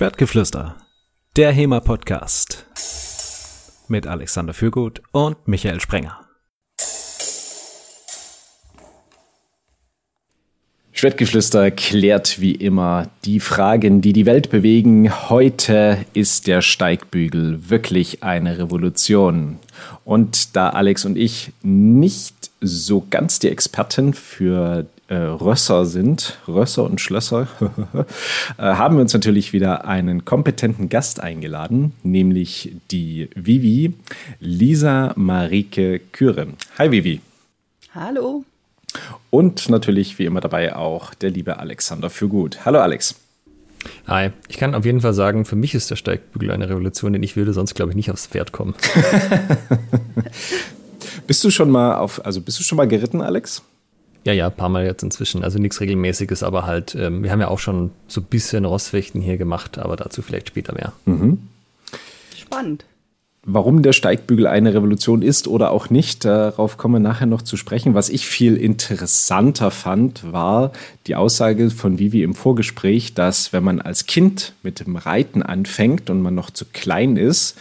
[0.00, 0.78] Schwertgeflüster,
[1.36, 2.64] der HEMA-Podcast
[3.88, 6.29] mit Alexander Fürgut und Michael Sprenger.
[11.00, 15.30] Schwertgeflüster klärt wie immer die Fragen, die die Welt bewegen.
[15.30, 19.56] Heute ist der Steigbügel wirklich eine Revolution.
[20.04, 26.84] Und da Alex und ich nicht so ganz die Experten für äh, Rösser sind, Rösser
[26.84, 27.48] und Schlösser,
[28.58, 33.94] äh, haben wir uns natürlich wieder einen kompetenten Gast eingeladen, nämlich die Vivi,
[34.38, 36.58] Lisa Marike Küren.
[36.76, 37.22] Hi Vivi.
[37.94, 38.44] Hallo.
[39.30, 42.64] Und natürlich wie immer dabei auch der liebe Alexander Fürgut.
[42.64, 43.14] Hallo Alex.
[44.06, 47.22] Hi, ich kann auf jeden Fall sagen, für mich ist der Steigbügel eine Revolution, denn
[47.22, 48.74] ich würde sonst, glaube ich, nicht aufs Pferd kommen.
[51.26, 53.62] bist du schon mal auf, also bist du schon mal geritten, Alex?
[54.24, 55.44] Ja, ja, ein paar Mal jetzt inzwischen.
[55.44, 59.22] Also nichts Regelmäßiges, aber halt, ähm, wir haben ja auch schon so ein bisschen Rossfechten
[59.22, 60.92] hier gemacht, aber dazu vielleicht später mehr.
[61.06, 61.48] Mhm.
[62.36, 62.84] Spannend.
[63.42, 67.56] Warum der Steigbügel eine Revolution ist oder auch nicht, darauf kommen wir nachher noch zu
[67.56, 67.94] sprechen.
[67.94, 70.72] Was ich viel interessanter fand, war
[71.06, 76.10] die Aussage von Vivi im Vorgespräch, dass wenn man als Kind mit dem Reiten anfängt
[76.10, 77.56] und man noch zu klein ist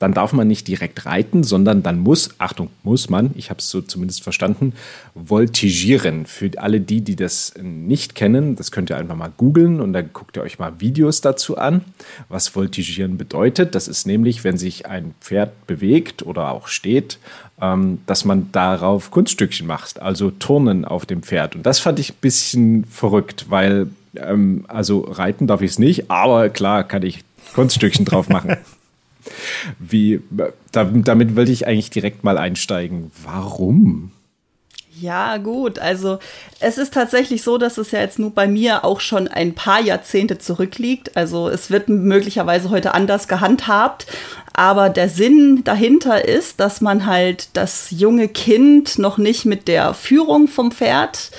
[0.00, 3.68] dann darf man nicht direkt reiten, sondern dann muss, Achtung, muss man, ich habe es
[3.68, 4.72] so zumindest verstanden,
[5.14, 6.24] voltigieren.
[6.24, 10.10] Für alle die, die das nicht kennen, das könnt ihr einfach mal googeln und dann
[10.14, 11.82] guckt ihr euch mal Videos dazu an,
[12.30, 13.74] was voltigieren bedeutet.
[13.74, 17.18] Das ist nämlich, wenn sich ein Pferd bewegt oder auch steht,
[17.60, 21.56] ähm, dass man darauf Kunststückchen macht, also Turnen auf dem Pferd.
[21.56, 26.10] Und das fand ich ein bisschen verrückt, weil, ähm, also reiten darf ich es nicht,
[26.10, 28.56] aber klar kann ich Kunststückchen drauf machen.
[29.78, 30.20] Wie,
[30.72, 33.10] damit wollte ich eigentlich direkt mal einsteigen.
[33.24, 34.12] Warum?
[35.00, 35.78] Ja, gut.
[35.78, 36.18] Also
[36.58, 39.80] es ist tatsächlich so, dass es ja jetzt nur bei mir auch schon ein paar
[39.80, 41.16] Jahrzehnte zurückliegt.
[41.16, 44.06] Also es wird möglicherweise heute anders gehandhabt.
[44.52, 49.94] Aber der Sinn dahinter ist, dass man halt das junge Kind noch nicht mit der
[49.94, 51.30] Führung vom Pferd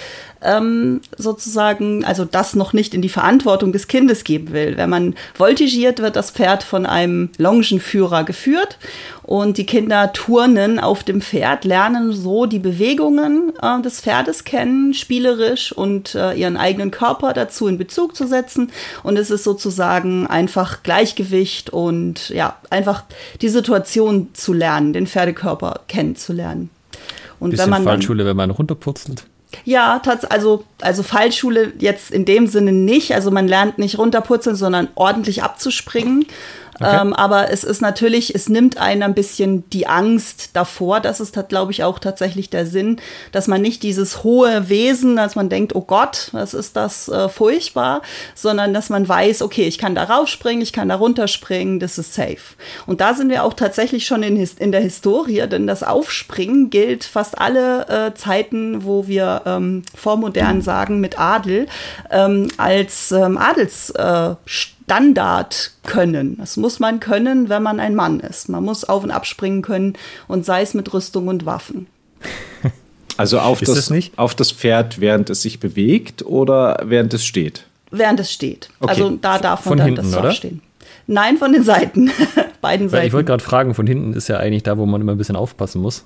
[0.43, 4.77] ähm, sozusagen, also das noch nicht in die Verantwortung des Kindes geben will.
[4.77, 8.77] Wenn man voltigiert, wird das Pferd von einem Longenführer geführt
[9.23, 14.93] und die Kinder turnen auf dem Pferd, lernen so die Bewegungen äh, des Pferdes kennen,
[14.93, 18.71] spielerisch und äh, ihren eigenen Körper dazu in Bezug zu setzen.
[19.03, 23.03] Und es ist sozusagen einfach Gleichgewicht und ja, einfach
[23.41, 26.69] die Situation zu lernen, den Pferdekörper kennenzulernen.
[27.39, 29.25] Und Bisschen wenn man Fallschule, wenn man runterpurzelt.
[29.65, 33.13] Ja, also, also Fallschule jetzt in dem Sinne nicht.
[33.13, 36.25] Also man lernt nicht runterputzeln, sondern ordentlich abzuspringen.
[36.81, 36.99] Okay.
[37.01, 40.99] Ähm, aber es ist natürlich, es nimmt einen ein bisschen die Angst davor.
[40.99, 42.99] Das ist, glaube ich, auch tatsächlich der Sinn,
[43.31, 47.29] dass man nicht dieses hohe Wesen, dass man denkt, oh Gott, was ist das äh,
[47.29, 48.01] furchtbar,
[48.33, 52.13] sondern dass man weiß, okay, ich kann da raufspringen, ich kann da runterspringen, das ist
[52.13, 52.55] safe.
[52.87, 57.03] Und da sind wir auch tatsächlich schon in, in der Historie, denn das Aufspringen gilt
[57.03, 61.67] fast alle äh, Zeiten, wo wir ähm, vormodern sagen, mit Adel,
[62.09, 64.35] ähm, als ähm, Adels äh,
[64.91, 66.35] Standard können.
[66.37, 68.49] Das muss man können, wenn man ein Mann ist.
[68.49, 69.93] Man muss auf und abspringen können
[70.27, 71.87] und sei es mit Rüstung und Waffen.
[73.17, 77.67] Also auf, das, das auf das Pferd, während es sich bewegt oder während es steht?
[77.91, 78.69] Während es steht.
[78.79, 78.89] Okay.
[78.89, 80.31] Also da darf man von dann hinten, das oder?
[80.31, 80.61] stehen.
[81.05, 82.09] Nein, von den Seiten.
[82.61, 83.05] Beiden Seiten.
[83.05, 85.35] Ich wollte gerade fragen, von hinten ist ja eigentlich da, wo man immer ein bisschen
[85.35, 86.05] aufpassen muss.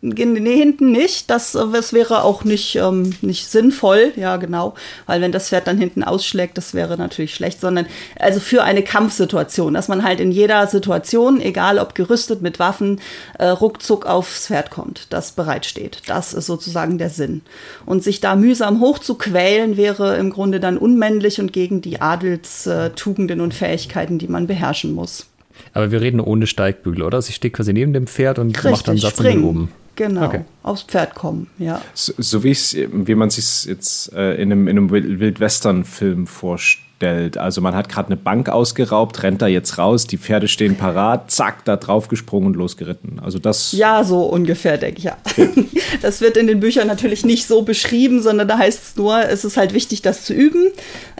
[0.00, 1.28] Nee, hinten nicht.
[1.28, 4.74] Das, das wäre auch nicht, ähm, nicht sinnvoll, ja, genau.
[5.06, 7.86] Weil wenn das Pferd dann hinten ausschlägt, das wäre natürlich schlecht, sondern
[8.16, 13.00] also für eine Kampfsituation, dass man halt in jeder Situation, egal ob gerüstet mit Waffen,
[13.40, 16.02] äh, ruckzuck aufs Pferd kommt, das bereitsteht.
[16.06, 17.42] Das ist sozusagen der Sinn.
[17.84, 23.52] Und sich da mühsam hochzuquälen, wäre im Grunde dann unmännlich und gegen die Adelstugenden und
[23.52, 25.26] Fähigkeiten, die man beherrschen muss.
[25.72, 27.20] Aber wir reden ohne Steigbügel, oder?
[27.20, 29.44] Sie steht quasi neben dem Pferd und Richtig, macht dann Satz springen.
[29.44, 29.72] oben.
[29.98, 30.44] Genau, okay.
[30.62, 31.82] aufs Pferd kommen, ja.
[31.92, 37.36] So, so wie, wie man sich jetzt äh, in einem, in einem Wildwestern-Film vorstellt.
[37.36, 41.32] Also man hat gerade eine Bank ausgeraubt, rennt da jetzt raus, die Pferde stehen parat,
[41.32, 43.18] zack, da drauf gesprungen und losgeritten.
[43.18, 43.72] Also das.
[43.72, 45.16] Ja, so ungefähr, denke ich, ja.
[46.00, 49.44] das wird in den Büchern natürlich nicht so beschrieben, sondern da heißt es nur, es
[49.44, 50.70] ist halt wichtig, das zu üben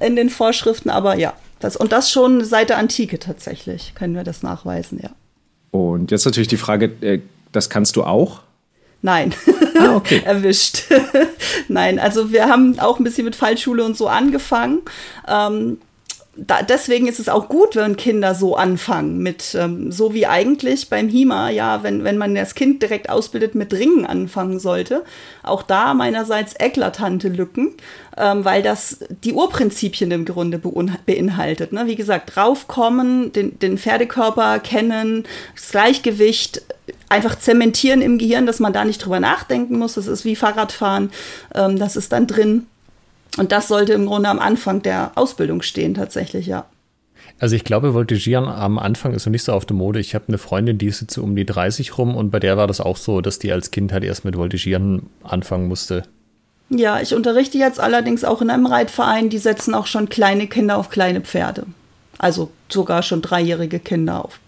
[0.00, 1.32] in den Vorschriften, aber ja.
[1.58, 5.11] Das, und das schon seit der Antike tatsächlich, können wir das nachweisen, ja.
[5.73, 7.19] Und jetzt natürlich die Frage, äh,
[7.50, 8.43] das kannst du auch?
[9.00, 9.33] Nein,
[9.79, 10.23] ah, okay.
[10.25, 10.85] erwischt.
[11.69, 14.81] Nein, also wir haben auch ein bisschen mit Fallschule und so angefangen.
[15.29, 15.79] Ähm,
[16.39, 20.89] da, deswegen ist es auch gut, wenn Kinder so anfangen mit, ähm, so wie eigentlich
[20.89, 25.05] beim HIMA, ja, wenn, wenn man das Kind direkt ausbildet, mit Ringen anfangen sollte.
[25.43, 27.75] Auch da meinerseits eklatante Lücken,
[28.17, 31.73] ähm, weil das die Urprinzipien im Grunde beinhaltet.
[31.73, 31.87] Ne?
[31.87, 35.25] Wie gesagt, draufkommen, den, den Pferdekörper kennen,
[35.56, 36.62] das Gleichgewicht,
[37.08, 39.94] einfach zementieren im Gehirn, dass man da nicht drüber nachdenken muss.
[39.94, 41.10] Das ist wie Fahrradfahren,
[41.55, 42.66] ähm, das ist dann drin.
[43.37, 46.66] Und das sollte im Grunde am Anfang der Ausbildung stehen, tatsächlich, ja.
[47.38, 50.00] Also ich glaube, Voltigieren am Anfang ist noch nicht so auf der Mode.
[50.00, 52.56] Ich habe eine Freundin, die ist jetzt so um die 30 rum und bei der
[52.56, 56.02] war das auch so, dass die als Kind halt erst mit Voltigieren anfangen musste.
[56.70, 60.76] Ja, ich unterrichte jetzt allerdings auch in einem Reitverein, die setzen auch schon kleine Kinder
[60.76, 61.64] auf kleine Pferde.
[62.19, 64.40] Also sogar schon dreijährige Kinder auf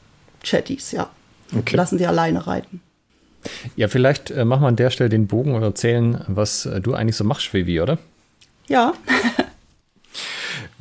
[0.42, 1.08] Chatties, ja.
[1.56, 1.76] Okay.
[1.76, 2.81] Lassen die alleine reiten.
[3.76, 6.94] Ja, vielleicht äh, machen wir an der Stelle den Bogen und erzählen, was äh, du
[6.94, 7.99] eigentlich so machst, Vivi, oder?
[8.69, 8.93] Ja.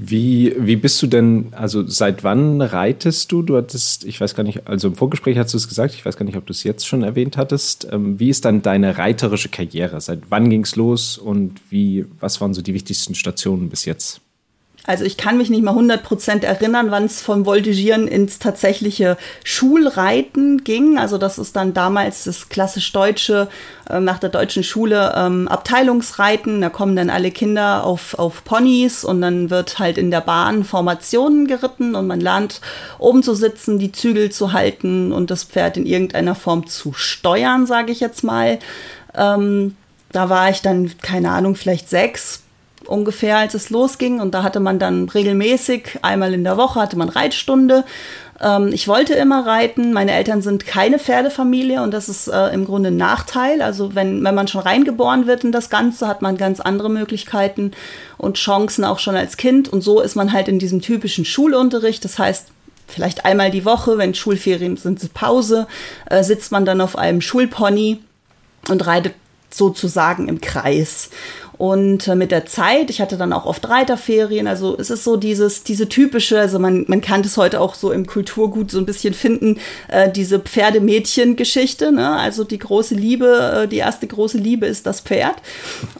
[0.02, 3.42] Wie, wie bist du denn, also seit wann reitest du?
[3.42, 6.16] Du hattest, ich weiß gar nicht, also im Vorgespräch hast du es gesagt, ich weiß
[6.16, 7.86] gar nicht, ob du es jetzt schon erwähnt hattest.
[7.92, 10.00] Ähm, wie ist dann deine reiterische Karriere?
[10.00, 14.22] Seit wann ging es los und wie, was waren so die wichtigsten Stationen bis jetzt?
[14.86, 20.64] Also ich kann mich nicht mal 100% erinnern, wann es vom Voltigieren ins tatsächliche Schulreiten
[20.64, 20.98] ging.
[20.98, 23.50] Also das ist dann damals das klassisch deutsche,
[23.90, 26.62] äh, nach der deutschen Schule ähm, Abteilungsreiten.
[26.62, 30.64] Da kommen dann alle Kinder auf, auf Ponys und dann wird halt in der Bahn
[30.64, 32.62] Formationen geritten und man lernt
[32.98, 37.68] oben zu sitzen, die Zügel zu halten und das Pferd in irgendeiner Form zu steuern,
[37.68, 38.60] sage ich jetzt mal.
[39.14, 39.76] Ähm,
[40.12, 42.44] da war ich dann, keine Ahnung, vielleicht sechs
[42.90, 44.20] ungefähr, als es losging.
[44.20, 47.86] Und da hatte man dann regelmäßig, einmal in der Woche hatte man Reitstunde.
[48.42, 49.94] Ähm, ich wollte immer reiten.
[49.94, 53.62] Meine Eltern sind keine Pferdefamilie und das ist äh, im Grunde ein Nachteil.
[53.62, 57.72] Also wenn, wenn man schon reingeboren wird in das Ganze, hat man ganz andere Möglichkeiten
[58.18, 59.70] und Chancen auch schon als Kind.
[59.70, 62.04] Und so ist man halt in diesem typischen Schulunterricht.
[62.04, 62.48] Das heißt,
[62.88, 65.68] vielleicht einmal die Woche, wenn Schulferien sind, Pause,
[66.10, 68.00] äh, sitzt man dann auf einem Schulpony
[68.68, 69.14] und reitet
[69.52, 71.10] sozusagen im Kreis.
[71.60, 75.18] Und äh, mit der Zeit, ich hatte dann auch oft Reiterferien, also es ist so
[75.18, 78.86] dieses, diese typische, also man, man kann das heute auch so im Kulturgut so ein
[78.86, 79.60] bisschen finden,
[79.90, 82.12] äh, diese Pferdemädchen-Geschichte, ne?
[82.12, 85.36] Also die große Liebe, äh, die erste große Liebe ist das Pferd.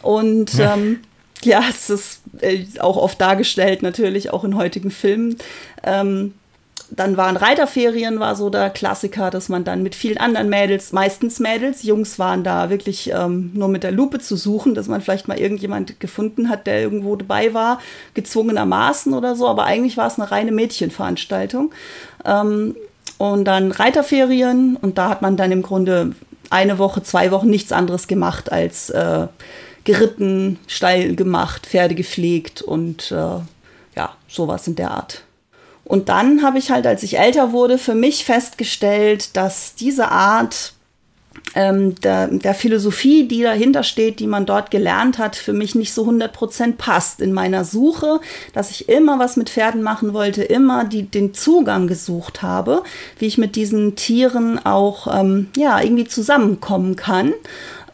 [0.00, 0.72] Und ja.
[0.72, 1.00] ähm,
[1.42, 5.36] ja, es ist äh, auch oft dargestellt, natürlich auch in heutigen Filmen.
[5.82, 6.32] Ähm,
[6.90, 11.38] dann waren Reiterferien, war so der Klassiker, dass man dann mit vielen anderen Mädels, meistens
[11.38, 15.28] Mädels, Jungs waren da wirklich ähm, nur mit der Lupe zu suchen, dass man vielleicht
[15.28, 17.80] mal irgendjemand gefunden hat, der irgendwo dabei war,
[18.14, 21.72] gezwungenermaßen oder so, aber eigentlich war es eine reine Mädchenveranstaltung.
[22.24, 22.74] Ähm,
[23.18, 26.12] und dann Reiterferien und da hat man dann im Grunde
[26.48, 29.28] eine Woche, zwei Wochen nichts anderes gemacht als äh,
[29.84, 33.40] geritten, steil gemacht, Pferde gepflegt und äh,
[33.96, 35.22] ja, sowas in der Art.
[35.90, 40.72] Und dann habe ich halt, als ich älter wurde, für mich festgestellt, dass diese Art
[41.56, 45.92] ähm, der, der, Philosophie, die dahinter steht, die man dort gelernt hat, für mich nicht
[45.92, 47.20] so 100% passt.
[47.20, 48.20] In meiner Suche,
[48.52, 52.84] dass ich immer was mit Pferden machen wollte, immer die, den Zugang gesucht habe,
[53.18, 57.32] wie ich mit diesen Tieren auch ähm, ja, irgendwie zusammenkommen kann.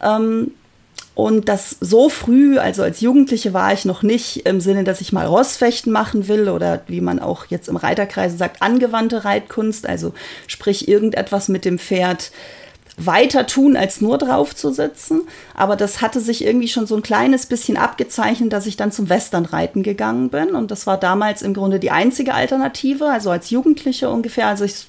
[0.03, 0.51] Ähm,
[1.17, 5.11] und das so früh, also als Jugendliche war ich noch nicht im Sinne, dass ich
[5.11, 10.13] mal Rossfechten machen will oder wie man auch jetzt im Reiterkreis sagt, angewandte Reitkunst, also
[10.45, 12.29] sprich irgendetwas mit dem Pferd
[12.97, 15.21] weiter tun, als nur drauf zu sitzen.
[15.53, 19.07] Aber das hatte sich irgendwie schon so ein kleines bisschen abgezeichnet, dass ich dann zum
[19.07, 20.55] Westernreiten gegangen bin.
[20.55, 24.87] Und das war damals im Grunde die einzige Alternative, also als Jugendliche ungefähr, als ich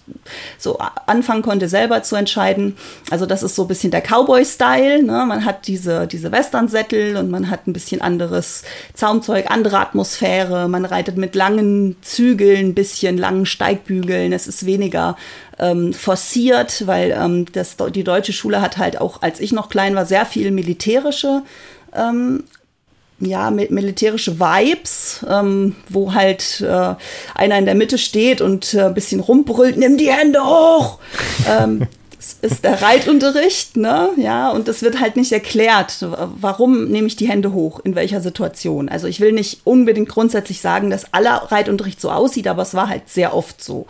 [0.56, 2.78] so anfangen konnte, selber zu entscheiden.
[3.10, 5.02] Also das ist so ein bisschen der Cowboy-Style.
[5.02, 5.26] Ne?
[5.26, 8.62] Man hat diese, diese Western-Sättel und man hat ein bisschen anderes
[8.94, 10.66] Zaumzeug, andere Atmosphäre.
[10.68, 14.32] Man reitet mit langen Zügeln, ein bisschen langen Steigbügeln.
[14.32, 15.14] Es ist weniger
[15.58, 19.94] ähm, forciert, weil ähm, das, die deutsche Schule hat halt auch, als ich noch klein
[19.94, 21.42] war, sehr viel militärische
[21.94, 22.44] ähm,
[23.20, 26.94] ja, militärische Vibes, ähm, wo halt äh,
[27.34, 30.98] einer in der Mitte steht und äh, ein bisschen rumbrüllt, nimm die Hände hoch.
[31.48, 34.10] ähm, das ist der Reitunterricht, ne?
[34.16, 36.04] Ja, und es wird halt nicht erklärt,
[36.40, 38.88] warum nehme ich die Hände hoch, in welcher Situation.
[38.88, 42.88] Also ich will nicht unbedingt grundsätzlich sagen, dass aller Reitunterricht so aussieht, aber es war
[42.88, 43.86] halt sehr oft so.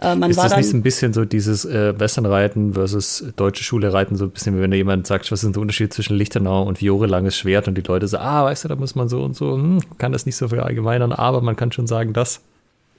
[0.00, 3.62] Äh, man ist war das nicht so ein bisschen so dieses äh, Westernreiten versus deutsche
[3.62, 6.16] Schule reiten, so ein bisschen, wie wenn da jemand sagt, was ist der Unterschied zwischen
[6.16, 9.08] Lichtenau und Viore langes Schwert und die Leute sagen, ah, weißt du, da muss man
[9.08, 12.40] so und so, hm, kann das nicht so verallgemeinern, aber man kann schon sagen, das.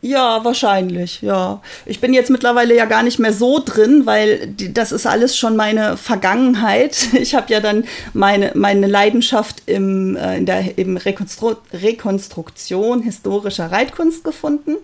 [0.03, 1.61] Ja, wahrscheinlich, ja.
[1.85, 5.37] Ich bin jetzt mittlerweile ja gar nicht mehr so drin, weil die, das ist alles
[5.37, 6.97] schon meine Vergangenheit.
[7.21, 13.71] Ich habe ja dann meine, meine Leidenschaft im, äh, in der eben Rekonstru Rekonstruktion historischer
[13.71, 14.77] Reitkunst gefunden.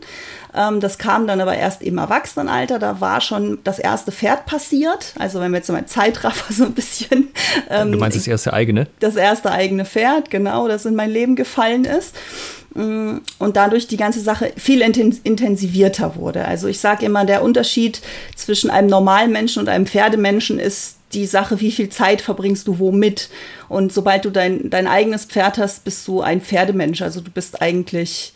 [0.53, 2.77] Ähm, das kam dann aber erst im Erwachsenenalter.
[2.77, 5.13] Da war schon das erste Pferd passiert.
[5.17, 7.29] Also wenn wir jetzt mal Zeitraffer so ein bisschen.
[7.69, 8.87] Ähm, du meinst das erste eigene?
[8.99, 12.15] Das erste eigene Pferd, genau, das in mein Leben gefallen ist.
[12.77, 16.45] Mm, und dadurch die ganze Sache viel intensivierter wurde.
[16.45, 18.01] Also ich sage immer, der Unterschied
[18.35, 22.77] zwischen einem normalen Menschen und einem Pferdemenschen ist die Sache, wie viel Zeit verbringst du
[22.77, 23.29] womit.
[23.67, 27.01] Und sobald du dein, dein eigenes Pferd hast, bist du ein Pferdemensch.
[27.01, 28.33] Also du bist eigentlich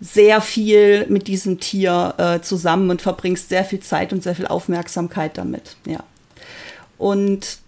[0.00, 4.46] sehr viel mit diesem Tier äh, zusammen und verbringst sehr viel Zeit und sehr viel
[4.46, 5.76] Aufmerksamkeit damit.
[5.86, 6.02] Ja.
[6.96, 7.58] Und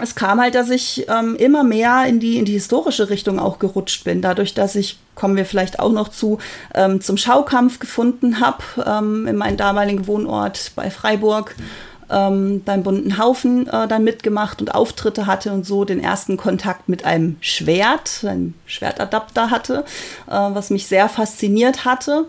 [0.00, 3.58] es kam halt, dass ich ähm, immer mehr in die, in die historische Richtung auch
[3.58, 4.22] gerutscht bin.
[4.22, 6.38] Dadurch, dass ich, kommen wir vielleicht auch noch zu,
[6.74, 11.54] ähm, zum Schaukampf gefunden habe ähm, in meinem damaligen Wohnort bei Freiburg.
[12.10, 16.88] Ähm, beim bunten Haufen äh, dann mitgemacht und Auftritte hatte und so den ersten Kontakt
[16.88, 19.84] mit einem Schwert, einem Schwertadapter hatte,
[20.26, 22.26] äh, was mich sehr fasziniert hatte.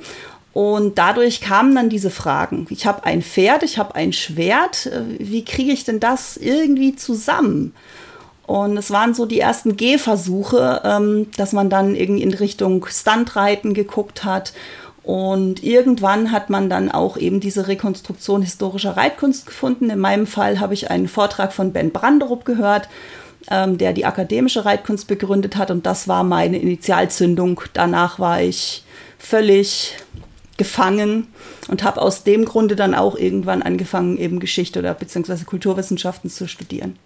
[0.54, 2.66] Und dadurch kamen dann diese Fragen.
[2.70, 4.88] Ich habe ein Pferd, ich habe ein Schwert.
[4.88, 7.74] Äh, wie kriege ich denn das irgendwie zusammen?
[8.50, 13.76] Und es waren so die ersten Gehversuche, ähm, dass man dann irgendwie in Richtung Stuntreiten
[13.76, 14.54] geguckt hat.
[15.04, 19.92] Und irgendwann hat man dann auch eben diese Rekonstruktion historischer Reitkunst gefunden.
[19.92, 22.90] In meinem Fall habe ich einen Vortrag von Ben Branderup gehört,
[23.52, 25.70] ähm, der die akademische Reitkunst begründet hat.
[25.70, 27.62] Und das war meine Initialzündung.
[27.74, 28.84] Danach war ich
[29.20, 29.96] völlig
[30.60, 31.26] gefangen
[31.70, 36.48] und habe aus dem Grunde dann auch irgendwann angefangen, eben Geschichte oder beziehungsweise Kulturwissenschaften zu
[36.48, 37.00] studieren.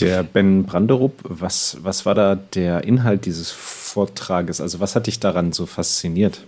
[0.00, 4.60] Der Ben Branderup, was, was war da der Inhalt dieses Vortrages?
[4.60, 6.40] Also was hat dich daran so fasziniert?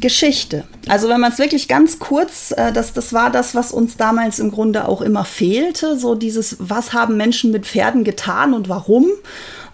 [0.00, 0.64] Geschichte.
[0.88, 4.38] Also wenn man es wirklich ganz kurz, äh, das, das war das, was uns damals
[4.38, 9.06] im Grunde auch immer fehlte, so dieses, was haben Menschen mit Pferden getan und warum?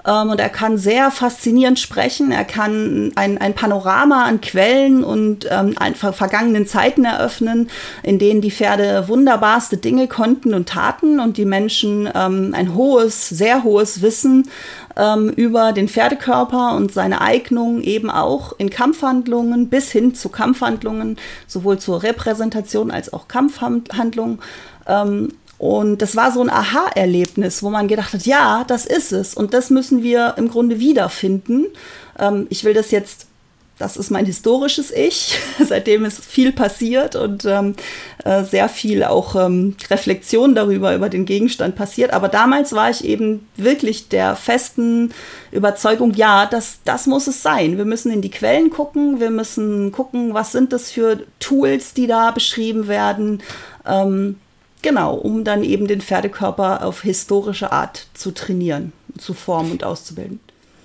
[0.07, 2.33] Ähm, und er kann sehr faszinierend sprechen.
[2.33, 7.71] Er kann ein, ein Panorama an Quellen und ähm, einfach vergangenen Zeiten eröffnen,
[8.03, 13.29] in denen die Pferde wunderbarste Dinge konnten und taten und die Menschen ähm, ein hohes,
[13.29, 14.49] sehr hohes Wissen
[14.97, 21.17] ähm, über den Pferdekörper und seine Eignung eben auch in Kampfhandlungen bis hin zu Kampfhandlungen,
[21.47, 24.41] sowohl zur Repräsentation als auch Kampfhandlungen
[24.87, 29.35] ähm, und das war so ein Aha-Erlebnis, wo man gedacht hat, ja, das ist es.
[29.35, 31.67] Und das müssen wir im Grunde wiederfinden.
[32.19, 33.27] Ähm, ich will das jetzt,
[33.77, 35.39] das ist mein historisches Ich.
[35.63, 37.75] Seitdem ist viel passiert und ähm,
[38.25, 42.15] äh, sehr viel auch ähm, Reflexion darüber, über den Gegenstand passiert.
[42.15, 45.13] Aber damals war ich eben wirklich der festen
[45.53, 47.77] Überzeugung, ja, das, das muss es sein.
[47.77, 49.21] Wir müssen in die Quellen gucken.
[49.21, 53.43] Wir müssen gucken, was sind das für Tools, die da beschrieben werden.
[53.87, 54.37] Ähm,
[54.83, 60.41] Genau, um dann eben den Pferdekörper auf historische Art zu trainieren, zu formen und auszubilden.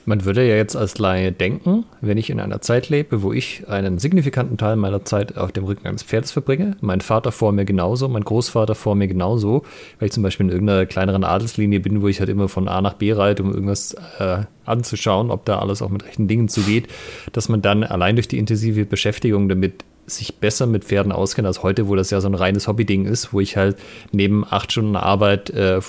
[0.07, 3.67] Man würde ja jetzt als Laie denken, wenn ich in einer Zeit lebe, wo ich
[3.67, 7.65] einen signifikanten Teil meiner Zeit auf dem Rücken eines Pferdes verbringe, mein Vater vor mir
[7.65, 9.63] genauso, mein Großvater vor mir genauso,
[9.97, 12.81] weil ich zum Beispiel in irgendeiner kleineren Adelslinie bin, wo ich halt immer von A
[12.81, 16.87] nach B reite, um irgendwas äh, anzuschauen, ob da alles auch mit rechten Dingen zugeht,
[17.33, 21.63] dass man dann allein durch die intensive Beschäftigung damit sich besser mit Pferden auskennen als
[21.63, 23.77] heute, wo das ja so ein reines Hobby-Ding ist, wo ich halt
[24.11, 25.79] neben acht Stunden Arbeit äh,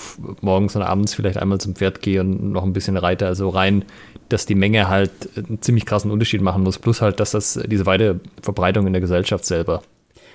[0.41, 3.27] morgens und abends vielleicht einmal zum Pferd gehe und noch ein bisschen reite.
[3.27, 3.85] Also rein,
[4.29, 7.85] dass die Menge halt einen ziemlich krassen Unterschied machen muss, plus halt, dass das diese
[7.85, 9.83] weite Verbreitung in der Gesellschaft selber.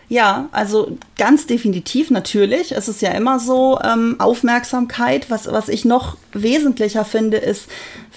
[0.08, 2.72] Ja, also ganz definitiv natürlich.
[2.72, 5.30] Es ist ja immer so ähm, Aufmerksamkeit.
[5.30, 7.68] Was, was ich noch wesentlicher finde, ist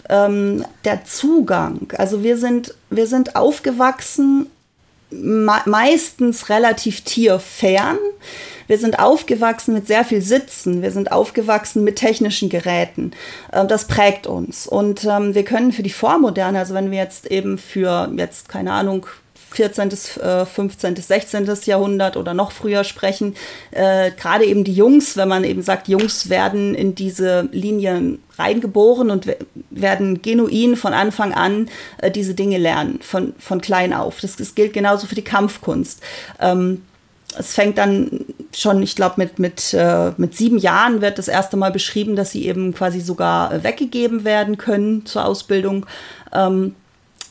[0.09, 1.93] ähm, der Zugang.
[1.97, 4.47] Also wir sind, wir sind aufgewachsen
[5.21, 7.97] meistens relativ tierfern.
[8.67, 10.81] Wir sind aufgewachsen mit sehr viel Sitzen.
[10.81, 13.11] Wir sind aufgewachsen mit technischen Geräten.
[13.53, 14.67] Ähm, das prägt uns.
[14.67, 18.71] Und ähm, wir können für die Vormoderne, also wenn wir jetzt eben für jetzt, keine
[18.71, 19.05] Ahnung,
[19.55, 21.49] 14., 15., 16.
[21.65, 23.35] Jahrhundert oder noch früher sprechen.
[23.71, 29.09] Äh, Gerade eben die Jungs, wenn man eben sagt, Jungs werden in diese Linien reingeboren
[29.11, 29.27] und
[29.69, 31.69] werden genuin von Anfang an
[31.99, 34.19] äh, diese Dinge lernen, von, von klein auf.
[34.19, 36.01] Das, das gilt genauso für die Kampfkunst.
[36.39, 36.81] Ähm,
[37.37, 41.57] es fängt dann schon, ich glaube, mit, mit, äh, mit sieben Jahren wird das erste
[41.57, 45.85] Mal beschrieben, dass sie eben quasi sogar weggegeben werden können zur Ausbildung.
[46.33, 46.75] Ähm,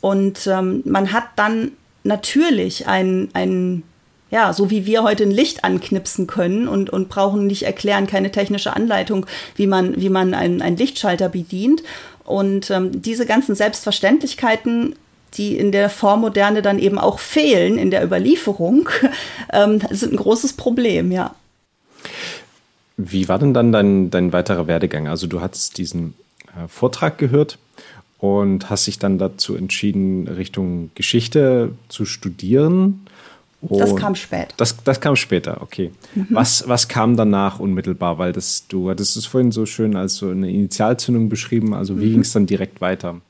[0.00, 1.72] und ähm, man hat dann
[2.04, 3.82] natürlich ein, ein
[4.30, 8.32] ja, so wie wir heute ein Licht anknipsen können und, und brauchen nicht erklären, keine
[8.32, 11.82] technische Anleitung, wie man, wie man einen, einen Lichtschalter bedient.
[12.24, 14.94] Und ähm, diese ganzen Selbstverständlichkeiten
[15.36, 18.88] die in der Vormoderne dann eben auch fehlen in der Überlieferung,
[19.52, 21.34] ähm, sind ein großes Problem, ja.
[22.96, 25.08] Wie war denn dann dein, dein weiterer Werdegang?
[25.08, 26.14] Also du hattest diesen
[26.48, 27.58] äh, Vortrag gehört
[28.24, 33.04] und hast dich dann dazu entschieden, Richtung Geschichte zu studieren.
[33.60, 34.54] Und das kam später.
[34.56, 35.90] Das, das kam später, okay.
[36.14, 36.28] Mhm.
[36.30, 38.16] Was, was kam danach unmittelbar?
[38.16, 41.74] Weil das, du hattest es vorhin so schön als so eine Initialzündung beschrieben.
[41.74, 42.12] Also wie mhm.
[42.12, 43.20] ging es dann direkt weiter?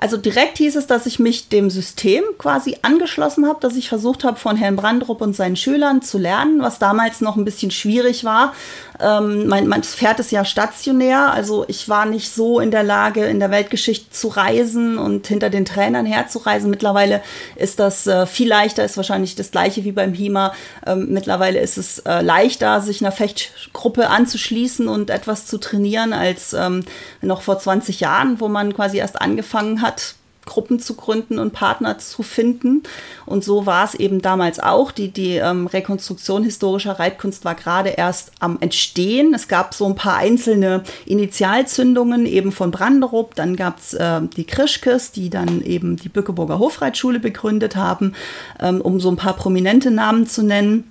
[0.00, 4.22] Also direkt hieß es, dass ich mich dem System quasi angeschlossen habe, dass ich versucht
[4.22, 8.22] habe, von Herrn Brandrup und seinen Schülern zu lernen, was damals noch ein bisschen schwierig
[8.24, 8.54] war,
[9.00, 13.24] ähm, mein, mein Pferd ist ja stationär, also ich war nicht so in der Lage,
[13.26, 16.68] in der Weltgeschichte zu reisen und hinter den Trainern herzureisen.
[16.68, 17.22] Mittlerweile
[17.54, 20.52] ist das äh, viel leichter, ist wahrscheinlich das gleiche wie beim HIMA.
[20.86, 26.52] Ähm, mittlerweile ist es äh, leichter, sich einer Fechtgruppe anzuschließen und etwas zu trainieren, als
[26.52, 26.84] ähm,
[27.22, 30.14] noch vor 20 Jahren, wo man quasi erst angefangen hat,
[30.48, 32.82] Gruppen zu gründen und Partner zu finden.
[33.26, 34.90] Und so war es eben damals auch.
[34.90, 39.34] Die, die ähm, Rekonstruktion historischer Reitkunst war gerade erst am Entstehen.
[39.34, 43.34] Es gab so ein paar einzelne Initialzündungen eben von Branderup.
[43.34, 48.14] Dann gab es äh, die Krischkes, die dann eben die Bückeburger Hofreitschule begründet haben,
[48.58, 50.90] ähm, um so ein paar prominente Namen zu nennen.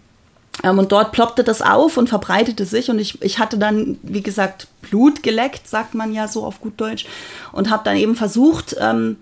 [0.64, 2.90] Ähm, und dort ploppte das auf und verbreitete sich.
[2.90, 6.80] Und ich, ich hatte dann, wie gesagt, Blut geleckt, sagt man ja so auf gut
[6.80, 7.06] Deutsch.
[7.52, 9.18] Und habe dann eben versucht, ähm,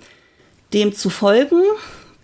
[0.76, 1.62] dem zu folgen,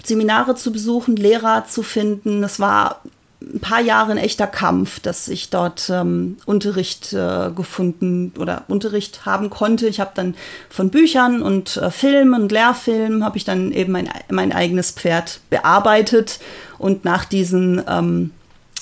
[0.04, 2.44] Seminare zu besuchen, Lehrer zu finden.
[2.44, 3.02] Es war
[3.42, 9.26] ein paar Jahre ein echter Kampf, dass ich dort ähm, Unterricht äh, gefunden oder Unterricht
[9.26, 9.88] haben konnte.
[9.88, 10.36] Ich habe dann
[10.70, 15.40] von Büchern und äh, Filmen und Lehrfilmen habe ich dann eben mein, mein eigenes Pferd
[15.50, 16.40] bearbeitet
[16.78, 18.32] und nach diesen ähm,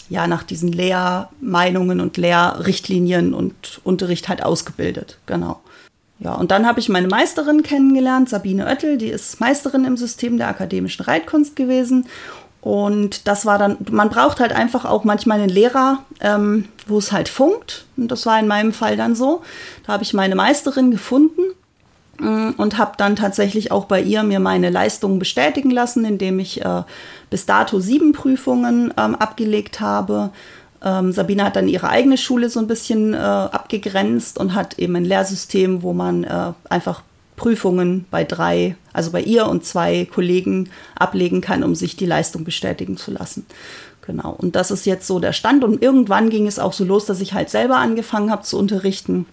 [0.09, 5.19] ja nach diesen Lehrmeinungen und Lehrrichtlinien und Unterricht halt ausgebildet.
[5.25, 5.61] Genau.
[6.19, 10.38] Ja, und dann habe ich meine Meisterin kennengelernt, Sabine Oettel, die ist Meisterin im System
[10.38, 12.07] der akademischen Reitkunst gewesen.
[12.61, 17.13] Und das war dann, man braucht halt einfach auch manchmal einen Lehrer, ähm, wo es
[17.13, 17.85] halt funkt.
[17.95, 19.41] Und das war in meinem Fall dann so.
[19.85, 21.41] Da habe ich meine Meisterin gefunden
[22.19, 26.65] äh, und habe dann tatsächlich auch bei ihr mir meine Leistungen bestätigen lassen, indem ich
[26.65, 26.83] äh,
[27.29, 30.31] bis dato sieben Prüfungen ähm, abgelegt habe
[30.83, 34.95] ähm, Sabine hat dann ihre eigene Schule so ein bisschen äh, abgegrenzt und hat eben
[34.95, 37.03] ein Lehrsystem, wo man äh, einfach
[37.36, 42.43] Prüfungen bei drei, also bei ihr und zwei Kollegen ablegen kann, um sich die Leistung
[42.43, 43.45] bestätigen zu lassen.
[44.05, 44.31] Genau.
[44.37, 45.63] Und das ist jetzt so der Stand.
[45.63, 49.25] Und irgendwann ging es auch so los, dass ich halt selber angefangen habe zu unterrichten.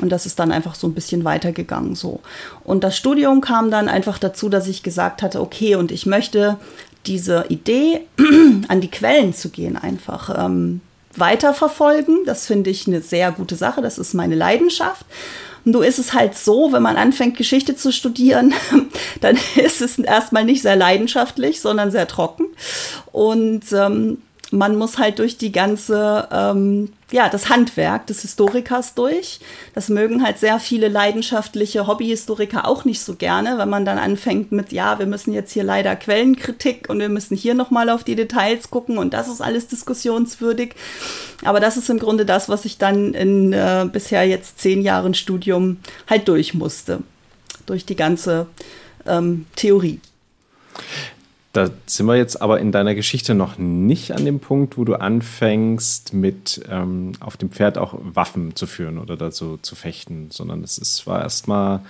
[0.00, 2.20] Und das ist dann einfach so ein bisschen weitergegangen so.
[2.64, 6.56] Und das Studium kam dann einfach dazu, dass ich gesagt hatte, okay, und ich möchte
[7.06, 8.02] diese Idee,
[8.68, 10.80] an die Quellen zu gehen, einfach ähm,
[11.16, 12.24] weiterverfolgen.
[12.24, 13.82] Das finde ich eine sehr gute Sache.
[13.82, 15.06] Das ist meine Leidenschaft.
[15.64, 18.52] So ist es halt so, wenn man anfängt, Geschichte zu studieren,
[19.20, 22.46] dann ist es erstmal nicht sehr leidenschaftlich, sondern sehr trocken.
[23.12, 24.18] Und ähm,
[24.50, 29.40] man muss halt durch die ganze, ähm, ja, das Handwerk des Historikers durch.
[29.74, 34.52] Das mögen halt sehr viele leidenschaftliche Hobbyhistoriker auch nicht so gerne, wenn man dann anfängt
[34.52, 38.16] mit, ja, wir müssen jetzt hier leider Quellenkritik und wir müssen hier nochmal auf die
[38.16, 40.74] Details gucken und das ist alles diskussionswürdig.
[41.44, 45.14] Aber das ist im Grunde das, was ich dann in äh, bisher jetzt zehn Jahren
[45.14, 45.78] Studium
[46.08, 47.00] halt durch musste.
[47.66, 48.46] Durch die ganze
[49.06, 50.00] ähm, Theorie.
[51.54, 54.96] Da sind wir jetzt aber in deiner Geschichte noch nicht an dem Punkt, wo du
[54.96, 60.64] anfängst, mit ähm, auf dem Pferd auch Waffen zu führen oder dazu zu fechten, sondern
[60.64, 61.80] es ist, war erstmal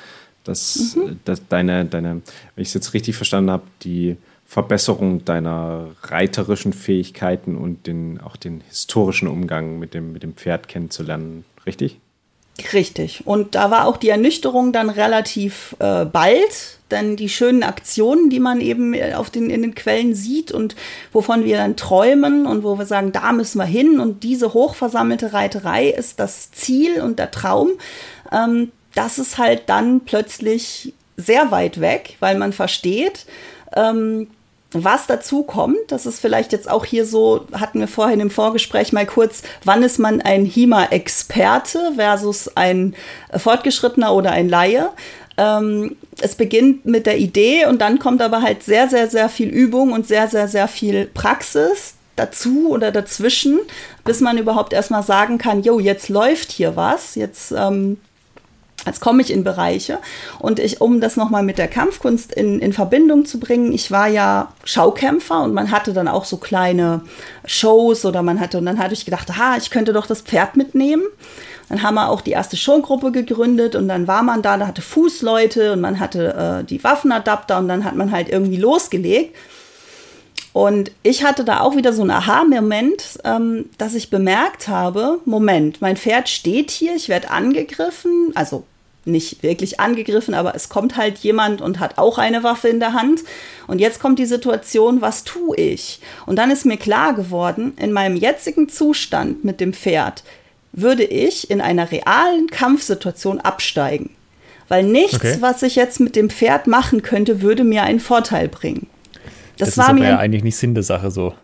[0.44, 1.18] das, mhm.
[1.24, 2.20] das, deine, deine,
[2.54, 8.36] wenn ich es jetzt richtig verstanden habe, die Verbesserung deiner reiterischen Fähigkeiten und den, auch
[8.36, 11.98] den historischen Umgang mit dem, mit dem Pferd kennenzulernen, richtig?
[12.72, 13.26] Richtig.
[13.26, 18.40] Und da war auch die Ernüchterung dann relativ äh, bald, denn die schönen Aktionen, die
[18.40, 20.76] man eben äh, auf den, in den Quellen sieht und
[21.12, 24.00] wovon wir dann träumen und wo wir sagen, da müssen wir hin.
[24.00, 27.70] Und diese hochversammelte Reiterei ist das Ziel und der Traum,
[28.32, 33.26] ähm, das ist halt dann plötzlich sehr weit weg, weil man versteht,
[33.76, 34.28] ähm,
[34.74, 38.92] was dazu kommt, das ist vielleicht jetzt auch hier so, hatten wir vorhin im Vorgespräch
[38.92, 42.96] mal kurz, wann ist man ein HIMA-Experte versus ein
[43.36, 44.90] Fortgeschrittener oder ein Laie?
[45.36, 49.48] Ähm, es beginnt mit der Idee und dann kommt aber halt sehr, sehr, sehr viel
[49.48, 53.58] Übung und sehr, sehr, sehr viel Praxis dazu oder dazwischen,
[54.04, 57.98] bis man überhaupt erstmal sagen kann, jo, jetzt läuft hier was, jetzt ähm,
[58.86, 59.98] Jetzt komme ich in Bereiche
[60.38, 64.08] und ich, um das nochmal mit der Kampfkunst in, in Verbindung zu bringen, ich war
[64.08, 67.00] ja Schaukämpfer und man hatte dann auch so kleine
[67.46, 70.56] Shows oder man hatte, und dann hatte ich gedacht, ha, ich könnte doch das Pferd
[70.56, 71.04] mitnehmen.
[71.68, 74.82] Dann haben wir auch die erste Schurmgruppe gegründet und dann war man da, da hatte
[74.82, 79.34] Fußleute und man hatte äh, die Waffenadapter und dann hat man halt irgendwie losgelegt.
[80.52, 85.80] Und ich hatte da auch wieder so einen Aha-Moment, ähm, dass ich bemerkt habe, Moment,
[85.80, 88.62] mein Pferd steht hier, ich werde angegriffen, also
[89.04, 92.92] nicht wirklich angegriffen, aber es kommt halt jemand und hat auch eine Waffe in der
[92.92, 93.22] Hand.
[93.66, 96.00] Und jetzt kommt die Situation, was tue ich?
[96.24, 100.22] Und dann ist mir klar geworden, in meinem jetzigen Zustand mit dem Pferd
[100.76, 104.10] würde ich in einer realen Kampfsituation absteigen.
[104.68, 105.36] Weil nichts, okay.
[105.40, 108.86] was ich jetzt mit dem Pferd machen könnte, würde mir einen Vorteil bringen.
[109.58, 111.34] Das, das war ist aber mir ja eigentlich nicht Sinn der Sache so.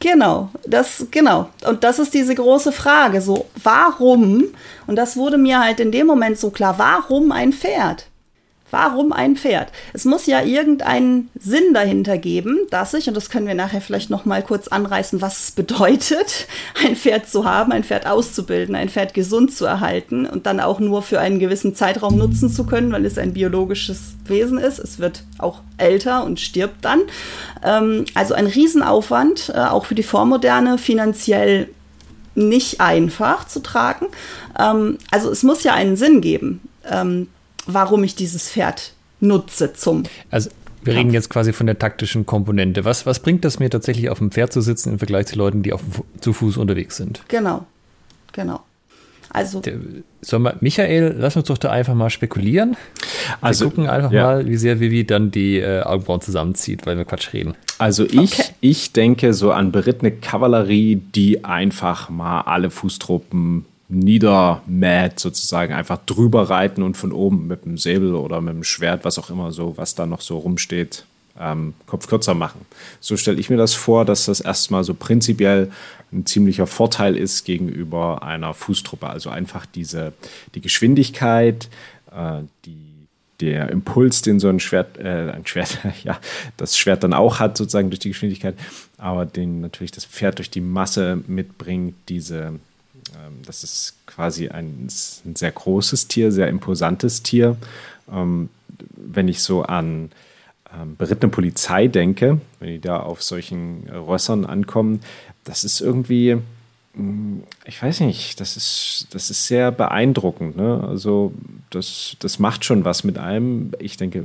[0.00, 1.48] Genau, das, genau.
[1.64, 3.20] Und das ist diese große Frage.
[3.20, 4.46] So, warum?
[4.88, 8.06] Und das wurde mir halt in dem Moment so klar, warum ein Pferd?
[8.72, 9.70] Warum ein Pferd?
[9.92, 14.08] Es muss ja irgendeinen Sinn dahinter geben, dass ich, und das können wir nachher vielleicht
[14.08, 16.46] noch mal kurz anreißen, was es bedeutet,
[16.82, 20.80] ein Pferd zu haben, ein Pferd auszubilden, ein Pferd gesund zu erhalten und dann auch
[20.80, 24.78] nur für einen gewissen Zeitraum nutzen zu können, weil es ein biologisches Wesen ist.
[24.78, 27.02] Es wird auch älter und stirbt dann.
[27.62, 31.68] Ähm, also ein Riesenaufwand, äh, auch für die Vormoderne, finanziell
[32.34, 34.06] nicht einfach zu tragen.
[34.58, 36.62] Ähm, also es muss ja einen Sinn geben.
[36.90, 37.28] Ähm,
[37.66, 40.04] warum ich dieses Pferd nutze zum.
[40.30, 40.50] Also
[40.84, 42.84] wir reden jetzt quasi von der taktischen Komponente.
[42.84, 45.62] Was, was bringt das mir tatsächlich auf dem Pferd zu sitzen im Vergleich zu Leuten,
[45.62, 45.80] die auf,
[46.20, 47.22] zu Fuß unterwegs sind?
[47.28, 47.66] Genau,
[48.32, 48.60] genau.
[49.30, 49.62] Also.
[50.20, 52.76] Sollen wir, Michael, lass uns doch da einfach mal spekulieren.
[53.40, 54.24] Wir also, gucken einfach ja.
[54.24, 57.54] mal, wie sehr Vivi dann die äh, Augenbrauen zusammenzieht, weil wir Quatsch reden.
[57.78, 58.44] Also ich, okay.
[58.60, 66.48] ich denke so an berittene Kavallerie, die einfach mal alle Fußtruppen niedermäht, sozusagen einfach drüber
[66.48, 69.76] reiten und von oben mit dem Säbel oder mit dem Schwert, was auch immer so,
[69.76, 71.04] was da noch so rumsteht,
[71.38, 72.62] ähm, Kopf kürzer machen.
[73.00, 75.70] So stelle ich mir das vor, dass das erstmal so prinzipiell
[76.10, 79.08] ein ziemlicher Vorteil ist gegenüber einer Fußtruppe.
[79.08, 80.12] Also einfach diese,
[80.54, 81.68] die Geschwindigkeit,
[82.14, 82.78] äh, die
[83.40, 86.18] der Impuls, den so ein Schwert, äh, ein Schwert, ja,
[86.56, 88.54] das Schwert dann auch hat, sozusagen durch die Geschwindigkeit,
[88.98, 92.60] aber den natürlich das Pferd durch die Masse mitbringt, diese
[93.44, 94.88] das ist quasi ein,
[95.24, 97.56] ein, sehr großes Tier, sehr imposantes Tier.
[98.10, 98.48] Ähm,
[98.96, 100.10] wenn ich so an
[100.74, 105.00] ähm, berittene Polizei denke, wenn die da auf solchen Rössern ankommen,
[105.44, 106.36] das ist irgendwie,
[106.94, 110.56] mm, ich weiß nicht, das ist, das ist sehr beeindruckend.
[110.56, 110.82] Ne?
[110.86, 111.32] Also
[111.70, 113.72] das, das macht schon was mit einem.
[113.78, 114.24] Ich denke,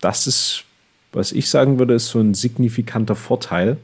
[0.00, 0.64] das ist,
[1.12, 3.76] was ich sagen würde, ist so ein signifikanter Vorteil.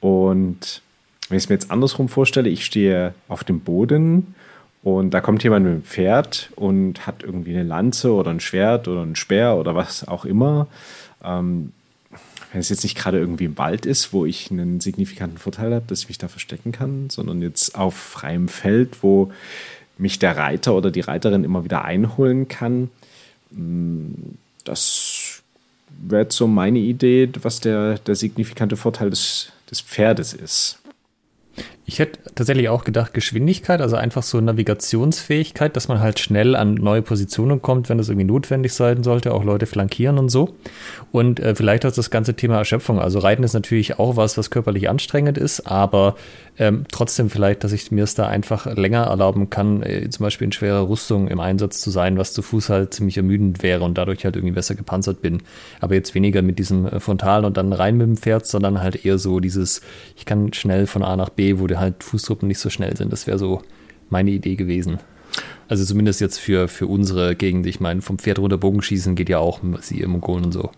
[0.00, 0.82] Und
[1.28, 4.34] wenn ich es mir jetzt andersrum vorstelle, ich stehe auf dem Boden
[4.82, 8.86] und da kommt jemand mit dem Pferd und hat irgendwie eine Lanze oder ein Schwert
[8.88, 10.66] oder ein Speer oder was auch immer.
[11.24, 11.72] Ähm,
[12.52, 15.86] wenn es jetzt nicht gerade irgendwie im Wald ist, wo ich einen signifikanten Vorteil habe,
[15.88, 19.32] dass ich mich da verstecken kann, sondern jetzt auf freiem Feld, wo
[19.98, 22.90] mich der Reiter oder die Reiterin immer wieder einholen kann.
[23.50, 24.12] Mm,
[24.64, 25.42] das
[26.00, 30.78] wäre jetzt so meine Idee, was der, der signifikante Vorteil des, des Pferdes ist.
[31.86, 36.74] Ich hätte tatsächlich auch gedacht, Geschwindigkeit, also einfach so Navigationsfähigkeit, dass man halt schnell an
[36.74, 40.54] neue Positionen kommt, wenn das irgendwie notwendig sein sollte, auch Leute flankieren und so.
[41.12, 42.98] Und äh, vielleicht auch das ganze Thema Erschöpfung.
[42.98, 46.16] Also Reiten ist natürlich auch was, was körperlich anstrengend ist, aber
[46.56, 50.44] ähm, trotzdem vielleicht, dass ich mir es da einfach länger erlauben kann, äh, zum Beispiel
[50.44, 53.98] in schwerer Rüstung im Einsatz zu sein, was zu Fuß halt ziemlich ermüdend wäre und
[53.98, 55.42] dadurch halt irgendwie besser gepanzert bin.
[55.80, 59.04] Aber jetzt weniger mit diesem äh, Frontal und dann rein mit dem Pferd, sondern halt
[59.04, 59.80] eher so dieses,
[60.16, 63.12] ich kann schnell von A nach B, wo die halt Fußtruppen nicht so schnell sind.
[63.12, 63.62] Das wäre so
[64.08, 64.98] meine Idee gewesen.
[65.66, 67.66] Also zumindest jetzt für, für unsere Gegend.
[67.66, 70.70] Ich meine, vom Pferd runter Bogenschießen geht ja auch sie im Mongolen und so.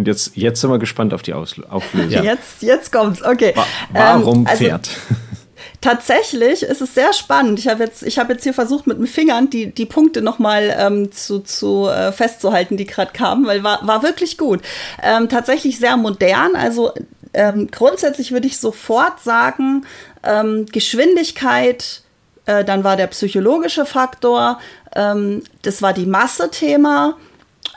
[0.00, 2.10] Und jetzt, jetzt sind wir gespannt auf die Auflösung.
[2.10, 2.22] Ja.
[2.22, 3.52] Jetzt, jetzt kommt's, okay.
[3.92, 4.88] Warum ähm, also, Pferd?
[5.82, 7.58] Tatsächlich ist es sehr spannend.
[7.58, 11.12] Ich habe jetzt, hab jetzt hier versucht, mit den Fingern die, die Punkte nochmal ähm,
[11.12, 14.62] zu, zu äh, festzuhalten, die gerade kamen, weil war, war wirklich gut.
[15.02, 16.56] Ähm, tatsächlich sehr modern.
[16.56, 16.92] Also
[17.34, 19.84] ähm, grundsätzlich würde ich sofort sagen,
[20.22, 22.00] ähm, Geschwindigkeit,
[22.46, 24.60] äh, dann war der psychologische Faktor,
[24.96, 27.18] ähm, das war die Masse-Thema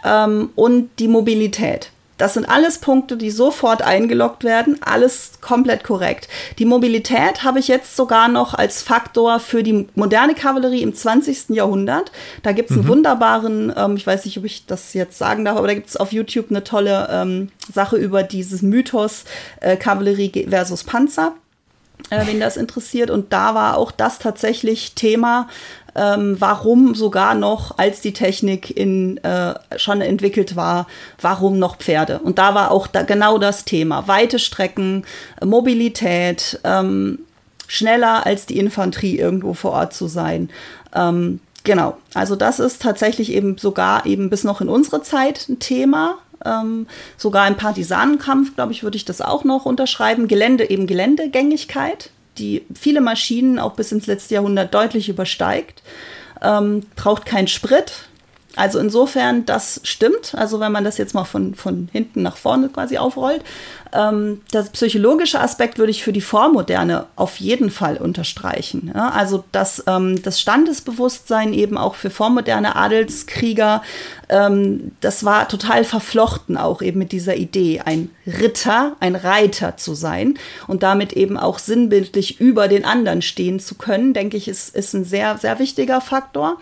[0.06, 1.90] ähm, und die Mobilität.
[2.18, 6.28] Das sind alles Punkte, die sofort eingeloggt werden, alles komplett korrekt.
[6.60, 11.50] Die Mobilität habe ich jetzt sogar noch als Faktor für die moderne Kavallerie im 20.
[11.50, 12.12] Jahrhundert.
[12.44, 12.90] Da gibt es einen mhm.
[12.90, 15.98] wunderbaren, ähm, ich weiß nicht, ob ich das jetzt sagen darf, aber da gibt es
[15.98, 19.26] auf YouTube eine tolle ähm, Sache über dieses Mythos
[19.60, 21.34] äh, Kavallerie versus Panzer
[22.10, 23.10] äh, wen das interessiert.
[23.10, 25.48] Und da war auch das tatsächlich Thema,
[25.96, 30.88] ähm, warum sogar noch, als die Technik in, äh, schon entwickelt war,
[31.22, 32.20] warum noch Pferde?
[32.20, 34.08] Und da war auch da genau das Thema.
[34.08, 35.06] Weite Strecken,
[35.44, 37.20] Mobilität, ähm,
[37.68, 40.50] schneller als die Infanterie irgendwo vor Ort zu sein.
[40.96, 45.60] Ähm, genau, also das ist tatsächlich eben sogar eben bis noch in unsere Zeit ein
[45.60, 46.16] Thema.
[46.46, 50.28] Ähm, sogar im Partisanenkampf, glaube ich, würde ich das auch noch unterschreiben.
[50.28, 55.82] Gelände, eben Geländegängigkeit, die viele Maschinen auch bis ins letzte Jahrhundert deutlich übersteigt.
[56.42, 58.10] Ähm, braucht keinen Sprit,
[58.56, 60.36] also insofern, das stimmt.
[60.36, 63.44] Also wenn man das jetzt mal von, von hinten nach vorne quasi aufrollt.
[63.94, 68.92] Ähm, das psychologische Aspekt würde ich für die Vormoderne auf jeden Fall unterstreichen.
[68.94, 69.10] Ja?
[69.10, 73.82] Also dass ähm, das Standesbewusstsein eben auch für vormoderne Adelskrieger,
[74.30, 79.96] ähm, das war total verflochten auch eben mit dieser Idee, ein Ritter, ein Reiter zu
[79.96, 80.36] sein
[80.68, 84.94] und damit eben auch sinnbildlich über den anderen stehen zu können, denke ich, ist, ist
[84.94, 86.60] ein sehr, sehr wichtiger Faktor.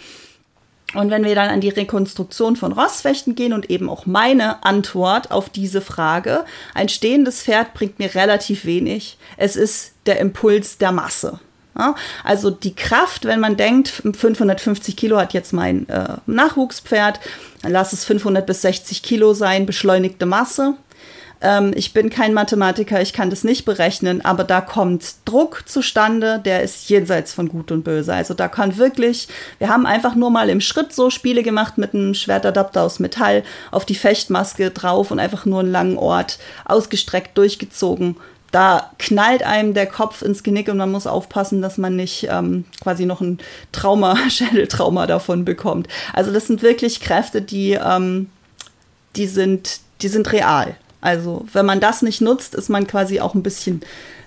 [0.93, 5.31] Und wenn wir dann an die Rekonstruktion von Rossfechten gehen und eben auch meine Antwort
[5.31, 9.17] auf diese Frage, ein stehendes Pferd bringt mir relativ wenig.
[9.37, 11.39] Es ist der Impuls der Masse.
[11.77, 17.21] Ja, also die Kraft, wenn man denkt, 550 Kilo hat jetzt mein äh, Nachwuchspferd,
[17.61, 20.73] dann lass es 500 bis 60 Kilo sein, beschleunigte Masse.
[21.41, 26.39] Ähm, ich bin kein Mathematiker, ich kann das nicht berechnen, aber da kommt Druck zustande,
[26.43, 28.13] der ist jenseits von Gut und Böse.
[28.13, 29.27] Also da kann wirklich,
[29.57, 33.43] wir haben einfach nur mal im Schritt so Spiele gemacht mit einem Schwertadapter aus Metall
[33.71, 38.15] auf die Fechtmaske drauf und einfach nur einen langen Ort ausgestreckt durchgezogen
[38.51, 42.65] da knallt einem der Kopf ins Genick und man muss aufpassen, dass man nicht ähm,
[42.81, 43.39] quasi noch ein
[43.71, 45.87] Trauma, Schädeltrauma davon bekommt.
[46.13, 48.29] Also das sind wirklich Kräfte, die, ähm,
[49.15, 50.75] die, sind, die sind real.
[51.01, 53.81] Also wenn man das nicht nutzt, ist man quasi auch ein bisschen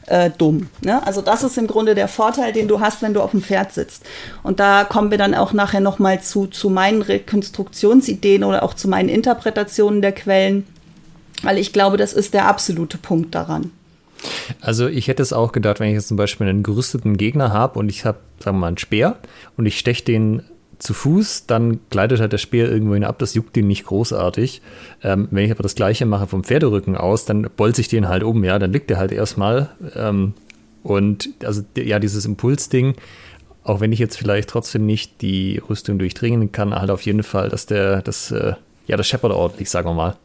[0.07, 0.69] äh, dumm.
[0.83, 1.05] Ne?
[1.07, 3.73] Also das ist im Grunde der Vorteil, den du hast, wenn du auf dem Pferd
[3.73, 4.05] sitzt.
[4.43, 8.75] Und da kommen wir dann auch nachher noch mal zu, zu meinen Rekonstruktionsideen oder auch
[8.75, 10.67] zu meinen Interpretationen der Quellen,
[11.43, 13.71] weil ich glaube, das ist der absolute Punkt daran.
[14.61, 17.79] Also ich hätte es auch gedacht, wenn ich jetzt zum Beispiel einen gerüsteten Gegner habe
[17.79, 19.19] und ich habe, sagen wir mal, einen Speer
[19.57, 20.43] und ich steche den
[20.79, 24.63] zu Fuß, dann gleitet halt der Speer irgendwo hin ab, das juckt ihn nicht großartig.
[25.03, 28.23] Ähm, wenn ich aber das gleiche mache vom Pferderücken aus, dann bolze ich den halt
[28.23, 29.71] um, ja, dann liegt der halt erstmal.
[29.95, 30.35] Ähm,
[30.83, 32.95] und also ja, dieses Impulsding,
[33.63, 37.49] auch wenn ich jetzt vielleicht trotzdem nicht die Rüstung durchdringen kann, halt auf jeden Fall,
[37.49, 38.55] dass der, das, äh,
[38.87, 40.17] ja, das scheppert ordentlich, sagen wir mal.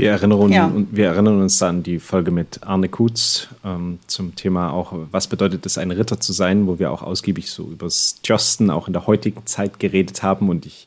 [0.00, 0.72] Wir erinnern, ja.
[0.90, 5.66] wir erinnern uns an die Folge mit Arne Kutz ähm, zum Thema auch, was bedeutet
[5.66, 8.94] es, ein Ritter zu sein, wo wir auch ausgiebig so über das Tjosten auch in
[8.94, 10.48] der heutigen Zeit geredet haben.
[10.48, 10.86] Und ich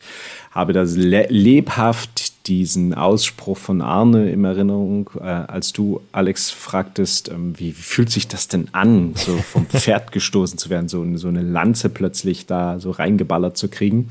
[0.49, 7.29] habe da le lebhaft diesen Ausspruch von Arne in Erinnerung, äh, als du, Alex, fragtest,
[7.29, 11.05] ähm, wie, wie, fühlt sich das denn an, so vom Pferd gestoßen zu werden, so,
[11.17, 14.09] so eine Lanze plötzlich da so reingeballert zu kriegen.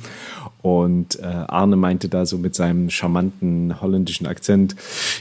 [0.63, 4.77] Und äh, Arne meinte da so mit seinem charmanten holländischen Akzent,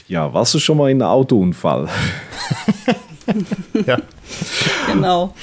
[0.06, 1.88] ja, warst du schon mal in einem Autounfall?
[3.86, 3.98] ja.
[4.86, 5.34] Genau.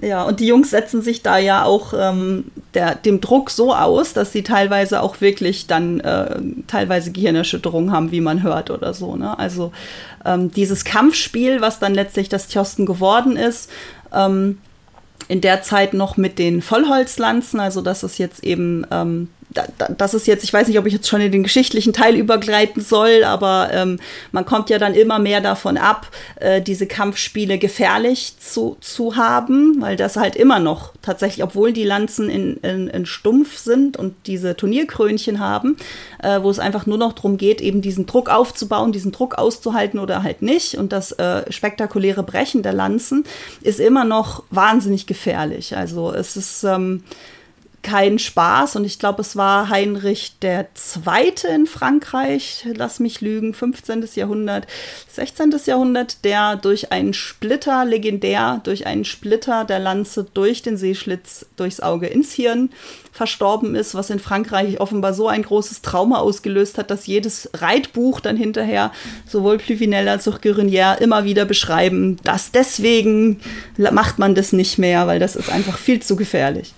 [0.00, 4.12] Ja, und die Jungs setzen sich da ja auch ähm, der, dem Druck so aus,
[4.12, 9.14] dass sie teilweise auch wirklich dann äh, teilweise Gehirnerschütterungen haben, wie man hört oder so.
[9.14, 9.38] Ne?
[9.38, 9.70] Also
[10.24, 13.70] ähm, dieses Kampfspiel, was dann letztlich das Tjosten geworden ist,
[14.12, 14.58] ähm,
[15.28, 19.28] in der Zeit noch mit den Vollholzlanzen, also das ist jetzt eben ähm,
[19.96, 22.82] das ist jetzt, ich weiß nicht, ob ich jetzt schon in den geschichtlichen Teil übergleiten
[22.82, 23.98] soll, aber ähm,
[24.30, 29.80] man kommt ja dann immer mehr davon ab, äh, diese Kampfspiele gefährlich zu, zu haben,
[29.80, 34.14] weil das halt immer noch tatsächlich, obwohl die Lanzen in, in, in Stumpf sind und
[34.26, 35.76] diese Turnierkrönchen haben,
[36.22, 39.98] äh, wo es einfach nur noch darum geht, eben diesen Druck aufzubauen, diesen Druck auszuhalten
[39.98, 40.76] oder halt nicht.
[40.76, 43.24] Und das äh, spektakuläre Brechen der Lanzen
[43.60, 45.76] ist immer noch wahnsinnig gefährlich.
[45.76, 47.02] Also es ist ähm,
[47.82, 48.76] kein Spaß.
[48.76, 54.08] Und ich glaube, es war Heinrich der Zweite in Frankreich, lass mich lügen, 15.
[54.14, 54.66] Jahrhundert,
[55.08, 55.54] 16.
[55.66, 61.80] Jahrhundert, der durch einen Splitter, legendär, durch einen Splitter der Lanze durch den Seeschlitz durchs
[61.80, 62.70] Auge ins Hirn
[63.12, 68.20] verstorben ist, was in Frankreich offenbar so ein großes Trauma ausgelöst hat, dass jedes Reitbuch
[68.20, 68.90] dann hinterher
[69.28, 73.40] sowohl Pluvinel als auch Guerinier immer wieder beschreiben, dass deswegen
[73.76, 76.72] macht man das nicht mehr, weil das ist einfach viel zu gefährlich.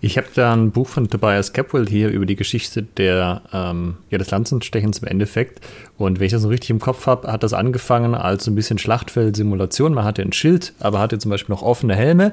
[0.00, 4.18] Ich habe da ein Buch von Tobias Capwell hier über die Geschichte der, ähm, ja,
[4.18, 5.60] des Lanzenstechens im Endeffekt.
[5.98, 8.54] Und wenn ich das so richtig im Kopf habe, hat das angefangen als so ein
[8.54, 9.94] bisschen Schlachtfeldsimulation.
[9.94, 12.32] Man hatte ein Schild, aber hatte zum Beispiel noch offene Helme.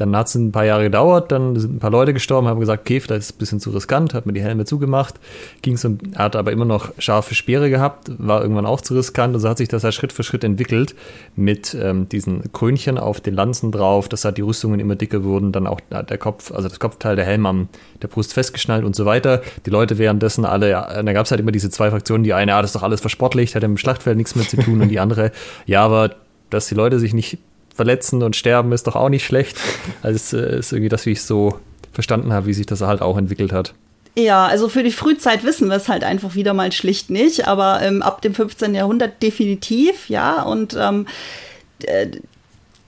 [0.00, 2.82] Dann hat es ein paar Jahre gedauert, dann sind ein paar Leute gestorben, haben gesagt,
[2.82, 5.14] okay, vielleicht ist ein bisschen zu riskant, hat mir die Helme zugemacht,
[5.62, 9.48] ging so, hat aber immer noch scharfe Speere gehabt, war irgendwann auch zu riskant, also
[9.48, 10.94] hat sich das ja Schritt für Schritt entwickelt
[11.36, 15.52] mit ähm, diesen Krönchen auf den Lanzen drauf, dass halt die Rüstungen immer dicker wurden,
[15.52, 17.68] dann auch der Kopf, also das Kopfteil der Helm am
[18.02, 19.42] der Brust festgeschnallt und so weiter.
[19.66, 22.52] Die Leute währenddessen alle, ja, da gab es halt immer diese zwei Fraktionen, die eine,
[22.52, 24.80] ja, das ist doch alles versportlicht, hat im Schlachtfeld nichts mehr zu tun.
[24.80, 25.32] Und die andere,
[25.66, 26.16] ja, aber
[26.50, 27.38] dass die Leute sich nicht
[27.80, 29.56] verletzen und sterben ist doch auch nicht schlecht.
[30.02, 31.58] Also es äh, ist irgendwie das, wie ich so
[31.92, 33.72] verstanden habe, wie sich das halt auch entwickelt hat.
[34.18, 37.80] Ja, also für die Frühzeit wissen wir es halt einfach wieder mal schlicht nicht, aber
[37.80, 38.74] ähm, ab dem 15.
[38.74, 40.42] Jahrhundert definitiv, ja.
[40.42, 41.06] Und ähm,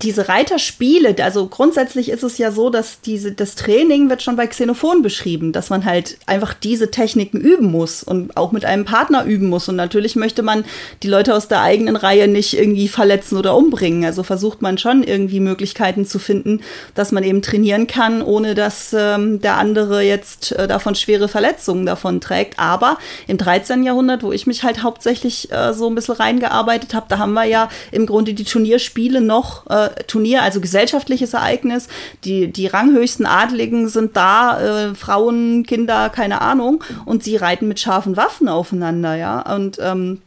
[0.02, 4.46] diese Reiterspiele, also grundsätzlich ist es ja so, dass diese, das Training wird schon bei
[4.46, 9.24] Xenophon beschrieben, dass man halt einfach diese Techniken üben muss und auch mit einem Partner
[9.24, 9.68] üben muss.
[9.68, 10.64] Und natürlich möchte man
[11.02, 14.04] die Leute aus der eigenen Reihe nicht irgendwie verletzen oder umbringen.
[14.04, 16.60] Also versucht man schon irgendwie Möglichkeiten zu finden,
[16.94, 21.86] dass man eben trainieren kann, ohne dass ähm, der andere jetzt äh, davon schwere Verletzungen
[21.86, 22.58] davon trägt.
[22.58, 23.84] Aber im 13.
[23.84, 27.44] Jahrhundert, wo ich mich halt hauptsächlich äh, so ein bisschen reingearbeitet habe, da haben wir
[27.44, 31.88] ja im Grunde die Turnierspiele noch äh, Turnier, also gesellschaftliches Ereignis.
[32.24, 37.80] Die, die ranghöchsten Adligen sind da, äh, Frauen, Kinder, keine Ahnung, und sie reiten mit
[37.80, 39.54] scharfen Waffen aufeinander, ja.
[39.54, 40.22] Und ähm,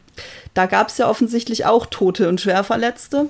[0.54, 3.28] da gab es ja offensichtlich auch Tote und Schwerverletzte.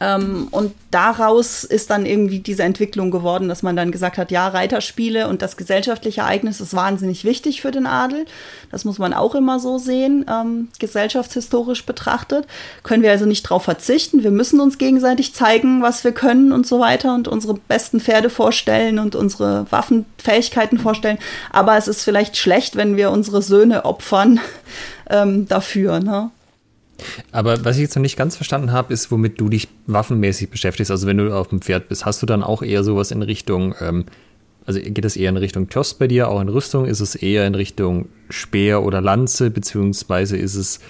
[0.00, 4.48] Ähm, und daraus ist dann irgendwie diese Entwicklung geworden, dass man dann gesagt hat, ja,
[4.48, 8.26] Reiterspiele und das gesellschaftliche Ereignis ist wahnsinnig wichtig für den Adel.
[8.70, 12.46] Das muss man auch immer so sehen, ähm, gesellschaftshistorisch betrachtet.
[12.82, 14.24] Können wir also nicht drauf verzichten.
[14.24, 18.30] Wir müssen uns gegenseitig zeigen, was wir können und so weiter und unsere besten Pferde
[18.30, 21.18] vorstellen und unsere Waffenfähigkeiten vorstellen.
[21.52, 24.40] Aber es ist vielleicht schlecht, wenn wir unsere Söhne opfern
[25.10, 26.00] ähm, dafür.
[26.00, 26.30] Ne?
[27.32, 30.90] Aber was ich jetzt noch nicht ganz verstanden habe, ist, womit du dich waffenmäßig beschäftigst.
[30.90, 33.74] Also wenn du auf dem Pferd bist, hast du dann auch eher sowas in Richtung,
[33.80, 34.04] ähm,
[34.66, 36.86] also geht es eher in Richtung Tost bei dir, auch in Rüstung?
[36.86, 40.80] Ist es eher in Richtung Speer oder Lanze, beziehungsweise ist es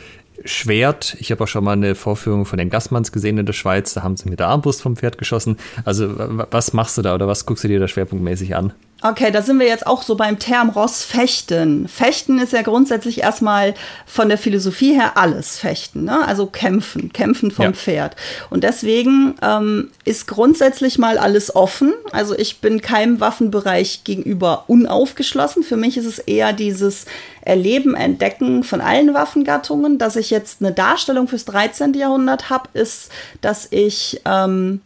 [0.44, 1.16] Schwert.
[1.20, 3.94] Ich habe auch schon mal eine Vorführung von den Gassmanns gesehen in der Schweiz.
[3.94, 5.56] Da haben sie mit der Armbrust vom Pferd geschossen.
[5.84, 8.72] Also was machst du da oder was guckst du dir da schwerpunktmäßig an?
[9.06, 11.88] Okay, da sind wir jetzt auch so beim Term Ross Fechten.
[11.88, 13.74] Fechten ist ja grundsätzlich erstmal
[14.06, 16.26] von der Philosophie her alles Fechten, ne?
[16.26, 17.72] also kämpfen, kämpfen vom ja.
[17.72, 18.16] Pferd.
[18.48, 21.92] Und deswegen ähm, ist grundsätzlich mal alles offen.
[22.12, 25.64] Also ich bin keinem Waffenbereich gegenüber unaufgeschlossen.
[25.64, 27.04] Für mich ist es eher dieses
[27.42, 29.98] Erleben, Entdecken von allen Waffengattungen.
[29.98, 31.92] Dass ich jetzt eine Darstellung fürs 13.
[31.92, 33.10] Jahrhundert habe, ist,
[33.42, 34.80] dass ich ähm,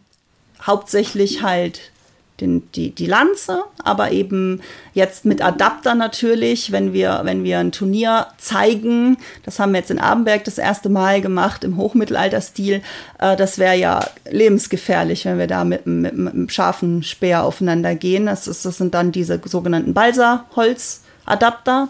[0.61, 1.79] hauptsächlich halt
[2.41, 4.61] den, die, die Lanze, aber eben
[4.93, 9.91] jetzt mit Adapter natürlich, wenn wir, wenn wir ein Turnier zeigen, das haben wir jetzt
[9.91, 12.81] in Abenberg das erste Mal gemacht im Hochmittelalterstil,
[13.19, 17.95] äh, das wäre ja lebensgefährlich, wenn wir da mit, mit, mit einem scharfen Speer aufeinander
[17.95, 18.25] gehen.
[18.25, 21.89] Das, ist, das sind dann diese sogenannten Balsa-Holzadapter,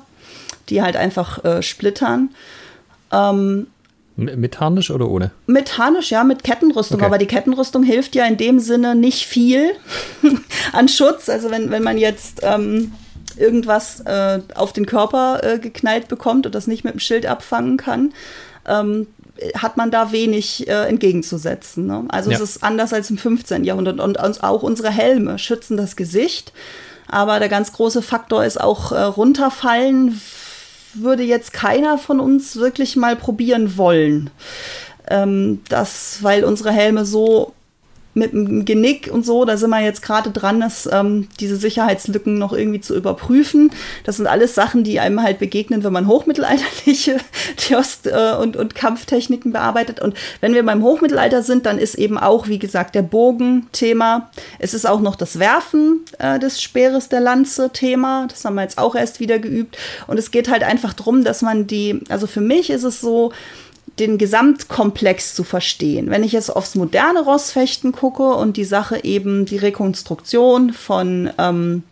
[0.70, 2.30] die halt einfach äh, splittern.
[3.12, 3.68] Ähm,
[4.20, 5.32] mit Harnisch oder ohne?
[5.48, 6.98] Mit Harnisch, ja, mit Kettenrüstung.
[6.98, 7.06] Okay.
[7.06, 9.72] Aber die Kettenrüstung hilft ja in dem Sinne nicht viel
[10.74, 11.30] an Schutz.
[11.30, 12.94] Also wenn, wenn man jetzt ähm,
[13.38, 17.78] irgendwas äh, auf den Körper äh, geknallt bekommt und das nicht mit dem Schild abfangen
[17.78, 18.14] kann,
[18.68, 19.08] ähm,
[19.56, 21.88] hat man da wenig äh, entgegenzusetzen.
[21.88, 22.06] Ne?
[22.10, 22.38] Also ja.
[22.38, 23.64] es ist anders als im 15.
[23.64, 24.00] Jahrhundert.
[24.00, 26.54] Und, und auch unsere Helme schützen das Gesicht.
[27.08, 30.22] Aber der ganz große Faktor ist auch äh, runterfallen,
[30.94, 34.30] würde jetzt keiner von uns wirklich mal probieren wollen.
[35.08, 37.54] Ähm, das, weil unsere Helme so
[38.20, 42.38] mit dem Genick und so, da sind wir jetzt gerade dran, dass ähm, diese Sicherheitslücken
[42.38, 43.72] noch irgendwie zu überprüfen.
[44.04, 47.18] Das sind alles Sachen, die einem halt begegnen, wenn man hochmittelalterliche
[47.58, 50.00] Tiost äh, und, und Kampftechniken bearbeitet.
[50.00, 54.30] Und wenn wir beim Hochmittelalter sind, dann ist eben auch, wie gesagt, der Bogen Thema.
[54.60, 58.28] Es ist auch noch das Werfen äh, des Speeres der Lanze Thema.
[58.30, 59.78] Das haben wir jetzt auch erst wieder geübt.
[60.08, 63.32] Und es geht halt einfach darum, dass man die, also für mich ist es so,
[64.00, 66.10] den Gesamtkomplex zu verstehen.
[66.10, 71.84] Wenn ich jetzt aufs moderne Rossfechten gucke und die Sache eben die Rekonstruktion von, ähm,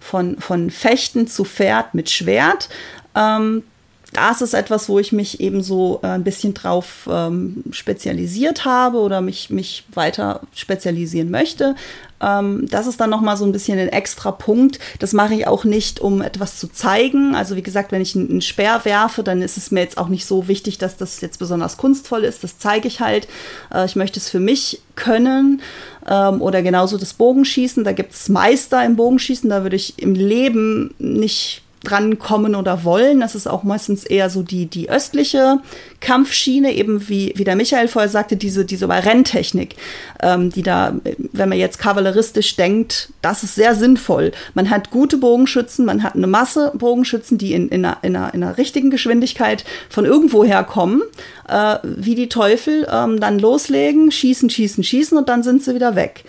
[0.00, 2.68] von, von Fechten zu Pferd mit Schwert,
[3.14, 3.62] ähm,
[4.12, 8.98] das ist etwas, wo ich mich eben so äh, ein bisschen drauf ähm, spezialisiert habe
[8.98, 11.74] oder mich, mich weiter spezialisieren möchte.
[12.20, 14.78] Ähm, das ist dann nochmal so ein bisschen ein extra Punkt.
[14.98, 17.34] Das mache ich auch nicht, um etwas zu zeigen.
[17.34, 20.26] Also wie gesagt, wenn ich einen Speer werfe, dann ist es mir jetzt auch nicht
[20.26, 22.42] so wichtig, dass das jetzt besonders kunstvoll ist.
[22.42, 23.28] Das zeige ich halt.
[23.72, 25.60] Äh, ich möchte es für mich können.
[26.08, 27.84] Ähm, oder genauso das Bogenschießen.
[27.84, 29.50] Da gibt es Meister im Bogenschießen.
[29.50, 33.20] Da würde ich im Leben nicht drankommen oder wollen.
[33.20, 35.58] Das ist auch meistens eher so die, die östliche
[36.00, 39.76] Kampfschiene, eben wie, wie der Michael vorher sagte, diese, diese Renntechnik,
[40.22, 40.94] ähm, die da,
[41.32, 44.32] wenn man jetzt kavalleristisch denkt, das ist sehr sinnvoll.
[44.54, 48.34] Man hat gute Bogenschützen, man hat eine Masse Bogenschützen, die in, in, einer, in, einer,
[48.34, 51.02] in einer richtigen Geschwindigkeit von irgendwoher kommen,
[51.48, 55.94] äh, wie die Teufel, ähm, dann loslegen, schießen, schießen, schießen und dann sind sie wieder
[55.94, 56.24] weg.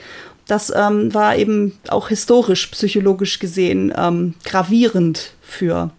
[0.49, 5.91] Das ähm, war eben auch historisch, psychologisch gesehen ähm, gravierend für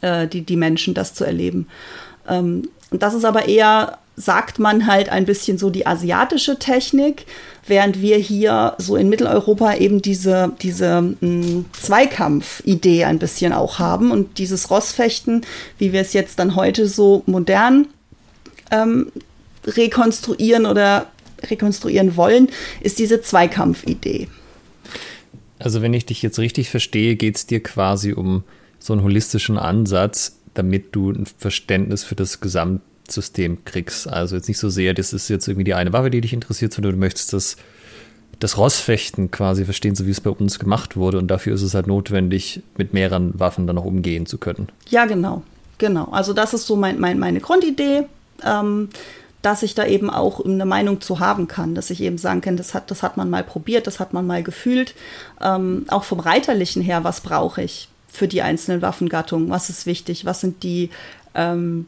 [0.00, 1.68] äh, die, die Menschen, das zu erleben.
[2.26, 7.26] Ähm, und das ist aber eher sagt man halt ein bisschen so die asiatische Technik,
[7.66, 14.12] während wir hier so in Mitteleuropa eben diese, diese hm, Zweikampf-Idee ein bisschen auch haben
[14.12, 15.44] und dieses Rossfechten,
[15.76, 17.88] wie wir es jetzt dann heute so modern
[18.70, 19.12] ähm,
[19.66, 21.06] rekonstruieren oder
[21.50, 22.48] rekonstruieren wollen,
[22.80, 24.28] ist diese Zweikampf-Idee.
[25.58, 28.44] Also wenn ich dich jetzt richtig verstehe, geht es dir quasi um
[28.78, 34.08] so einen holistischen Ansatz, damit du ein Verständnis für das Gesamtsystem kriegst.
[34.08, 36.72] Also jetzt nicht so sehr, das ist jetzt irgendwie die eine Waffe, die dich interessiert,
[36.72, 37.56] sondern du möchtest das,
[38.40, 41.18] das Rossfechten quasi verstehen, so wie es bei uns gemacht wurde.
[41.18, 44.68] Und dafür ist es halt notwendig, mit mehreren Waffen dann auch umgehen zu können.
[44.90, 45.42] Ja, genau.
[45.78, 46.04] Genau.
[46.10, 48.04] Also das ist so mein, mein, meine Grundidee.
[48.44, 48.90] Ähm,
[49.44, 52.56] dass ich da eben auch eine Meinung zu haben kann, dass ich eben sagen kann,
[52.56, 54.94] das hat, das hat man mal probiert, das hat man mal gefühlt.
[55.40, 59.50] Ähm, auch vom Reiterlichen her, was brauche ich für die einzelnen Waffengattungen?
[59.50, 60.24] Was ist wichtig?
[60.24, 60.88] Was sind die,
[61.34, 61.86] ähm,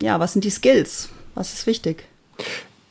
[0.00, 1.08] ja, was sind die Skills?
[1.34, 2.04] Was ist wichtig?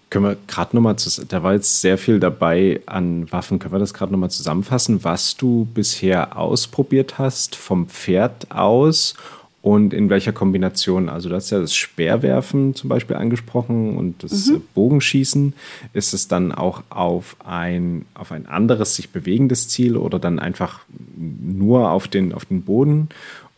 [0.10, 0.96] Können wir gerade nochmal,
[1.28, 5.38] da war jetzt sehr viel dabei an Waffen, können wir das gerade nochmal zusammenfassen, was
[5.38, 9.14] du bisher ausprobiert hast vom Pferd aus
[9.62, 11.08] und in welcher Kombination?
[11.08, 14.64] Also du hast ja das Speerwerfen zum Beispiel angesprochen und das mhm.
[14.74, 15.54] Bogenschießen.
[15.94, 20.82] Ist es dann auch auf ein, auf ein anderes, sich bewegendes Ziel oder dann einfach
[21.16, 23.10] nur auf den, auf den Boden?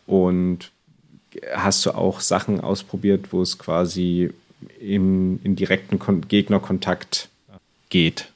[0.06, 0.70] Und
[1.54, 4.30] hast du auch Sachen ausprobiert, wo es quasi
[4.80, 7.30] im, in direkten Kon Gegnerkontakt
[7.88, 8.33] geht?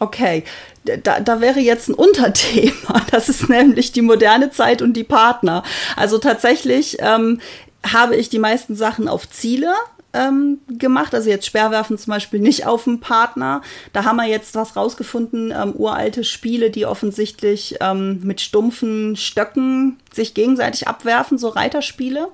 [0.00, 0.44] Okay,
[0.84, 3.02] da, da wäre jetzt ein Unterthema.
[3.10, 5.62] Das ist nämlich die moderne Zeit und die Partner.
[5.96, 7.40] Also tatsächlich ähm,
[7.86, 9.74] habe ich die meisten Sachen auf Ziele
[10.12, 11.14] ähm, gemacht.
[11.14, 13.62] Also jetzt Sperrwerfen zum Beispiel nicht auf dem Partner.
[13.92, 19.98] Da haben wir jetzt was rausgefunden, ähm, uralte Spiele, die offensichtlich ähm, mit stumpfen Stöcken
[20.12, 22.28] sich gegenseitig abwerfen, so Reiterspiele.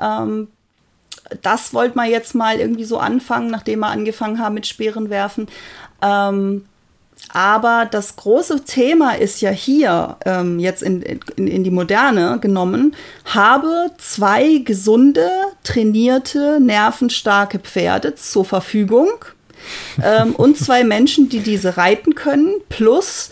[0.00, 0.48] Ähm,
[1.42, 5.48] das wollte man jetzt mal irgendwie so anfangen, nachdem wir angefangen haben mit Speerenwerfen.
[6.02, 6.66] Ähm,
[7.32, 12.94] aber das große Thema ist ja hier, ähm, jetzt in, in, in die Moderne genommen,
[13.24, 15.28] habe zwei gesunde,
[15.64, 19.10] trainierte, nervenstarke Pferde zur Verfügung
[20.02, 23.30] ähm, und zwei Menschen, die diese reiten können, plus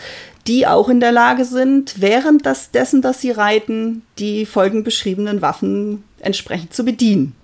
[0.49, 5.41] die auch in der Lage sind, während das, dessen, dass sie reiten, die folgend beschriebenen
[5.41, 7.37] Waffen entsprechend zu bedienen.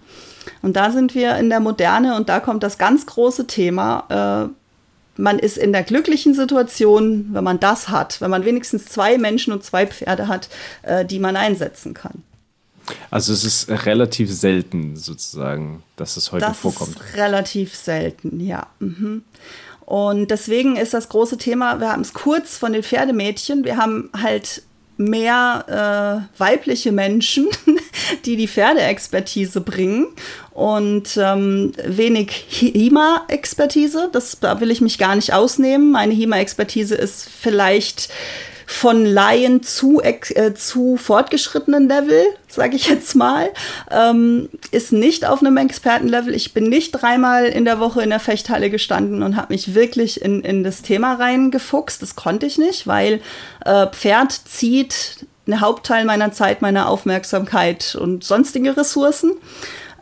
[0.63, 4.58] Und da sind wir in der Moderne und da kommt das ganz große Thema, äh,
[5.19, 9.53] man ist in der glücklichen Situation, wenn man das hat, wenn man wenigstens zwei Menschen
[9.53, 10.49] und zwei Pferde hat,
[10.83, 12.23] äh, die man einsetzen kann.
[13.11, 16.97] Also es ist relativ selten sozusagen, dass es heute das vorkommt.
[16.97, 18.67] Ist relativ selten, ja.
[18.79, 19.25] Mhm.
[19.81, 24.11] Und deswegen ist das große Thema, wir haben es kurz von den Pferdemädchen, wir haben
[24.15, 24.63] halt
[24.99, 27.49] mehr äh, weibliche Menschen,
[28.25, 30.09] die die Pferdeexpertise bringen
[30.51, 34.11] und ähm, wenig HIMA-Expertise.
[34.13, 35.93] Das da will ich mich gar nicht ausnehmen.
[35.93, 38.11] Meine HIMA-Expertise ist vielleicht
[38.71, 43.49] von Laien zu, äh, zu fortgeschrittenen Level, sage ich jetzt mal,
[43.91, 46.35] ähm, ist nicht auf einem Expertenlevel.
[46.35, 50.21] Ich bin nicht dreimal in der Woche in der Fechthalle gestanden und habe mich wirklich
[50.21, 52.03] in, in das Thema reingefuchst.
[52.03, 53.23] Das konnte ich nicht, weil
[53.65, 59.33] äh, Pferd zieht einen Hauptteil meiner Zeit, meiner Aufmerksamkeit und sonstige Ressourcen.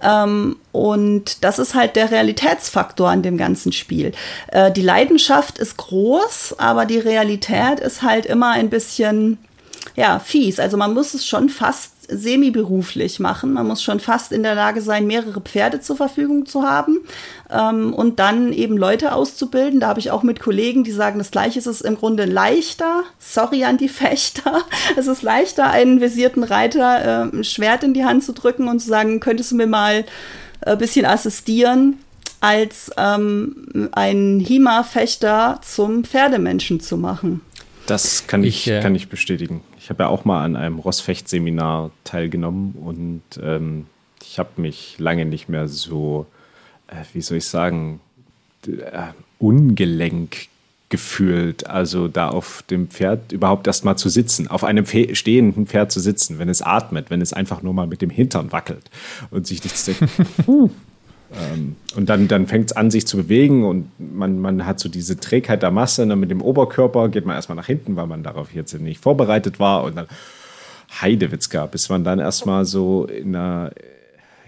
[0.03, 4.13] Ähm, und das ist halt der Realitätsfaktor an dem ganzen Spiel.
[4.49, 9.39] Äh, die Leidenschaft ist groß, aber die Realität ist halt immer ein bisschen,
[9.95, 10.59] ja, fies.
[10.59, 13.53] Also man muss es schon fast semi-beruflich machen.
[13.53, 16.99] Man muss schon fast in der Lage sein, mehrere Pferde zur Verfügung zu haben
[17.51, 19.81] ähm, und dann eben Leute auszubilden.
[19.81, 23.03] Da habe ich auch mit Kollegen, die sagen, das Gleiche ist es im Grunde leichter.
[23.19, 24.63] Sorry an die Fechter.
[24.97, 28.81] Es ist leichter, einen visierten Reiter äh, ein Schwert in die Hand zu drücken und
[28.81, 30.05] zu sagen, könntest du mir mal
[30.61, 31.99] ein äh, bisschen assistieren,
[32.41, 37.41] als ähm, einen Hima-Fechter zum Pferdemenschen zu machen.
[37.87, 39.63] Das kann ich, ich äh, kann ich bestätigen.
[39.87, 43.87] Ich habe ja auch mal an einem Rossfechtseminar teilgenommen und ähm,
[44.21, 46.27] ich habe mich lange nicht mehr so,
[46.89, 48.01] äh, wie soll ich sagen,
[48.67, 50.49] äh, ungelenk
[50.89, 55.93] gefühlt, also da auf dem Pferd überhaupt erst mal zu sitzen, auf einem stehenden Pferd
[55.93, 58.91] zu sitzen, wenn es atmet, wenn es einfach nur mal mit dem Hintern wackelt
[59.31, 60.03] und sich nichts denkt.
[61.35, 64.89] Ähm, und dann, dann fängt es an, sich zu bewegen und man, man hat so
[64.89, 66.03] diese Trägheit der Masse.
[66.03, 69.03] Und dann mit dem Oberkörper geht man erstmal nach hinten, weil man darauf jetzt nicht
[69.03, 69.85] vorbereitet war.
[69.85, 70.07] Und dann
[71.01, 73.73] Heidewitzka, bis man dann erstmal so in einer.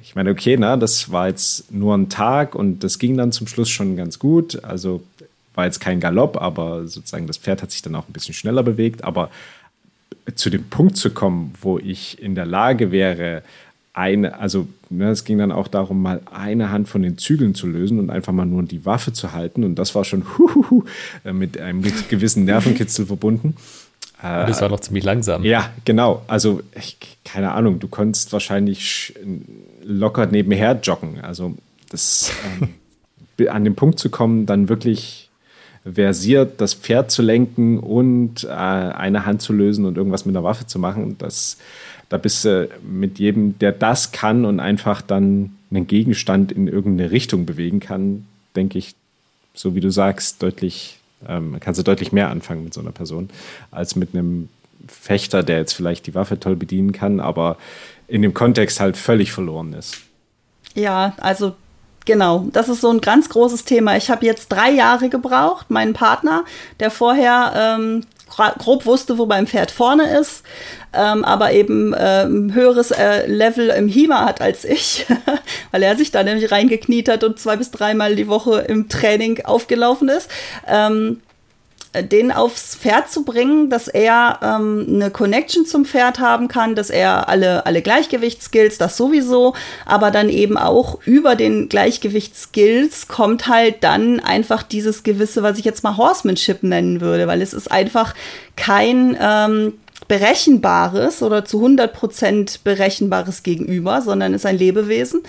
[0.00, 3.46] Ich meine, okay, na, das war jetzt nur ein Tag und das ging dann zum
[3.46, 4.62] Schluss schon ganz gut.
[4.64, 5.02] Also
[5.54, 8.62] war jetzt kein Galopp, aber sozusagen das Pferd hat sich dann auch ein bisschen schneller
[8.62, 9.02] bewegt.
[9.02, 9.28] Aber
[10.34, 13.42] zu dem Punkt zu kommen, wo ich in der Lage wäre,
[13.92, 17.66] eine, also ne, es ging dann auch darum, mal eine Hand von den Zügeln zu
[17.66, 19.64] lösen und einfach mal nur die Waffe zu halten.
[19.64, 20.84] Und das war schon huhuhu,
[21.24, 23.56] äh, mit einem gewissen Nervenkitzel verbunden.
[24.22, 25.44] das war noch ziemlich langsam.
[25.44, 26.22] Ja, genau.
[26.26, 29.14] Also, ich, keine Ahnung, du konntest wahrscheinlich
[29.84, 31.20] locker nebenher joggen.
[31.20, 31.54] Also,
[31.90, 35.28] das ähm, an den Punkt zu kommen, dann wirklich
[35.94, 40.44] versiert das Pferd zu lenken und äh, eine Hand zu lösen und irgendwas mit der
[40.44, 41.56] Waffe zu machen, das
[42.08, 47.10] da bist du mit jedem, der das kann und einfach dann einen Gegenstand in irgendeine
[47.10, 48.94] Richtung bewegen kann, denke ich,
[49.54, 50.98] so wie du sagst, deutlich,
[51.28, 53.28] ähm, kannst du deutlich mehr anfangen mit so einer Person,
[53.70, 54.48] als mit einem
[54.86, 57.58] Fechter, der jetzt vielleicht die Waffe toll bedienen kann, aber
[58.06, 59.98] in dem Kontext halt völlig verloren ist.
[60.74, 61.54] Ja, also
[62.08, 63.94] Genau, das ist so ein ganz großes Thema.
[63.98, 66.46] Ich habe jetzt drei Jahre gebraucht, meinen Partner,
[66.80, 70.42] der vorher ähm, grob wusste, wo beim Pferd vorne ist,
[70.92, 75.06] ähm, aber eben ähm, höheres äh, Level im HIMA hat als ich,
[75.70, 79.44] weil er sich da nämlich reingekniet hat und zwei bis dreimal die Woche im Training
[79.44, 80.30] aufgelaufen ist.
[80.66, 81.20] Ähm,
[81.94, 86.90] den aufs Pferd zu bringen, dass er ähm, eine Connection zum Pferd haben kann, dass
[86.90, 89.54] er alle, alle Gleichgewichtsskills, das sowieso,
[89.86, 95.64] aber dann eben auch über den Gleichgewichtsskills kommt halt dann einfach dieses gewisse, was ich
[95.64, 98.14] jetzt mal Horsemanship nennen würde, weil es ist einfach
[98.54, 99.72] kein ähm,
[100.08, 105.22] berechenbares oder zu 100% berechenbares Gegenüber, sondern ist ein Lebewesen.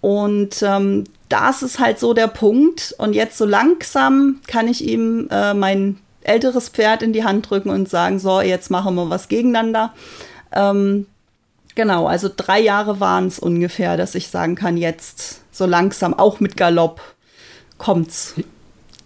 [0.00, 2.94] Und ähm, das ist halt so der Punkt.
[2.98, 7.70] Und jetzt so langsam kann ich ihm äh, mein älteres Pferd in die Hand drücken
[7.70, 9.94] und sagen, so, jetzt machen wir was gegeneinander.
[10.52, 11.06] Ähm,
[11.74, 16.40] genau, also drei Jahre waren es ungefähr, dass ich sagen kann, jetzt so langsam, auch
[16.40, 17.00] mit Galopp,
[17.78, 18.34] kommt's.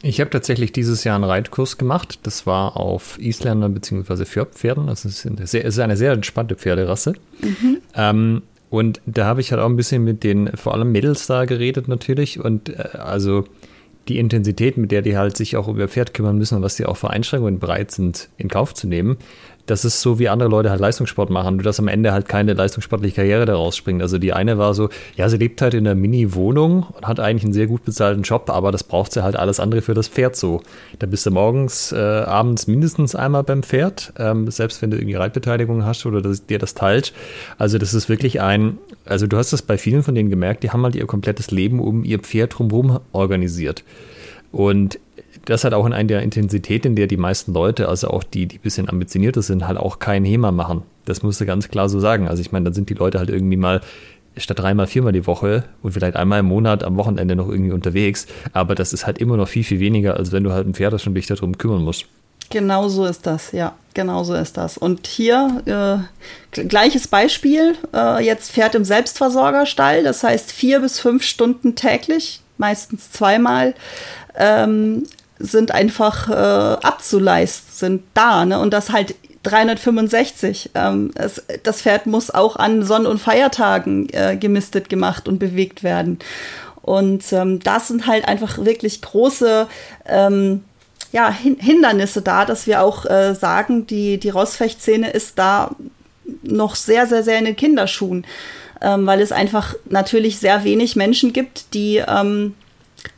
[0.02, 2.18] Ich habe tatsächlich dieses Jahr einen Reitkurs gemacht.
[2.24, 4.24] Das war auf Isländer bzw.
[4.24, 4.86] Fjordpferden.
[4.86, 7.14] Das ist eine sehr, ist eine sehr entspannte Pferderasse.
[7.40, 7.78] Mhm.
[7.94, 8.42] Ähm,
[8.74, 11.86] und da habe ich halt auch ein bisschen mit den, vor allem Mädels da geredet
[11.86, 12.40] natürlich.
[12.40, 13.44] Und äh, also
[14.08, 16.84] die Intensität, mit der die halt sich auch über Pferd kümmern müssen und was die
[16.84, 19.16] auch für Einschränkungen bereit sind, in Kauf zu nehmen,
[19.66, 22.52] das ist so, wie andere Leute halt Leistungssport machen, nur dass am Ende halt keine
[22.52, 24.02] leistungssportliche Karriere daraus springt.
[24.02, 27.44] Also die eine war so, ja, sie lebt halt in einer Mini-Wohnung und hat eigentlich
[27.44, 30.36] einen sehr gut bezahlten Job, aber das braucht sie halt alles andere für das Pferd
[30.36, 30.60] so.
[30.98, 35.16] Da bist du morgens, äh, abends mindestens einmal beim Pferd, ähm, selbst wenn du irgendwie
[35.16, 37.14] Reitbeteiligung hast oder das, dir das teilt.
[37.56, 40.70] Also das ist wirklich ein, also du hast das bei vielen von denen gemerkt, die
[40.70, 43.82] haben halt ihr komplettes Leben um ihr Pferd drumherum organisiert.
[44.52, 45.00] Und
[45.44, 48.46] das hat auch in einer der Intensität, in der die meisten Leute, also auch die,
[48.46, 50.82] die ein bisschen ambitionierter sind, halt auch kein HEMA machen.
[51.04, 52.28] Das musst du ganz klar so sagen.
[52.28, 53.80] Also ich meine, dann sind die Leute halt irgendwie mal
[54.36, 58.26] statt dreimal, viermal die Woche und vielleicht einmal im Monat am Wochenende noch irgendwie unterwegs.
[58.52, 60.92] Aber das ist halt immer noch viel, viel weniger, als wenn du halt ein Pferd
[60.92, 62.06] hast und dich darum kümmern musst.
[62.50, 64.76] Genau so ist das, ja, genau so ist das.
[64.76, 65.62] Und hier
[66.52, 72.42] äh, gleiches Beispiel, äh, jetzt Pferd im Selbstversorgerstall, das heißt vier bis fünf Stunden täglich,
[72.58, 73.74] meistens zweimal.
[74.36, 75.04] Ähm,
[75.38, 78.44] sind einfach äh, abzuleisten, sind da.
[78.44, 78.58] Ne?
[78.58, 80.70] Und das halt 365.
[80.74, 85.82] Ähm, es, das Pferd muss auch an Sonn- und Feiertagen äh, gemistet, gemacht und bewegt
[85.82, 86.18] werden.
[86.82, 89.66] Und ähm, das sind halt einfach wirklich große
[90.06, 90.64] ähm,
[91.12, 95.70] ja, Hin Hindernisse da, dass wir auch äh, sagen, die, die Rossfechtszene ist da
[96.42, 98.26] noch sehr, sehr, sehr in den Kinderschuhen.
[98.82, 102.54] Ähm, weil es einfach natürlich sehr wenig Menschen gibt, die ähm,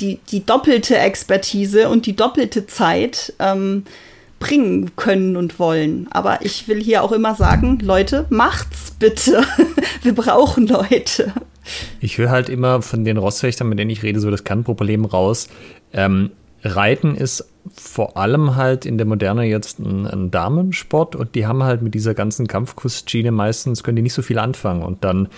[0.01, 3.85] die, die doppelte Expertise und die doppelte Zeit ähm,
[4.39, 6.09] bringen können und wollen.
[6.11, 9.45] Aber ich will hier auch immer sagen, Leute, macht's bitte.
[10.03, 11.33] Wir brauchen Leute.
[12.01, 15.49] Ich höre halt immer von den Rossfechtern, mit denen ich rede, so das Kann-Problem raus.
[15.93, 16.31] Ähm,
[16.63, 21.63] Reiten ist vor allem halt in der Moderne jetzt ein, ein, Damensport und die haben
[21.63, 25.29] halt mit dieser ganzen Kampfkussschiene meistens, können die nicht so viel anfangen und dann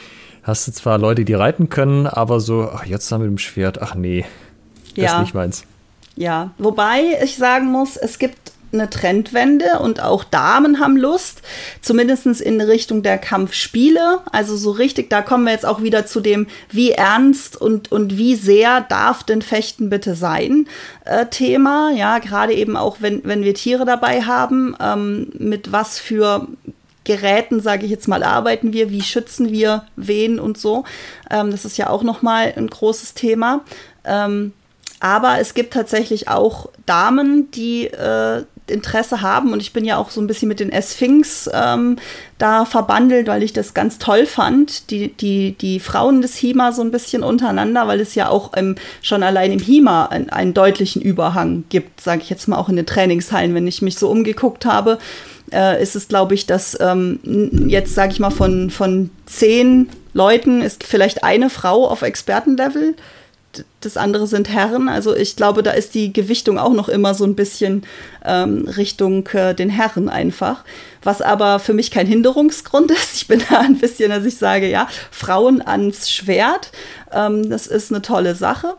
[0.42, 3.80] hast du zwar Leute, die reiten können, aber so, ach, jetzt dann mit dem Schwert,
[3.80, 4.24] ach nee,
[4.94, 5.14] das ja.
[5.16, 5.64] ist nicht meins.
[6.16, 11.42] Ja, wobei ich sagen muss, es gibt eine Trendwende und auch Damen haben Lust,
[11.80, 14.20] zumindest in Richtung der Kampfspiele.
[14.30, 18.18] Also so richtig, da kommen wir jetzt auch wieder zu dem, wie ernst und, und
[18.18, 20.66] wie sehr darf denn Fechten bitte sein,
[21.04, 21.90] äh, Thema.
[21.94, 26.46] Ja, gerade eben auch, wenn, wenn wir Tiere dabei haben, ähm, mit was für
[27.08, 30.84] Geräten, sage ich jetzt mal, arbeiten wir, wie schützen wir wen und so.
[31.30, 33.64] Ähm, das ist ja auch nochmal ein großes Thema.
[34.04, 34.52] Ähm,
[35.00, 39.52] aber es gibt tatsächlich auch Damen, die äh, Interesse haben.
[39.52, 41.96] Und ich bin ja auch so ein bisschen mit den S-Finks ähm,
[42.38, 46.82] da verbandelt, weil ich das ganz toll fand, die, die, die Frauen des HIMA so
[46.82, 51.02] ein bisschen untereinander, weil es ja auch im, schon allein im HIMA einen, einen deutlichen
[51.02, 54.64] Überhang gibt, sage ich jetzt mal auch in den Trainingshallen, wenn ich mich so umgeguckt
[54.64, 54.98] habe,
[55.52, 57.20] äh, ist es glaube ich, dass ähm,
[57.66, 62.94] jetzt sage ich mal von, von zehn Leuten ist vielleicht eine Frau auf Expertenlevel
[63.80, 64.88] das andere sind Herren.
[64.88, 67.82] Also ich glaube, da ist die Gewichtung auch noch immer so ein bisschen
[68.24, 70.64] ähm, Richtung äh, den Herren einfach.
[71.02, 73.16] Was aber für mich kein Hinderungsgrund ist.
[73.16, 76.70] Ich bin da ein bisschen, dass ich sage, ja, Frauen ans Schwert,
[77.12, 78.74] ähm, das ist eine tolle Sache.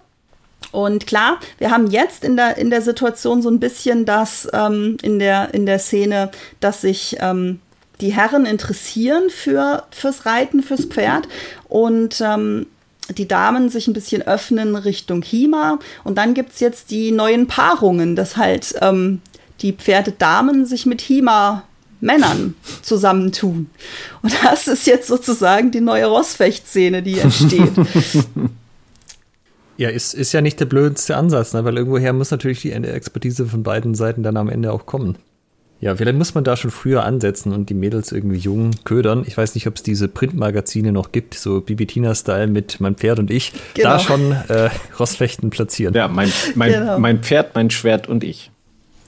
[0.71, 4.97] Und klar, wir haben jetzt in der, in der Situation so ein bisschen das ähm,
[5.01, 7.59] in, der, in der Szene, dass sich ähm,
[8.01, 11.27] die Herren interessieren für, fürs Reiten, fürs Pferd.
[11.67, 12.67] Und ähm,
[13.18, 15.80] die Damen sich ein bisschen öffnen Richtung Hima.
[16.03, 19.22] Und dann gibt es jetzt die neuen Paarungen, dass halt ähm,
[19.62, 21.64] die Pferdedamen sich mit Hima
[22.01, 23.70] Männern zusammentun.
[24.22, 27.74] Und das ist jetzt sozusagen die neue Rossfechtszene, die entsteht.
[29.80, 31.64] Ja, ist, ist ja nicht der blödste Ansatz, ne?
[31.64, 35.18] weil irgendwoher muss natürlich die Expertise von beiden Seiten dann am Ende auch kommen.
[35.82, 39.23] Ja, vielleicht muss man da schon früher ansetzen und die Mädels irgendwie jung ködern.
[39.25, 43.32] Ich weiß nicht, ob es diese Printmagazine noch gibt, so Bibitina-Style mit mein Pferd und
[43.32, 43.53] ich.
[43.75, 43.89] Genau.
[43.89, 44.69] Da schon äh,
[44.99, 45.93] Rossfechten platzieren.
[45.93, 46.99] Ja, mein, mein, genau.
[46.99, 48.51] mein Pferd, mein Schwert und ich.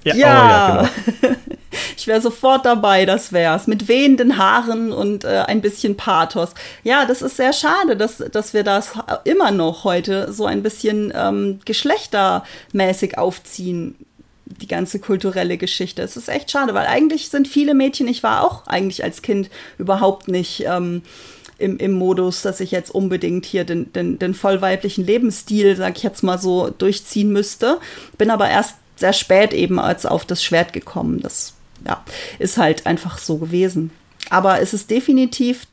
[0.05, 0.27] Ja, ja.
[0.27, 0.89] Oh, ja
[1.21, 1.35] genau.
[1.97, 3.67] ich wäre sofort dabei, das wär's.
[3.67, 6.53] Mit wehenden Haaren und äh, ein bisschen Pathos.
[6.83, 8.93] Ja, das ist sehr schade, dass, dass wir das
[9.25, 13.95] immer noch heute so ein bisschen ähm, geschlechtermäßig aufziehen
[14.59, 16.01] die ganze kulturelle Geschichte.
[16.01, 19.49] Es ist echt schade, weil eigentlich sind viele Mädchen, ich war auch eigentlich als Kind
[19.77, 21.03] überhaupt nicht ähm,
[21.57, 26.03] im, im Modus, dass ich jetzt unbedingt hier den, den, den vollweiblichen Lebensstil, sag ich
[26.03, 27.79] jetzt mal so, durchziehen müsste.
[28.17, 31.21] Bin aber erst sehr spät eben als auf das Schwert gekommen.
[31.21, 31.53] Das
[31.85, 32.03] ja,
[32.39, 33.91] ist halt einfach so gewesen.
[34.29, 35.65] Aber es ist definitiv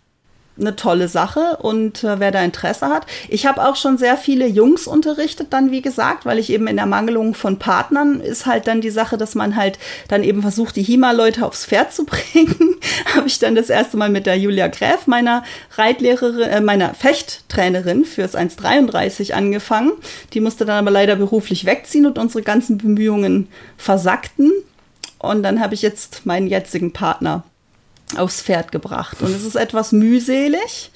[0.61, 3.07] eine tolle Sache und äh, wer da Interesse hat.
[3.29, 6.77] Ich habe auch schon sehr viele Jungs unterrichtet, dann wie gesagt, weil ich eben in
[6.77, 9.79] der Mangelung von Partnern ist halt dann die Sache, dass man halt
[10.09, 12.77] dann eben versucht, die HIMA-Leute aufs Pferd zu bringen.
[13.15, 15.45] habe ich dann das erste Mal mit der Julia Gräf, meiner
[15.77, 19.93] Reitlehrerin, äh, meiner Fechttrainerin fürs 1,33 angefangen.
[20.33, 24.53] Die musste dann aber leider beruflich wegziehen und unsere ganzen Bemühungen versackten.
[25.19, 27.45] Und dann habe ich jetzt meinen jetzigen Partner
[28.17, 29.19] aufs Pferd gebracht.
[29.21, 30.91] Und es ist etwas mühselig,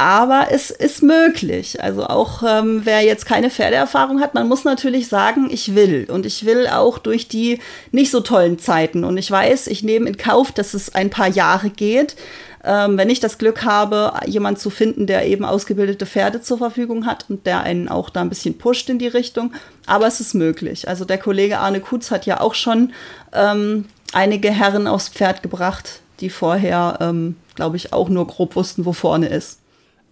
[0.00, 1.82] aber es ist möglich.
[1.82, 6.06] Also auch ähm, wer jetzt keine Pferdeerfahrung hat, man muss natürlich sagen, ich will.
[6.10, 7.58] Und ich will auch durch die
[7.92, 9.04] nicht so tollen Zeiten.
[9.04, 12.16] Und ich weiß, ich nehme in Kauf, dass es ein paar Jahre geht.
[12.64, 17.06] Ähm, wenn ich das Glück habe, jemand zu finden, der eben ausgebildete Pferde zur Verfügung
[17.06, 19.52] hat und der einen auch da ein bisschen pusht in die Richtung.
[19.86, 20.88] Aber es ist möglich.
[20.88, 22.92] Also der Kollege Arne Kutz hat ja auch schon
[23.34, 28.84] ähm, einige Herren aufs Pferd gebracht, die vorher, ähm, glaube ich, auch nur grob wussten,
[28.84, 29.60] wo vorne ist.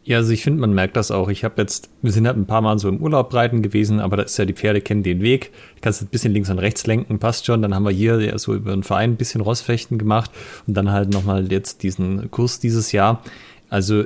[0.05, 1.29] Ja, also ich finde, man merkt das auch.
[1.29, 4.17] Ich habe jetzt, wir sind halt ein paar Mal so im Urlaub reiten gewesen, aber
[4.17, 5.53] da ist ja, die Pferde kennen den Weg.
[5.75, 7.61] Du kannst ein bisschen links und rechts lenken, passt schon.
[7.61, 10.31] Dann haben wir hier ja so über den Verein ein bisschen Rossfechten gemacht
[10.67, 13.23] und dann halt nochmal jetzt diesen Kurs dieses Jahr.
[13.69, 14.05] Also,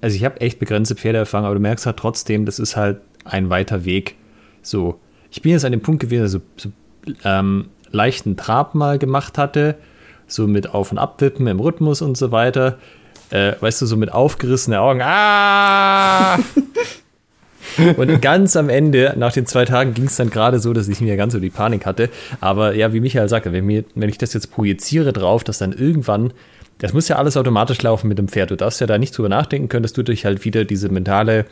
[0.00, 3.48] also ich habe echt begrenzte Pferdeerfahrung, aber du merkst halt trotzdem, das ist halt ein
[3.48, 4.16] weiter Weg.
[4.62, 4.98] So,
[5.30, 6.70] ich bin jetzt an dem Punkt gewesen, also so
[7.22, 9.76] ähm, leichten Trab mal gemacht hatte
[10.26, 12.78] so mit Auf- und Abwippen im Rhythmus und so weiter.
[13.30, 15.00] Äh, weißt du, so mit aufgerissenen Augen.
[15.02, 16.38] Ah!
[17.96, 21.00] und ganz am Ende, nach den zwei Tagen, ging es dann gerade so, dass ich
[21.00, 22.08] mir ganz so die Panik hatte.
[22.40, 25.72] Aber ja, wie Michael sagte, wenn, mir, wenn ich das jetzt projiziere drauf, dass dann
[25.72, 26.32] irgendwann,
[26.78, 28.50] das muss ja alles automatisch laufen mit dem Pferd.
[28.50, 31.46] Du darfst ja da nicht drüber nachdenken können, dass du dich halt wieder diese mentale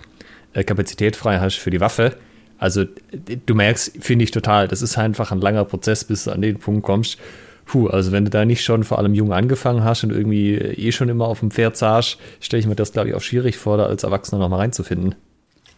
[0.52, 2.14] äh, Kapazität frei hast für die Waffe.
[2.58, 2.84] Also
[3.46, 6.58] du merkst, finde ich total, das ist einfach ein langer Prozess, bis du an den
[6.58, 7.18] Punkt kommst,
[7.64, 10.92] puh, also wenn du da nicht schon vor allem jung angefangen hast und irgendwie eh
[10.92, 13.76] schon immer auf dem Pferd saßt, stelle ich mir das, glaube ich, auch schwierig vor,
[13.76, 15.14] da als Erwachsener nochmal reinzufinden.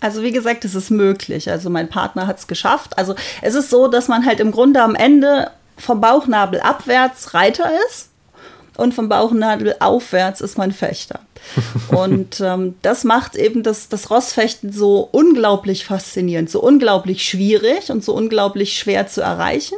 [0.00, 1.50] Also wie gesagt, es ist möglich.
[1.50, 2.98] Also mein Partner hat es geschafft.
[2.98, 7.70] Also es ist so, dass man halt im Grunde am Ende vom Bauchnabel abwärts Reiter
[7.88, 8.10] ist
[8.76, 11.20] und vom Bauchnabel aufwärts ist man Fechter.
[11.88, 18.04] Und ähm, das macht eben das, das Rossfechten so unglaublich faszinierend, so unglaublich schwierig und
[18.04, 19.76] so unglaublich schwer zu erreichen,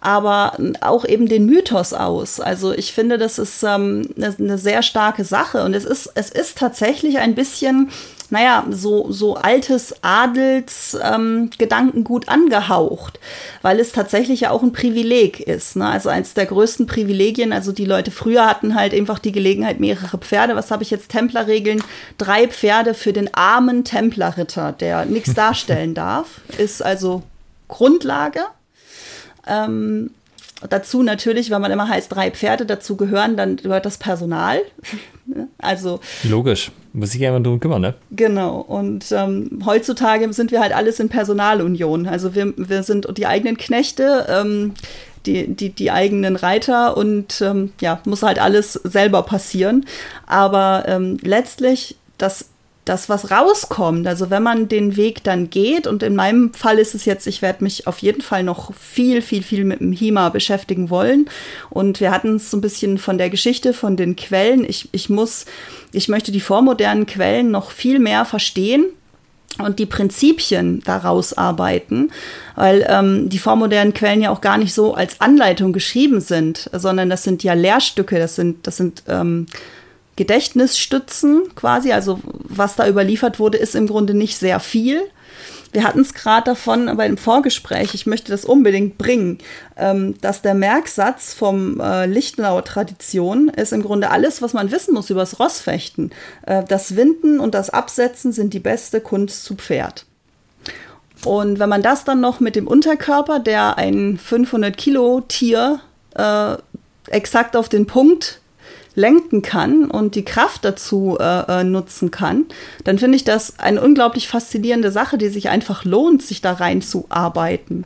[0.00, 2.40] aber auch eben den Mythos aus.
[2.40, 6.30] Also ich finde, das ist ähm, eine, eine sehr starke Sache und es ist, es
[6.30, 7.90] ist tatsächlich ein bisschen
[8.30, 13.18] naja, so, so altes Adelsgedankengut ähm, angehaucht,
[13.62, 15.76] weil es tatsächlich ja auch ein Privileg ist.
[15.76, 15.86] Ne?
[15.86, 20.18] Also eins der größten Privilegien, also die Leute früher hatten halt einfach die Gelegenheit, mehrere
[20.18, 20.56] Pferde.
[20.56, 21.10] Was habe ich jetzt?
[21.10, 21.82] Templerregeln.
[22.18, 27.22] Drei Pferde für den armen Templerritter, der nichts darstellen darf, ist also
[27.68, 28.40] Grundlage.
[29.46, 30.10] Ähm,
[30.68, 34.60] dazu natürlich, weil man immer heißt, drei Pferde dazu gehören, dann gehört das Personal.
[35.58, 37.94] Also logisch, muss sich jemand darum kümmern, ne?
[38.10, 38.60] Genau.
[38.60, 42.06] Und ähm, heutzutage sind wir halt alles in Personalunion.
[42.06, 44.26] Also wir, wir sind die eigenen Knechte.
[44.28, 44.74] Ähm,
[45.26, 49.86] die, die, die eigenen Reiter und ähm, ja, muss halt alles selber passieren.
[50.26, 52.50] Aber ähm, letztlich das
[52.84, 54.06] dass was rauskommt.
[54.06, 57.42] Also wenn man den Weg dann geht, und in meinem Fall ist es jetzt, ich
[57.42, 61.28] werde mich auf jeden Fall noch viel, viel, viel mit dem HIMA beschäftigen wollen.
[61.70, 64.64] Und wir hatten es so ein bisschen von der Geschichte, von den Quellen.
[64.68, 65.46] Ich, ich muss,
[65.92, 68.86] ich möchte die vormodernen Quellen noch viel mehr verstehen
[69.58, 72.10] und die Prinzipien daraus arbeiten,
[72.56, 77.08] weil ähm, die vormodernen Quellen ja auch gar nicht so als Anleitung geschrieben sind, sondern
[77.08, 79.46] das sind ja Lehrstücke, das sind, das sind ähm,
[80.16, 81.92] Gedächtnisstützen quasi.
[81.92, 85.02] Also was da überliefert wurde, ist im Grunde nicht sehr viel.
[85.72, 89.38] Wir hatten es gerade davon bei dem Vorgespräch, ich möchte das unbedingt bringen,
[89.76, 94.94] ähm, dass der Merksatz vom äh, Lichtenauer Tradition ist im Grunde alles, was man wissen
[94.94, 96.12] muss über das Rossfechten.
[96.46, 100.06] Äh, das Winden und das Absetzen sind die beste Kunst zu Pferd.
[101.24, 105.80] Und wenn man das dann noch mit dem Unterkörper, der ein 500 Kilo Tier
[106.14, 106.54] äh,
[107.08, 108.40] exakt auf den Punkt
[108.94, 112.46] lenken kann und die Kraft dazu äh, äh, nutzen kann,
[112.84, 117.84] dann finde ich das eine unglaublich faszinierende Sache, die sich einfach lohnt, sich da reinzuarbeiten.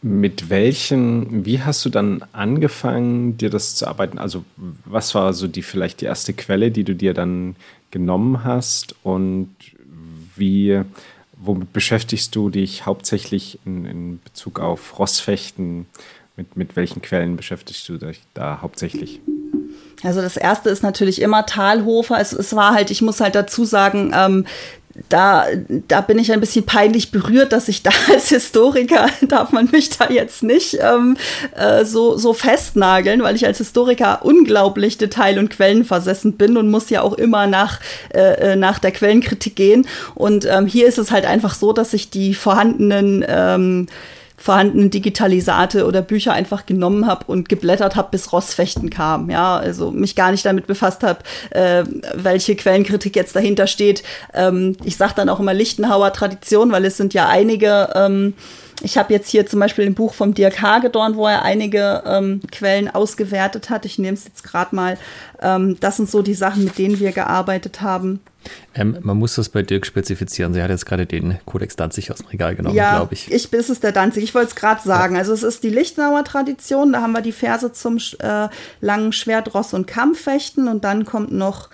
[0.00, 4.18] Mit welchen, wie hast du dann angefangen, dir das zu arbeiten?
[4.18, 4.44] Also,
[4.84, 7.56] was war so die vielleicht die erste Quelle, die du dir dann
[7.90, 9.50] genommen hast und
[10.36, 10.82] wie,
[11.36, 15.86] womit beschäftigst du dich hauptsächlich in, in Bezug auf Rossfechten?
[16.36, 19.20] Mit, mit welchen Quellen beschäftigst du dich da hauptsächlich?
[20.02, 22.20] Also das erste ist natürlich immer Talhofer.
[22.20, 24.44] Es, es war halt, ich muss halt dazu sagen, ähm,
[25.08, 25.46] da,
[25.86, 29.90] da bin ich ein bisschen peinlich berührt, dass ich da als Historiker, darf man mich
[29.90, 31.16] da jetzt nicht ähm,
[31.56, 36.90] äh, so, so festnageln, weil ich als Historiker unglaublich detail- und quellenversessen bin und muss
[36.90, 37.80] ja auch immer nach,
[38.12, 39.86] äh, äh, nach der Quellenkritik gehen.
[40.14, 43.86] Und ähm, hier ist es halt einfach so, dass ich die vorhandenen ähm,
[44.38, 49.28] vorhandenen Digitalisate oder Bücher einfach genommen habe und geblättert habe, bis Rossfechten kam.
[49.28, 51.18] Ja, also mich gar nicht damit befasst habe,
[51.50, 51.84] äh,
[52.14, 54.04] welche Quellenkritik jetzt dahinter steht.
[54.32, 58.34] Ähm, ich sage dann auch immer Lichtenhauer Tradition, weil es sind ja einige ähm,
[58.82, 62.40] ich habe jetzt hier zum Beispiel ein Buch vom Dirk Hagedorn, wo er einige ähm,
[62.52, 63.84] Quellen ausgewertet hat.
[63.84, 64.98] Ich nehme es jetzt gerade mal.
[65.42, 68.20] Ähm, das sind so die Sachen, mit denen wir gearbeitet haben.
[68.74, 70.54] Ähm, man muss das bei Dirk spezifizieren.
[70.54, 73.30] Sie hat jetzt gerade den Kodex Danzig aus dem Regal genommen, ja, glaube ich.
[73.30, 73.52] ich.
[73.52, 74.22] Es ist der Danzig.
[74.22, 75.14] Ich wollte es gerade sagen.
[75.14, 75.20] Ja.
[75.20, 76.92] Also es ist die Lichtenauer Tradition.
[76.92, 78.48] Da haben wir die Verse zum äh,
[78.80, 80.68] langen Schwert, Ross und Kampffechten.
[80.68, 81.68] Und dann kommt noch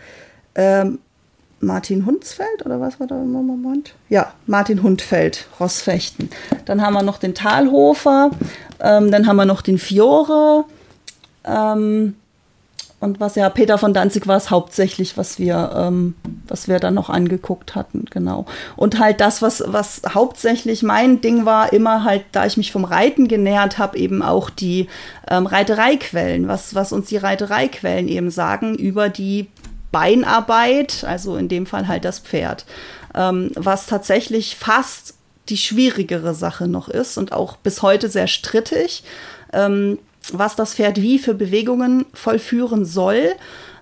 [0.55, 0.99] ähm,
[1.65, 3.95] Martin Hundsfeld oder was war da im Moment?
[4.09, 6.31] Ja, Martin Hundfeld, Rossfechten.
[6.65, 8.31] Dann haben wir noch den Talhofer,
[8.81, 10.65] ähm, dann haben wir noch den Fiore.
[11.45, 12.15] Ähm,
[13.05, 16.15] und was ja Peter von Danzig war es hauptsächlich, was wir, ähm,
[16.49, 18.47] was wir dann noch angeguckt hatten, genau.
[18.77, 22.85] Und halt das, was, was hauptsächlich mein Ding war, immer halt, da ich mich vom
[22.85, 24.89] Reiten genähert habe, eben auch die
[25.29, 29.49] ähm, Reitereiquellen, was, was uns die Reitereiquellen eben sagen über die
[29.95, 32.67] Beinarbeit, also in dem Fall halt das Pferd,
[33.15, 35.15] ähm, was tatsächlich fast
[35.49, 39.05] die schwierigere Sache noch ist und auch bis heute sehr strittig,
[39.53, 40.01] ähm,
[40.33, 43.35] was das Pferd wie für Bewegungen vollführen soll.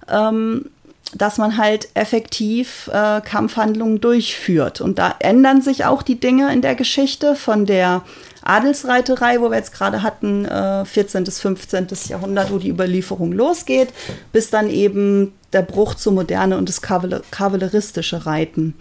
[0.06, 0.66] Ähm,
[1.14, 4.80] dass man halt effektiv äh, Kampfhandlungen durchführt.
[4.80, 8.02] Und da ändern sich auch die Dinge in der Geschichte von der
[8.42, 11.24] Adelsreiterei, wo wir jetzt gerade hatten, äh, 14.
[11.24, 11.88] bis 15.
[12.08, 13.88] Jahrhundert, wo die Überlieferung losgeht,
[14.32, 18.74] bis dann eben der Bruch zur Moderne und das kavalleristische Reiten.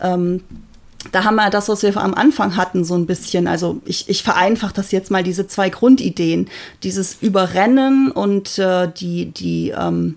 [0.00, 0.42] Ähm,
[1.12, 3.46] da haben wir das, was wir am Anfang hatten, so ein bisschen.
[3.46, 6.48] Also ich, ich vereinfache das jetzt mal, diese zwei Grundideen.
[6.82, 10.16] Dieses Überrennen und äh, die, die, ähm,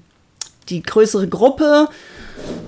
[0.69, 1.89] die größere Gruppe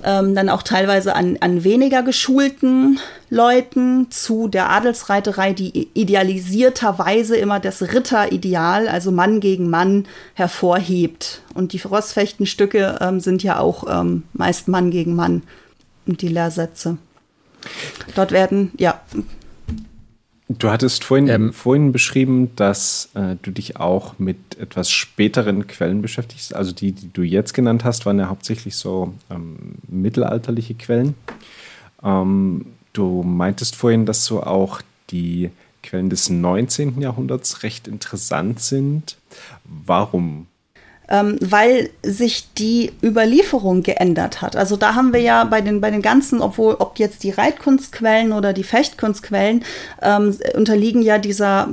[0.04, 2.98] ähm, dann auch teilweise an, an weniger geschulten
[3.30, 11.40] Leuten zu der Adelsreiterei, die idealisierterweise immer das Ritterideal, also Mann gegen Mann, hervorhebt.
[11.54, 15.44] Und die Rossfechtenstücke ähm, sind ja auch ähm, meist Mann gegen Mann
[16.06, 16.98] und die Lehrsätze.
[18.16, 19.00] Dort werden, ja,
[20.58, 26.02] Du hattest vorhin, ähm, vorhin beschrieben, dass äh, du dich auch mit etwas späteren Quellen
[26.02, 26.56] beschäftigst.
[26.56, 31.14] Also die, die du jetzt genannt hast, waren ja hauptsächlich so ähm, mittelalterliche Quellen.
[32.02, 35.50] Ähm, du meintest vorhin, dass so auch die
[35.82, 37.00] Quellen des 19.
[37.00, 39.16] Jahrhunderts recht interessant sind.
[39.64, 40.46] Warum
[41.10, 44.56] ähm, weil sich die Überlieferung geändert hat.
[44.56, 48.32] Also da haben wir ja bei den, bei den ganzen, obwohl, ob jetzt die Reitkunstquellen
[48.32, 49.64] oder die Fechtkunstquellen,
[50.02, 51.68] ähm, unterliegen ja dieser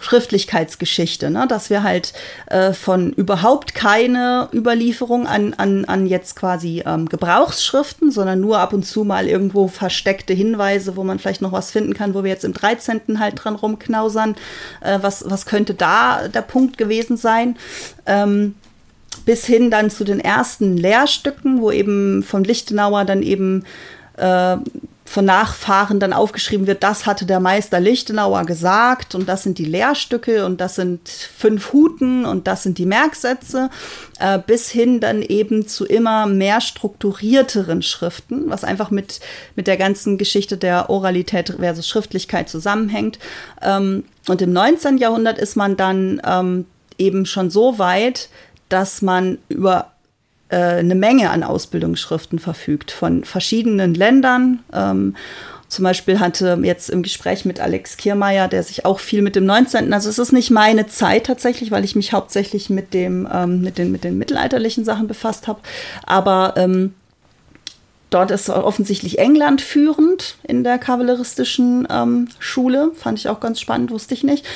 [0.00, 1.46] Schriftlichkeitsgeschichte, ne?
[1.48, 2.12] dass wir halt
[2.46, 8.72] äh, von überhaupt keine Überlieferung an, an, an jetzt quasi ähm, Gebrauchsschriften, sondern nur ab
[8.72, 12.30] und zu mal irgendwo versteckte Hinweise, wo man vielleicht noch was finden kann, wo wir
[12.30, 13.18] jetzt im 13.
[13.18, 14.36] halt dran rumknausern.
[14.80, 17.56] Äh, was, was könnte da der Punkt gewesen sein?
[18.06, 18.54] Ähm,
[19.24, 23.64] bis hin dann zu den ersten Lehrstücken, wo eben von Lichtenauer dann eben
[24.16, 24.56] äh,
[25.08, 29.64] von Nachfahren dann aufgeschrieben wird, das hatte der Meister Lichtenauer gesagt und das sind die
[29.64, 33.70] Lehrstücke und das sind fünf Huten und das sind die Merksätze,
[34.20, 39.20] äh, bis hin dann eben zu immer mehr strukturierteren Schriften, was einfach mit,
[39.56, 43.18] mit der ganzen Geschichte der Oralität versus Schriftlichkeit zusammenhängt.
[43.62, 44.98] Ähm, und im 19.
[44.98, 46.66] Jahrhundert ist man dann ähm,
[46.98, 48.28] eben schon so weit,
[48.68, 49.92] dass man über
[50.56, 54.60] eine Menge an Ausbildungsschriften verfügt von verschiedenen Ländern.
[54.72, 55.14] Ähm,
[55.68, 59.44] zum Beispiel hatte jetzt im Gespräch mit Alex Kiermeier, der sich auch viel mit dem
[59.44, 63.60] 19., also es ist nicht meine Zeit tatsächlich, weil ich mich hauptsächlich mit dem, ähm,
[63.60, 65.60] mit den, mit den mittelalterlichen Sachen befasst habe.
[66.06, 66.94] Aber ähm,
[68.08, 72.92] dort ist offensichtlich England führend in der kavalleristischen ähm, Schule.
[72.94, 74.46] Fand ich auch ganz spannend, wusste ich nicht.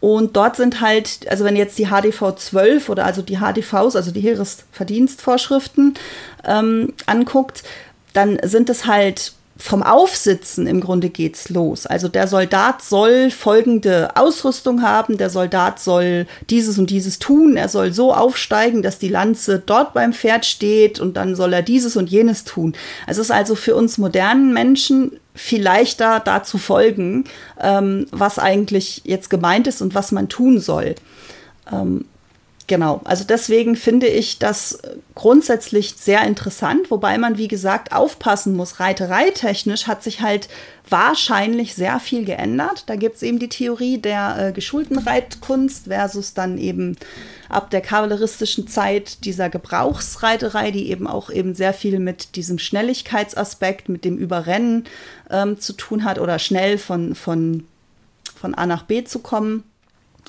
[0.00, 4.10] Und dort sind halt, also wenn jetzt die HDV 12 oder also die HDVs, also
[4.10, 5.94] die Heeresverdienstvorschriften
[6.44, 7.62] ähm, anguckt,
[8.12, 11.86] dann sind es halt vom Aufsitzen im Grunde geht's los.
[11.86, 17.68] Also der Soldat soll folgende Ausrüstung haben, der Soldat soll dieses und dieses tun, er
[17.68, 21.96] soll so aufsteigen, dass die Lanze dort beim Pferd steht und dann soll er dieses
[21.96, 22.74] und jenes tun.
[23.06, 27.24] Es ist also für uns modernen Menschen viel leichter da zu folgen,
[27.60, 30.94] ähm, was eigentlich jetzt gemeint ist und was man tun soll.
[31.72, 32.04] Ähm,
[32.68, 34.80] Genau, also deswegen finde ich das
[35.14, 38.80] grundsätzlich sehr interessant, wobei man, wie gesagt, aufpassen muss.
[38.80, 40.48] Reitereitechnisch hat sich halt
[40.88, 42.84] wahrscheinlich sehr viel geändert.
[42.86, 46.96] Da gibt es eben die Theorie der äh, geschulten Reitkunst versus dann eben
[47.48, 53.88] ab der kavalleristischen Zeit dieser Gebrauchsreiterei, die eben auch eben sehr viel mit diesem Schnelligkeitsaspekt,
[53.88, 54.84] mit dem Überrennen
[55.30, 57.64] ähm, zu tun hat oder schnell von, von,
[58.34, 59.62] von A nach B zu kommen.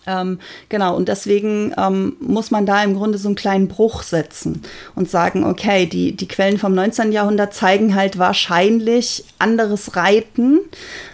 [0.08, 0.40] Ähm,
[0.70, 4.64] genau, und deswegen ähm, muss man da im Grunde so einen kleinen Bruch setzen
[4.96, 7.12] und sagen, okay, die, die Quellen vom 19.
[7.12, 10.60] Jahrhundert zeigen halt wahrscheinlich anderes Reiten,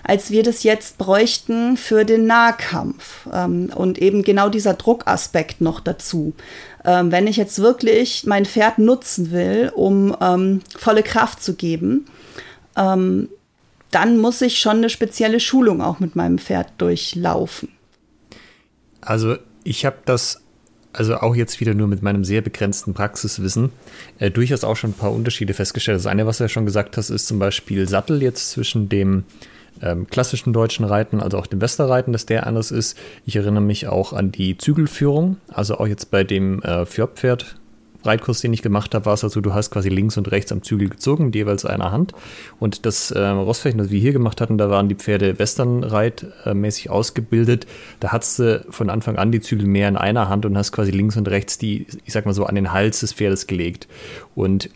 [0.03, 3.27] als wir das jetzt bräuchten für den Nahkampf.
[3.33, 6.33] Ähm, und eben genau dieser Druckaspekt noch dazu.
[6.85, 12.05] Ähm, wenn ich jetzt wirklich mein Pferd nutzen will, um ähm, volle Kraft zu geben,
[12.77, 13.29] ähm,
[13.89, 17.69] dann muss ich schon eine spezielle Schulung auch mit meinem Pferd durchlaufen.
[19.05, 20.41] Also ich habe das,
[20.91, 23.71] also auch jetzt wieder nur mit meinem sehr begrenzten Praxiswissen,
[24.19, 25.97] äh, durchaus auch schon ein paar Unterschiede festgestellt.
[25.97, 29.23] Das eine, was du ja schon gesagt hast, ist zum Beispiel Sattel jetzt zwischen dem
[29.81, 32.97] ähm, klassischen deutschen Reiten, also auch dem Westerreiten, dass der anders ist.
[33.25, 37.55] Ich erinnere mich auch an die Zügelführung, also auch jetzt bei dem äh, Fjordpferd
[38.03, 40.61] Reitkurs, den ich gemacht habe, war es also, du hast quasi links und rechts am
[40.63, 42.13] Zügel gezogen, mit jeweils einer Hand.
[42.59, 47.65] Und das äh, Rossfechten, das wir hier gemacht hatten, da waren die Pferde westernreitmäßig ausgebildet.
[47.99, 50.91] Da hattest du von Anfang an die Zügel mehr in einer Hand und hast quasi
[50.91, 53.87] links und rechts die, ich sag mal so, an den Hals des Pferdes gelegt.
[54.35, 54.69] Und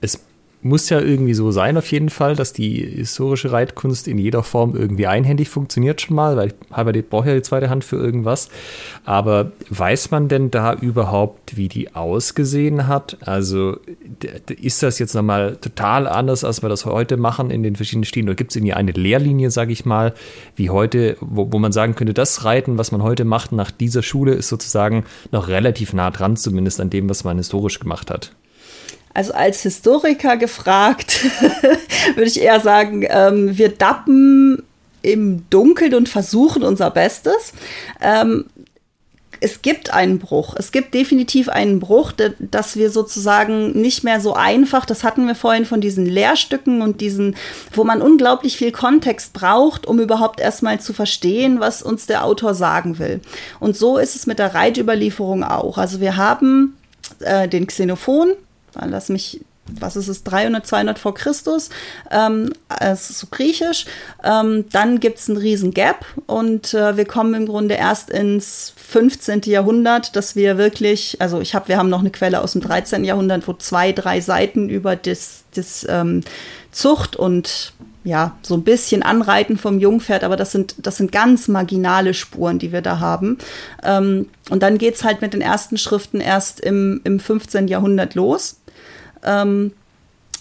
[0.00, 0.27] es
[0.60, 4.74] muss ja irgendwie so sein, auf jeden Fall, dass die historische Reitkunst in jeder Form
[4.74, 8.48] irgendwie einhändig funktioniert schon mal, weil Halbert braucht ja die zweite Hand für irgendwas.
[9.04, 13.18] Aber weiß man denn da überhaupt, wie die ausgesehen hat?
[13.20, 13.78] Also
[14.60, 18.26] ist das jetzt nochmal total anders, als wir das heute machen in den verschiedenen Stilen?
[18.26, 20.12] Oder gibt es irgendwie eine Lehrlinie, sage ich mal,
[20.56, 24.02] wie heute, wo, wo man sagen könnte, das Reiten, was man heute macht nach dieser
[24.02, 28.32] Schule, ist sozusagen noch relativ nah dran, zumindest an dem, was man historisch gemacht hat?
[29.18, 31.24] Also als Historiker gefragt,
[32.14, 34.62] würde ich eher sagen, ähm, wir dappen
[35.02, 37.52] im Dunkeln und versuchen unser Bestes.
[38.00, 38.44] Ähm,
[39.40, 40.54] es gibt einen Bruch.
[40.56, 45.34] Es gibt definitiv einen Bruch, dass wir sozusagen nicht mehr so einfach, das hatten wir
[45.34, 47.34] vorhin von diesen Lehrstücken und diesen,
[47.72, 52.54] wo man unglaublich viel Kontext braucht, um überhaupt erstmal zu verstehen, was uns der Autor
[52.54, 53.20] sagen will.
[53.58, 55.76] Und so ist es mit der Reitüberlieferung auch.
[55.76, 56.76] Also wir haben
[57.18, 58.34] äh, den Xenophon,
[58.74, 59.40] lass mich
[59.80, 61.70] was ist es, 300, 200 vor Christus,
[62.10, 63.86] ähm, es ist so griechisch.
[64.24, 68.72] Ähm, dann gibt es einen riesen Gap und äh, wir kommen im Grunde erst ins
[68.76, 69.42] 15.
[69.44, 73.04] Jahrhundert, dass wir wirklich, also ich habe, wir haben noch eine Quelle aus dem 13.
[73.04, 76.22] Jahrhundert, wo zwei, drei Seiten über das, das ähm,
[76.72, 77.72] Zucht und
[78.08, 82.58] ja, so ein bisschen Anreiten vom Jungpferd, aber das sind, das sind ganz marginale Spuren,
[82.58, 83.36] die wir da haben.
[83.82, 87.68] Ähm, und dann geht es halt mit den ersten Schriften erst im, im 15.
[87.68, 88.60] Jahrhundert los.
[89.22, 89.72] Ähm,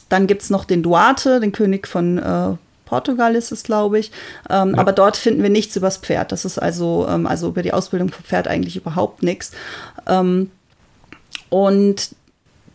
[0.08, 2.56] dann gibt es noch den Duarte, den König von äh,
[2.86, 4.12] Portugal ist es, glaube ich.
[4.50, 4.78] Ähm, ja.
[4.78, 6.32] Aber dort finden wir nichts übers Pferd.
[6.32, 9.52] Das ist also, ähm, also über die Ausbildung vom Pferd eigentlich überhaupt nichts.
[10.08, 10.52] Ähm,
[11.50, 12.16] und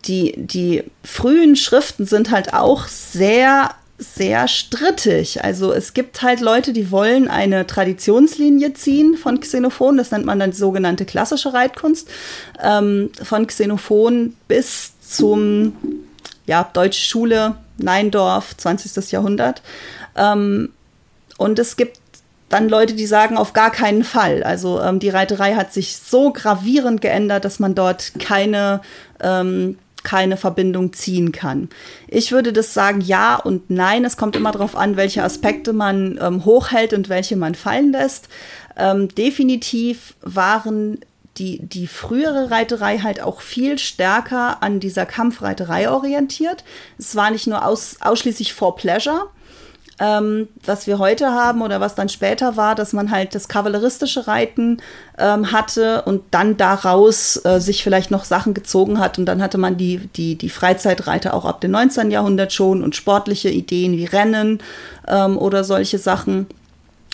[0.05, 3.71] die, die frühen Schriften sind halt auch sehr
[4.03, 5.45] sehr strittig.
[5.45, 9.97] Also es gibt halt Leute, die wollen eine Traditionslinie ziehen von Xenophon.
[9.97, 12.09] Das nennt man dann sogenannte klassische Reitkunst.
[12.63, 15.75] Ähm, von Xenophon bis zum,
[16.47, 19.11] ja, Deutsche Schule, Neindorf, 20.
[19.11, 19.63] Jahrhundert.
[20.17, 20.73] Ähm,
[21.39, 21.99] und es gibt
[22.53, 24.43] dann Leute, die sagen, auf gar keinen Fall.
[24.43, 28.83] Also ähm, die Reiterei hat sich so gravierend geändert, dass man dort keine,
[29.21, 31.69] ähm, keine Verbindung ziehen kann.
[32.09, 34.05] Ich würde das sagen, ja und nein.
[34.05, 38.29] Es kommt immer darauf an, welche Aspekte man ähm, hochhält und welche man fallen lässt.
[38.77, 40.99] Ähm, definitiv waren
[41.39, 46.65] die, die frühere Reiterei halt auch viel stärker an dieser Kampfreiterei orientiert.
[46.99, 49.31] Es war nicht nur aus, ausschließlich for pleasure,
[50.01, 54.27] ähm, was wir heute haben oder was dann später war, dass man halt das kavalleristische
[54.27, 54.81] Reiten
[55.19, 59.59] ähm, hatte und dann daraus äh, sich vielleicht noch Sachen gezogen hat und dann hatte
[59.59, 62.11] man die, die, die Freizeitreiter auch ab dem 19.
[62.11, 64.61] Jahrhundert schon und sportliche Ideen wie Rennen
[65.09, 66.47] ähm, oder solche Sachen.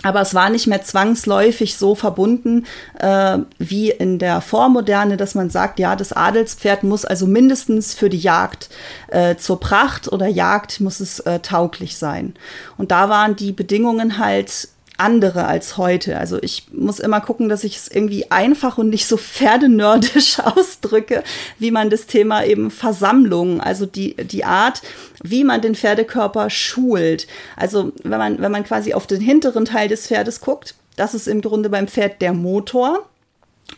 [0.04, 2.66] Aber es war nicht mehr zwangsläufig so verbunden
[3.00, 8.08] äh, wie in der Vormoderne, dass man sagt, ja, das Adelspferd muss also mindestens für
[8.08, 8.68] die Jagd
[9.08, 12.34] äh, zur Pracht oder Jagd muss es äh, tauglich sein.
[12.76, 14.68] Und da waren die Bedingungen halt
[14.98, 16.18] andere als heute.
[16.18, 21.22] Also ich muss immer gucken, dass ich es irgendwie einfach und nicht so pferdenördisch ausdrücke,
[21.58, 24.82] wie man das Thema eben Versammlung, also die, die Art,
[25.22, 27.26] wie man den Pferdekörper schult.
[27.56, 31.28] Also wenn man, wenn man quasi auf den hinteren Teil des Pferdes guckt, das ist
[31.28, 33.08] im Grunde beim Pferd der Motor.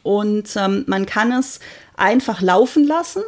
[0.02, 1.60] Und ähm, man kann es
[1.96, 3.22] einfach laufen lassen.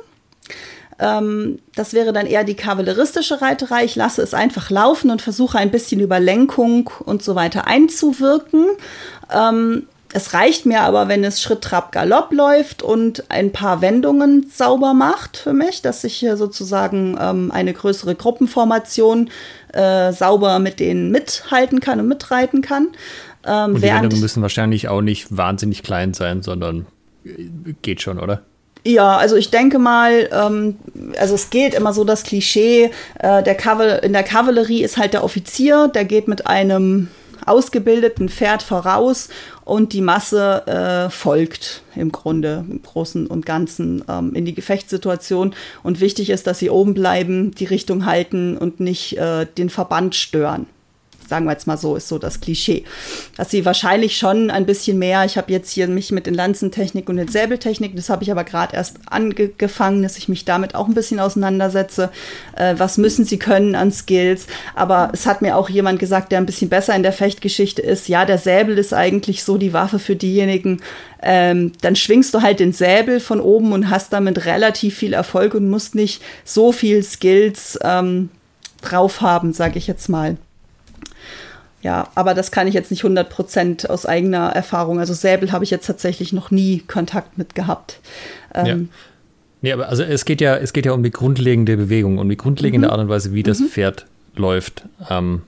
[0.99, 3.85] Ähm, das wäre dann eher die kavalleristische Reiterei.
[3.85, 8.67] Ich lasse es einfach laufen und versuche ein bisschen über Lenkung und so weiter einzuwirken.
[9.33, 14.47] Ähm, es reicht mir aber, wenn es Schritt, Trab, Galopp läuft und ein paar Wendungen
[14.51, 19.31] sauber macht für mich, dass ich hier sozusagen ähm, eine größere Gruppenformation
[19.73, 22.89] äh, sauber mit denen mithalten kann und mitreiten kann.
[23.75, 26.87] Und die Wendungen müssen wahrscheinlich auch nicht wahnsinnig klein sein, sondern
[27.25, 27.49] äh,
[27.81, 28.43] geht schon, oder?
[28.85, 30.77] Ja, also ich denke mal, ähm,
[31.19, 35.13] also es geht immer so das Klischee, äh, der Kaval in der Kavallerie ist halt
[35.13, 37.09] der Offizier, der geht mit einem
[37.47, 39.29] ausgebildeten Pferd voraus
[39.65, 45.55] und die Masse äh, folgt im Grunde im Großen und Ganzen ähm, in die Gefechtssituation.
[45.83, 50.15] Und wichtig ist, dass sie oben bleiben, die Richtung halten und nicht äh, den Verband
[50.15, 50.67] stören
[51.29, 52.85] sagen wir jetzt mal so, ist so das Klischee.
[53.37, 57.09] Dass sie wahrscheinlich schon ein bisschen mehr, ich habe jetzt hier mich mit den Lanzentechnik
[57.09, 60.89] und den Säbeltechnik, das habe ich aber gerade erst angefangen, dass ich mich damit auch
[60.89, 62.11] ein bisschen auseinandersetze.
[62.57, 64.47] Äh, was müssen sie können an Skills?
[64.75, 68.09] Aber es hat mir auch jemand gesagt, der ein bisschen besser in der Fechtgeschichte ist,
[68.09, 70.81] ja, der Säbel ist eigentlich so die Waffe für diejenigen,
[71.23, 75.55] ähm, dann schwingst du halt den Säbel von oben und hast damit relativ viel Erfolg
[75.55, 78.31] und musst nicht so viel Skills ähm,
[78.83, 80.37] drauf haben, sage ich jetzt mal.
[81.83, 85.01] Ja, aber das kann ich jetzt nicht 100% aus eigener Erfahrung.
[85.01, 87.99] Also Säbel habe ich jetzt tatsächlich noch nie Kontakt mit gehabt.
[88.55, 88.77] Ähm, ja.
[89.63, 92.37] Nee, aber also es geht ja, es geht ja um die grundlegende Bewegung, um die
[92.37, 92.93] grundlegende mhm.
[92.93, 93.67] Art und Weise, wie das mhm.
[93.67, 94.85] Pferd läuft.
[95.11, 95.43] Ähm,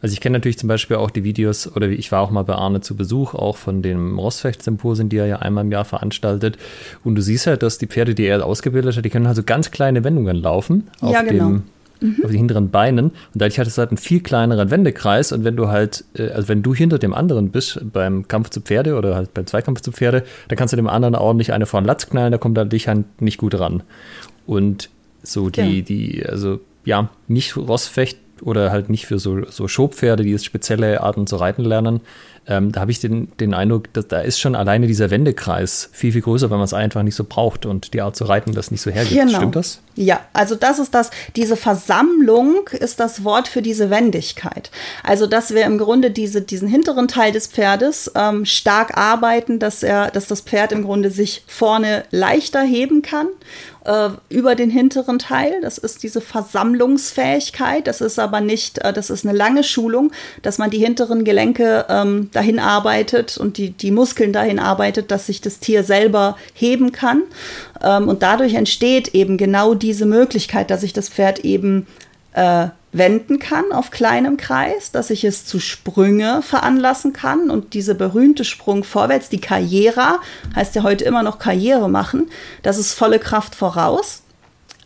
[0.00, 2.54] also ich kenne natürlich zum Beispiel auch die Videos, oder ich war auch mal bei
[2.54, 6.58] Arne zu Besuch, auch von dem Rossfecht-Symposien, die er ja einmal im Jahr veranstaltet.
[7.02, 9.70] Und du siehst halt, dass die Pferde, die er ausgebildet hat, die können also ganz
[9.70, 11.48] kleine Wendungen laufen auf ja, genau.
[11.48, 11.62] dem
[12.00, 12.16] mhm.
[12.22, 13.06] auf den hinteren Beinen.
[13.06, 15.32] Und dadurch hat es halt einen viel kleineren Wendekreis.
[15.32, 18.60] Und wenn du halt, äh, also wenn du hinter dem anderen bist beim Kampf zu
[18.60, 21.80] Pferde oder halt beim Zweikampf zu Pferde, dann kannst du dem anderen ordentlich eine vor
[21.80, 23.82] den Latz knallen, da kommt er dich halt nicht gut ran.
[24.46, 24.90] Und
[25.22, 25.82] so die, ja.
[25.82, 31.00] die, also ja, nicht Rossfecht oder halt nicht für so, so Schobpferde, die jetzt spezielle
[31.00, 32.00] Arten zu reiten lernen,
[32.48, 36.12] ähm, da habe ich den, den Eindruck, dass da ist schon alleine dieser Wendekreis viel,
[36.12, 38.70] viel größer, wenn man es einfach nicht so braucht und die Art zu reiten das
[38.70, 39.20] nicht so hergibt.
[39.20, 39.36] Genau.
[39.36, 39.80] Stimmt das?
[39.96, 44.70] Ja, also das ist das, diese Versammlung ist das Wort für diese Wendigkeit.
[45.02, 49.82] Also, dass wir im Grunde diese, diesen hinteren Teil des Pferdes ähm, stark arbeiten, dass
[49.82, 53.26] er, dass das Pferd im Grunde sich vorne leichter heben kann
[53.86, 55.60] äh, über den hinteren Teil.
[55.62, 57.86] Das ist diese Versammlungsfähigkeit.
[57.86, 60.12] Das ist aber nicht, äh, das ist eine lange Schulung,
[60.42, 65.26] dass man die hinteren Gelenke ähm, dahin arbeitet und die, die Muskeln dahin arbeitet, dass
[65.26, 67.22] sich das Tier selber heben kann.
[67.82, 71.86] Ähm, und dadurch entsteht eben genau diese Möglichkeit, dass sich das Pferd eben
[72.34, 77.94] äh, wenden kann auf kleinem Kreis, dass ich es zu Sprünge veranlassen kann und diese
[77.94, 80.20] berühmte Sprung vorwärts, die Karriere,
[80.54, 82.30] heißt ja heute immer noch Karriere machen,
[82.62, 84.22] das ist volle Kraft voraus.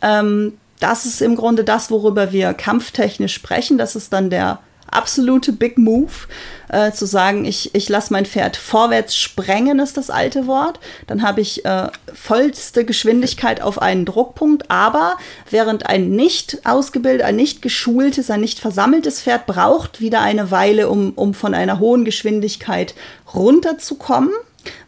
[0.01, 3.77] Ähm, das ist im Grunde das, worüber wir kampftechnisch sprechen.
[3.77, 4.59] Das ist dann der
[4.91, 6.11] absolute Big Move,
[6.69, 10.79] äh, zu sagen, ich, ich lasse mein Pferd vorwärts sprengen, ist das alte Wort.
[11.07, 15.17] Dann habe ich äh, vollste Geschwindigkeit auf einen Druckpunkt, aber
[15.49, 20.89] während ein nicht ausgebildetes, ein nicht geschultes, ein nicht versammeltes Pferd braucht wieder eine Weile,
[20.89, 22.93] um, um von einer hohen Geschwindigkeit
[23.33, 24.31] runterzukommen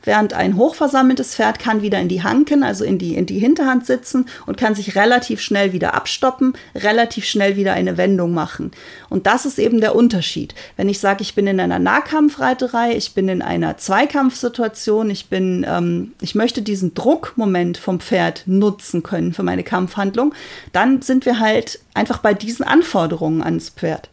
[0.04, 3.86] während ein hochversammeltes Pferd kann wieder in die Hanken, also in die, in die Hinterhand
[3.86, 8.72] sitzen und kann sich relativ schnell wieder abstoppen, relativ schnell wieder eine Wendung machen.
[9.10, 10.56] Und das ist eben der Unterschied.
[10.78, 15.66] Wenn ich sage, ich bin in einer Nahkampfreiterei, ich bin in einer Zweikampfsituation, ich bin,
[15.68, 20.34] ähm, ich möchte diesen Druckmoment vom Pferd nutzen können für meine Kampfhandlung,
[20.72, 24.10] dann sind wir halt einfach bei diesen Anforderungen ans Pferd.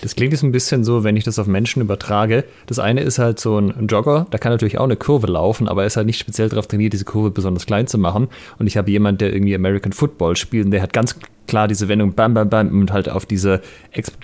[0.00, 2.44] Das klingt jetzt ein bisschen so, wenn ich das auf Menschen übertrage.
[2.66, 5.82] Das eine ist halt so ein Jogger, da kann natürlich auch eine Kurve laufen, aber
[5.82, 8.28] er ist halt nicht speziell darauf trainiert, diese Kurve besonders klein zu machen.
[8.58, 11.16] Und ich habe jemanden, der irgendwie American Football spielt und der hat ganz
[11.52, 13.60] klar diese Wendung bam, bam, bam und halt auf diese,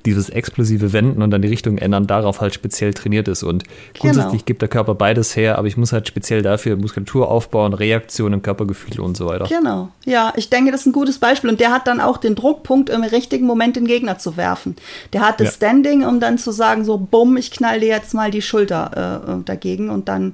[0.06, 3.42] dieses explosive Wenden und dann die Richtung ändern, darauf halt speziell trainiert ist.
[3.42, 3.64] Und
[3.98, 4.44] grundsätzlich genau.
[4.46, 9.02] gibt der Körper beides her, aber ich muss halt speziell dafür Muskulatur aufbauen, Reaktionen, Körpergefühle
[9.02, 9.44] und so weiter.
[9.46, 11.50] Genau, ja, ich denke, das ist ein gutes Beispiel.
[11.50, 14.74] Und der hat dann auch den Druckpunkt, im richtigen Moment den Gegner zu werfen.
[15.12, 15.52] Der hat das ja.
[15.52, 19.44] Standing, um dann zu sagen, so, bumm, ich knall dir jetzt mal die Schulter äh,
[19.44, 20.32] dagegen und dann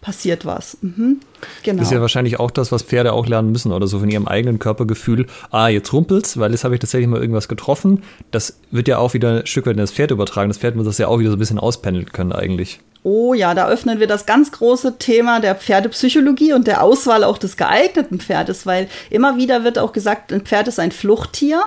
[0.00, 0.78] passiert was.
[0.80, 1.20] Mhm.
[1.62, 1.78] Genau.
[1.78, 4.28] Das ist ja wahrscheinlich auch das, was Pferde auch lernen müssen oder so von ihrem
[4.28, 5.26] eigenen Körpergefühl.
[5.50, 8.02] Ah, jetzt rumpelt's, weil jetzt habe ich tatsächlich mal irgendwas getroffen.
[8.30, 10.48] Das wird ja auch wieder ein Stück weit in das Pferd übertragen.
[10.48, 12.80] Das Pferd muss das ja auch wieder so ein bisschen auspendeln können eigentlich.
[13.10, 17.38] Oh ja, da öffnen wir das ganz große Thema der Pferdepsychologie und der Auswahl auch
[17.38, 21.62] des geeigneten Pferdes, weil immer wieder wird auch gesagt, ein Pferd ist ein Fluchttier.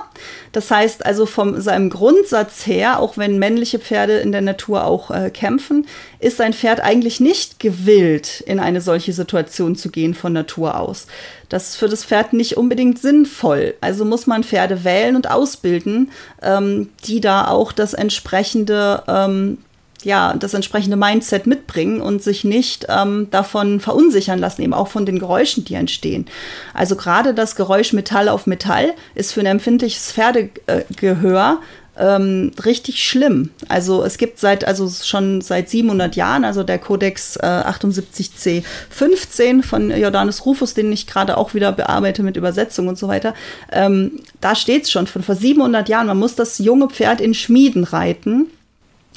[0.52, 5.10] Das heißt also von seinem Grundsatz her, auch wenn männliche Pferde in der Natur auch
[5.10, 5.88] äh, kämpfen,
[6.20, 11.08] ist ein Pferd eigentlich nicht gewillt, in eine solche Situation zu gehen von Natur aus.
[11.48, 13.74] Das ist für das Pferd nicht unbedingt sinnvoll.
[13.80, 19.58] Also muss man Pferde wählen und ausbilden, ähm, die da auch das entsprechende ähm,
[20.04, 25.06] ja, das entsprechende Mindset mitbringen und sich nicht ähm, davon verunsichern lassen, eben auch von
[25.06, 26.26] den Geräuschen, die entstehen.
[26.74, 31.60] Also gerade das Geräusch Metall auf Metall ist für ein empfindliches Pferdegehör
[31.98, 33.50] ähm, richtig schlimm.
[33.68, 39.90] Also es gibt seit, also schon seit 700 Jahren, also der Codex äh, 78c15 von
[39.90, 43.34] Jordanus Rufus, den ich gerade auch wieder bearbeite mit Übersetzung und so weiter,
[43.70, 47.34] ähm, da steht es schon von vor 700 Jahren, man muss das junge Pferd in
[47.34, 48.46] Schmieden reiten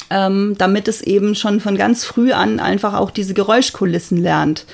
[0.10, 4.66] ähm, damit es eben schon von ganz früh an einfach auch diese Geräuschkulissen lernt.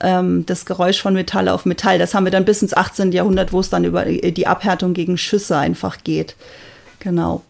[0.00, 1.98] Ähm, das Geräusch von Metall auf Metall.
[1.98, 3.12] Das haben wir dann bis ins 18.
[3.12, 6.34] Jahrhundert, wo es dann über die Abhärtung gegen Schüsse einfach geht.
[6.98, 7.42] Genau.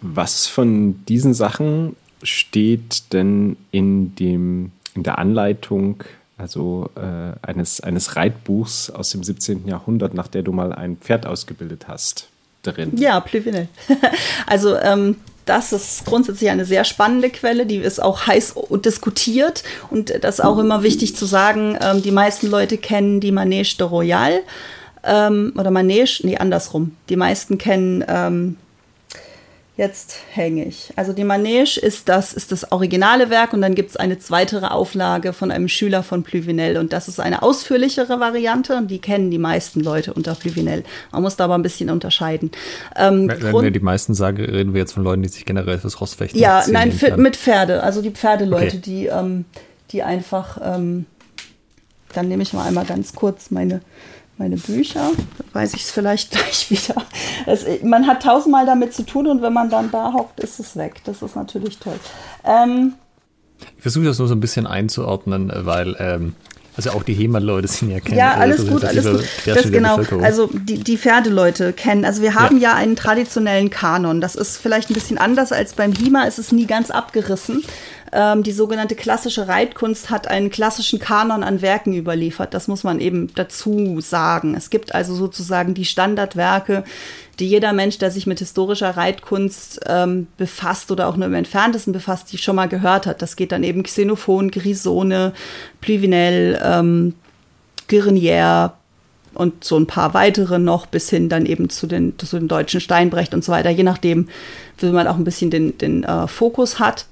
[0.00, 6.04] Was von diesen Sachen steht denn in, dem, in der Anleitung
[6.40, 9.68] also äh, eines, eines Reitbuchs aus dem 17.
[9.68, 12.28] Jahrhundert, nach der du mal ein Pferd ausgebildet hast,
[12.62, 12.92] drin?
[12.96, 13.68] Ja, Plüvinel.
[14.46, 15.16] also ähm,
[15.50, 20.44] das ist grundsätzlich eine sehr spannende Quelle, die ist auch heiß diskutiert und das ist
[20.44, 24.42] auch immer wichtig zu sagen, ähm, die meisten Leute kennen die Manege de Royal
[25.02, 26.94] ähm, oder Manege, nee, andersrum.
[27.08, 28.58] Die meisten kennen ähm,
[29.80, 30.92] Jetzt hänge ich.
[30.96, 34.72] Also die Manege ist das, ist das originale Werk und dann gibt es eine zweite
[34.72, 39.30] Auflage von einem Schüler von Pluvinel und das ist eine ausführlichere Variante und die kennen
[39.30, 40.84] die meisten Leute unter Pluvinel.
[41.12, 42.50] Man muss da aber ein bisschen unterscheiden.
[42.94, 45.78] Ähm, Wenn Grund, wir die meisten sagen, reden wir jetzt von Leuten, die sich generell
[45.78, 48.82] fürs Rostfechten Ja, nein, mit Pferde, also die Pferdeleute, okay.
[48.84, 49.46] die, ähm,
[49.92, 51.06] die einfach, ähm,
[52.12, 53.80] dann nehme ich mal einmal ganz kurz meine
[54.40, 55.10] meine Bücher,
[55.52, 57.02] weiß ich es vielleicht gleich wieder.
[57.46, 60.76] Es, man hat tausendmal damit zu tun und wenn man dann da hockt, ist es
[60.76, 61.02] weg.
[61.04, 62.00] Das ist natürlich toll.
[62.44, 62.94] Ähm,
[63.76, 66.34] ich versuche das nur so ein bisschen einzuordnen, weil ähm,
[66.76, 68.16] also auch die HEMA-Leute sind ja kennen.
[68.16, 69.24] Ja, alles gut, alles gut.
[69.44, 72.06] Das genau, also die, die Pferdeleute kennen.
[72.06, 72.70] Also wir haben ja.
[72.70, 72.74] ja.
[72.76, 74.22] einen traditionellen Kanon.
[74.22, 76.26] Das ist vielleicht ein bisschen anders als beim HEMA.
[76.26, 77.62] Es ist nie ganz abgerissen.
[78.12, 82.54] Ähm, die sogenannte klassische Reitkunst hat einen klassischen Kanon an Werken überliefert.
[82.54, 84.54] Das muss man eben dazu sagen.
[84.56, 86.84] Es gibt also sozusagen die Standardwerke,
[87.38, 91.92] die jeder Mensch, der sich mit historischer Reitkunst ähm, befasst oder auch nur im Entferntesten
[91.92, 93.22] befasst, die schon mal gehört hat.
[93.22, 95.32] Das geht dann eben Xenophon, Grisone,
[95.80, 97.14] Pluvinel, ähm,
[97.88, 98.74] Guerinier,
[99.34, 102.80] und so ein paar weitere noch bis hin dann eben zu den, zu den deutschen
[102.80, 104.28] Steinbrecht und so weiter, je nachdem,
[104.78, 107.06] wie man auch ein bisschen den, den äh, Fokus hat.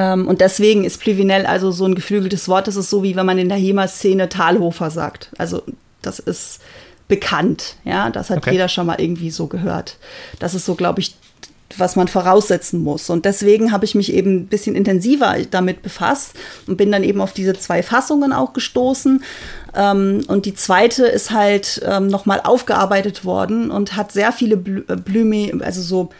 [0.00, 2.66] Ähm, und deswegen ist Plivinel also so ein geflügeltes Wort.
[2.66, 5.30] Das ist so, wie wenn man in der HEMA-Szene Talhofer sagt.
[5.36, 5.62] Also
[6.00, 6.60] das ist
[7.06, 7.76] bekannt.
[7.84, 8.52] Ja, das hat okay.
[8.52, 9.98] jeder schon mal irgendwie so gehört.
[10.38, 11.16] Das ist so, glaube ich,
[11.76, 13.10] was man voraussetzen muss.
[13.10, 16.34] Und deswegen habe ich mich eben ein bisschen intensiver damit befasst
[16.66, 19.22] und bin dann eben auf diese zwei Fassungen auch gestoßen.
[19.74, 24.82] Ähm, und die zweite ist halt ähm, nochmal aufgearbeitet worden und hat sehr viele Blü
[24.82, 26.10] Blüme, also so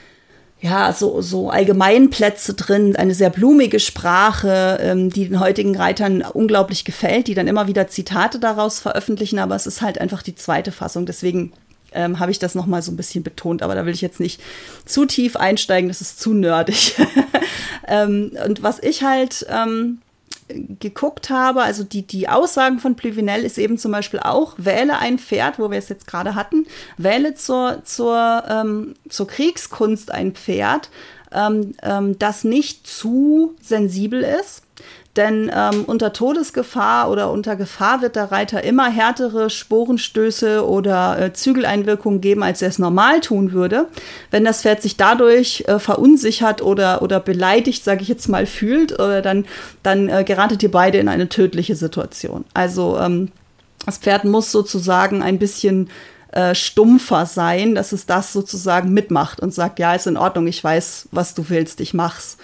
[0.62, 6.84] ja, so, so Allgemeinplätze drin, eine sehr blumige Sprache, ähm, die den heutigen Reitern unglaublich
[6.84, 10.70] gefällt, die dann immer wieder Zitate daraus veröffentlichen, aber es ist halt einfach die zweite
[10.70, 11.06] Fassung.
[11.06, 11.52] Deswegen
[11.92, 14.20] ähm, habe ich das noch mal so ein bisschen betont, aber da will ich jetzt
[14.20, 14.40] nicht
[14.84, 16.94] zu tief einsteigen, das ist zu nerdig.
[17.88, 20.02] ähm, und was ich halt ähm,
[20.78, 25.18] geguckt habe, also die, die Aussagen von Pluvinel ist eben zum Beispiel auch, wähle ein
[25.18, 26.66] Pferd, wo wir es jetzt gerade hatten,
[26.96, 30.90] wähle zur, zur, ähm, zur Kriegskunst ein Pferd,
[31.32, 34.62] ähm, ähm, das nicht zu sensibel ist
[35.16, 41.32] denn ähm, unter Todesgefahr oder unter Gefahr wird der Reiter immer härtere Sporenstöße oder äh,
[41.32, 43.86] Zügeleinwirkungen geben, als er es normal tun würde.
[44.30, 48.92] Wenn das Pferd sich dadurch äh, verunsichert oder, oder beleidigt, sage ich jetzt mal, fühlt,
[48.92, 49.46] oder dann,
[49.82, 52.44] dann äh, geratet ihr beide in eine tödliche Situation.
[52.54, 53.32] Also ähm,
[53.86, 55.90] das Pferd muss sozusagen ein bisschen
[56.30, 60.62] äh, stumpfer sein, dass es das sozusagen mitmacht und sagt, ja, ist in Ordnung, ich
[60.62, 62.36] weiß, was du willst, ich mach's.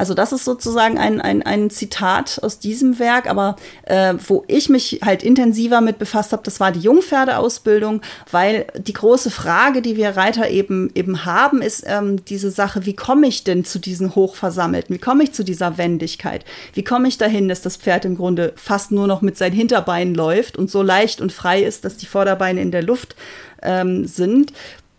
[0.00, 4.70] Also das ist sozusagen ein, ein, ein Zitat aus diesem Werk, aber äh, wo ich
[4.70, 8.00] mich halt intensiver mit befasst habe, das war die Jungpferdeausbildung,
[8.30, 12.96] weil die große Frage, die wir Reiter eben eben haben, ist ähm, diese Sache, wie
[12.96, 14.94] komme ich denn zu diesen Hochversammelten?
[14.94, 16.46] Wie komme ich zu dieser Wendigkeit?
[16.72, 20.14] Wie komme ich dahin, dass das Pferd im Grunde fast nur noch mit seinen Hinterbeinen
[20.14, 23.16] läuft und so leicht und frei ist, dass die Vorderbeine in der Luft
[23.62, 24.54] ähm, sind?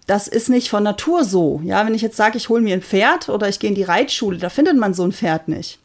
[0.08, 1.62] Das ist nicht von Natur so.
[1.64, 3.84] Ja, wenn ich jetzt sage, ich hole mir ein Pferd oder ich gehe in die
[3.84, 5.80] Reitschule, da findet man so ein Pferd nicht.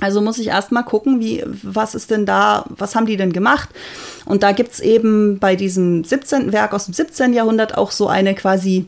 [0.00, 3.32] Also muss ich erst mal gucken, wie, was ist denn da, was haben die denn
[3.32, 3.70] gemacht?
[4.26, 6.52] Und da gibt es eben bei diesem 17.
[6.52, 7.32] Werk aus dem 17.
[7.32, 8.86] Jahrhundert auch so eine quasi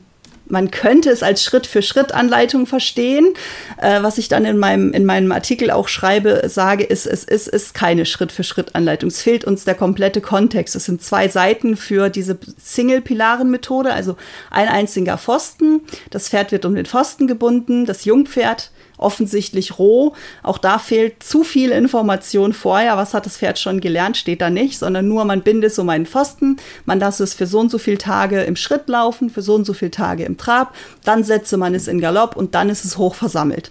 [0.50, 3.34] man könnte es als Schritt-für-Schritt-Anleitung verstehen.
[3.78, 7.48] Äh, was ich dann in meinem, in meinem Artikel auch schreibe, sage, ist, es ist,
[7.48, 9.08] ist keine Schritt-für-Schritt-Anleitung.
[9.08, 10.76] Es fehlt uns der komplette Kontext.
[10.76, 14.16] Es sind zwei Seiten für diese Single-Pilaren-Methode, also
[14.50, 15.82] ein einziger Pfosten.
[16.10, 20.14] Das Pferd wird um den Pfosten gebunden, das Jungpferd offensichtlich roh.
[20.42, 22.96] Auch da fehlt zu viel Information vorher.
[22.96, 26.06] Was hat das Pferd schon gelernt, steht da nicht, sondern nur, man bindet so meinen
[26.06, 29.54] Pfosten, man lässt es für so und so viele Tage im Schritt laufen, für so
[29.54, 32.84] und so viele Tage im Trab, dann setze man es in Galopp und dann ist
[32.84, 33.70] es hoch versammelt.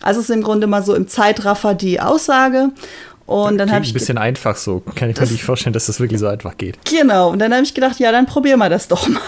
[0.00, 2.70] Also ist im Grunde mal so im Zeitraffer die Aussage.
[3.28, 4.80] Und dann habe ich ein bisschen einfach so.
[4.94, 6.78] Kann ich mir nicht vorstellen, dass das wirklich so einfach geht.
[6.86, 7.28] Genau.
[7.30, 9.20] Und dann habe ich gedacht, ja, dann probieren wir das doch mal.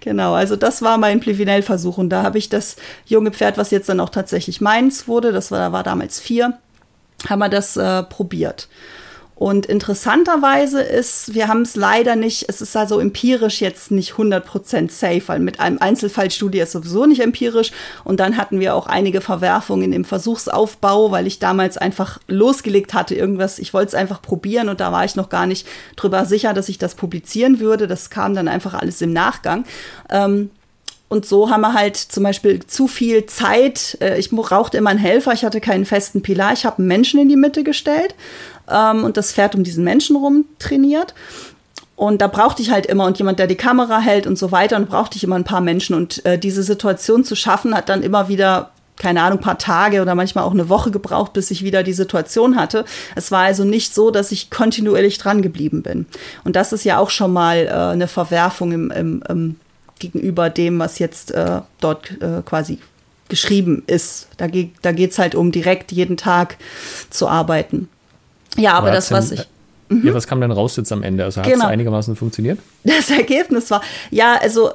[0.00, 0.34] genau.
[0.34, 1.96] Also das war mein Plivinell-Versuch.
[1.96, 2.76] Und da habe ich das
[3.06, 6.58] junge Pferd, was jetzt dann auch tatsächlich meins wurde, das war, war damals vier,
[7.30, 8.68] haben wir das äh, probiert.
[9.40, 14.90] Und interessanterweise ist, wir haben es leider nicht, es ist also empirisch jetzt nicht 100%
[14.90, 17.72] safe, weil mit einem Einzelfallstudie ist sowieso nicht empirisch.
[18.04, 23.14] Und dann hatten wir auch einige Verwerfungen im Versuchsaufbau, weil ich damals einfach losgelegt hatte,
[23.14, 26.52] irgendwas, ich wollte es einfach probieren und da war ich noch gar nicht drüber sicher,
[26.52, 27.86] dass ich das publizieren würde.
[27.86, 29.64] Das kam dann einfach alles im Nachgang.
[30.10, 30.50] Ähm,
[31.08, 33.96] und so haben wir halt zum Beispiel zu viel Zeit.
[34.02, 36.52] Äh, ich brauchte immer einen Helfer, ich hatte keinen festen Pilar.
[36.52, 38.14] Ich habe einen Menschen in die Mitte gestellt
[38.70, 41.14] ähm, und das Pferd um diesen Menschen rum trainiert.
[41.96, 44.76] Und da brauchte ich halt immer und jemand, der die Kamera hält und so weiter.
[44.76, 45.94] Und brauchte ich immer ein paar Menschen.
[45.94, 48.70] Und äh, diese Situation zu schaffen, hat dann immer wieder
[49.00, 52.56] keine Ahnung, paar Tage oder manchmal auch eine Woche gebraucht, bis ich wieder die Situation
[52.56, 52.84] hatte.
[53.16, 56.06] Es war also nicht so, dass ich kontinuierlich dran geblieben bin.
[56.44, 59.56] Und das ist ja auch schon mal äh, eine Verwerfung im, im, im,
[59.98, 62.78] gegenüber dem, was jetzt äh, dort äh, quasi
[63.28, 64.28] geschrieben ist.
[64.36, 66.58] Da, geht da geht's halt um direkt jeden Tag
[67.08, 67.88] zu arbeiten.
[68.56, 69.46] Ja, aber, aber das, was ich.
[69.88, 70.06] Mhm.
[70.06, 71.24] Ja, was kam denn raus jetzt am Ende?
[71.24, 71.66] Also hat es genau.
[71.66, 72.58] einigermaßen funktioniert?
[72.84, 74.70] Das Ergebnis war, ja, also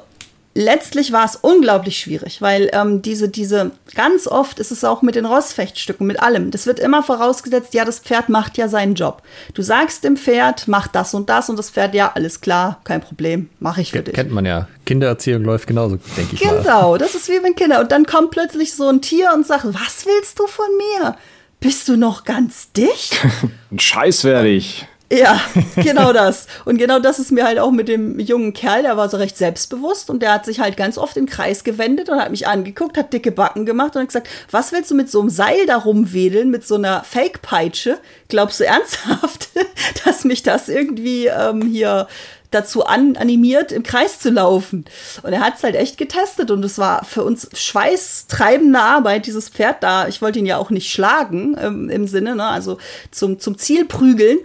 [0.56, 5.14] letztlich war es unglaublich schwierig, weil ähm, diese, diese, ganz oft ist es auch mit
[5.14, 6.50] den Rossfechtstücken, mit allem.
[6.50, 9.22] Das wird immer vorausgesetzt, ja, das Pferd macht ja seinen Job.
[9.54, 13.02] Du sagst dem Pferd, mach das und das und das Pferd, ja, alles klar, kein
[13.02, 14.14] Problem, mache ich für Kennt dich.
[14.14, 14.66] Kennt man ja.
[14.86, 16.62] Kindererziehung läuft genauso, denke ich genau, mal.
[16.62, 17.82] Genau, das ist wie mit Kindern.
[17.82, 21.16] Und dann kommt plötzlich so ein Tier und sagt, was willst du von mir?
[21.60, 23.18] Bist du noch ganz dicht?
[23.70, 24.86] Ein Scheiß werde ich.
[25.12, 25.40] Ja,
[25.76, 26.48] genau das.
[26.64, 29.36] Und genau das ist mir halt auch mit dem jungen Kerl, der war so recht
[29.36, 32.98] selbstbewusst und der hat sich halt ganz oft im Kreis gewendet und hat mich angeguckt,
[32.98, 35.76] hat dicke Backen gemacht und hat gesagt, was willst du mit so einem Seil da
[35.76, 37.98] rumwedeln, mit so einer Fake-Peitsche?
[38.28, 39.50] Glaubst du ernsthaft,
[40.04, 42.08] dass mich das irgendwie ähm, hier
[42.56, 44.84] dazu an, animiert, im Kreis zu laufen.
[45.22, 49.48] Und er hat es halt echt getestet und es war für uns schweißtreibende Arbeit, dieses
[49.48, 50.08] Pferd da.
[50.08, 52.44] Ich wollte ihn ja auch nicht schlagen ähm, im Sinne, ne?
[52.44, 52.78] also
[53.10, 54.38] zum, zum Ziel prügeln.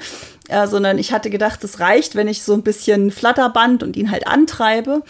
[0.49, 4.11] Äh, sondern ich hatte gedacht, es reicht, wenn ich so ein bisschen Flatterband und ihn
[4.11, 5.01] halt antreibe.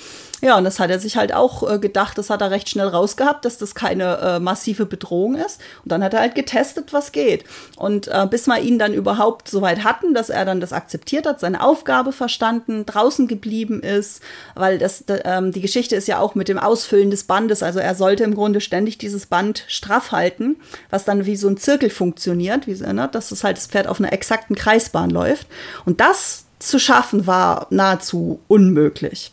[0.42, 2.88] Ja, und das hat er sich halt auch äh, gedacht, das hat er recht schnell
[2.88, 5.62] rausgehabt, dass das keine äh, massive Bedrohung ist.
[5.84, 7.46] Und dann hat er halt getestet, was geht.
[7.78, 11.28] Und äh, bis wir ihn dann überhaupt so weit hatten, dass er dann das akzeptiert
[11.28, 14.22] hat, seine Aufgabe verstanden, draußen geblieben ist,
[14.56, 17.62] weil das, ähm, die Geschichte ist ja auch mit dem Ausfüllen des Bandes.
[17.62, 20.58] Also er sollte im Grunde ständig dieses Band straff halten,
[20.90, 24.00] was dann wie so ein Zirkel funktioniert, wie, ne, dass das halt das Pferd auf
[24.00, 25.46] einer exakten Kreisbahn läuft.
[25.86, 29.32] Und das zu schaffen war nahezu unmöglich.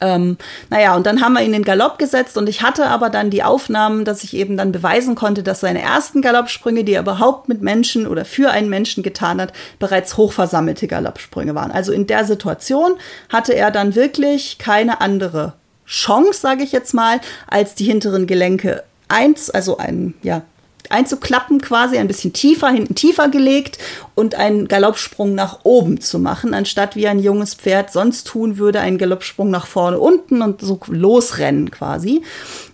[0.00, 0.36] Ähm,
[0.68, 3.30] naja, und dann haben wir ihn in den Galopp gesetzt und ich hatte aber dann
[3.30, 7.48] die Aufnahmen, dass ich eben dann beweisen konnte, dass seine ersten Galoppsprünge, die er überhaupt
[7.48, 11.70] mit Menschen oder für einen Menschen getan hat, bereits hochversammelte Galoppsprünge waren.
[11.70, 12.96] Also in der Situation
[13.28, 15.54] hatte er dann wirklich keine andere
[15.86, 20.42] Chance, sage ich jetzt mal, als die hinteren Gelenke eins, also ein, ja,
[20.90, 23.78] einzuklappen quasi, ein bisschen tiefer, hinten tiefer gelegt
[24.14, 28.80] und einen Galoppsprung nach oben zu machen, anstatt wie ein junges Pferd sonst tun würde,
[28.80, 32.22] einen Galoppsprung nach vorne unten und so losrennen quasi.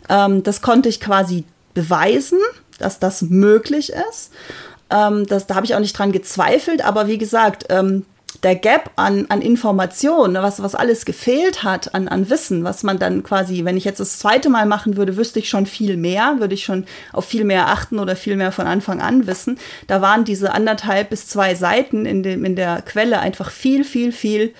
[0.08, 1.44] Ähm, das konnte ich quasi
[1.74, 2.38] beweisen,
[2.78, 4.32] dass das möglich ist.
[4.90, 8.04] Ähm, das, da habe ich auch nicht dran gezweifelt, aber wie gesagt, ähm,
[8.42, 12.98] der Gap an, an Informationen, was, was alles gefehlt hat an, an Wissen, was man
[12.98, 16.36] dann quasi, wenn ich jetzt das zweite Mal machen würde, wüsste ich schon viel mehr,
[16.38, 19.58] würde ich schon auf viel mehr achten oder viel mehr von Anfang an wissen.
[19.86, 24.10] Da waren diese anderthalb bis zwei Seiten in, dem, in der Quelle einfach viel, viel,
[24.12, 24.54] viel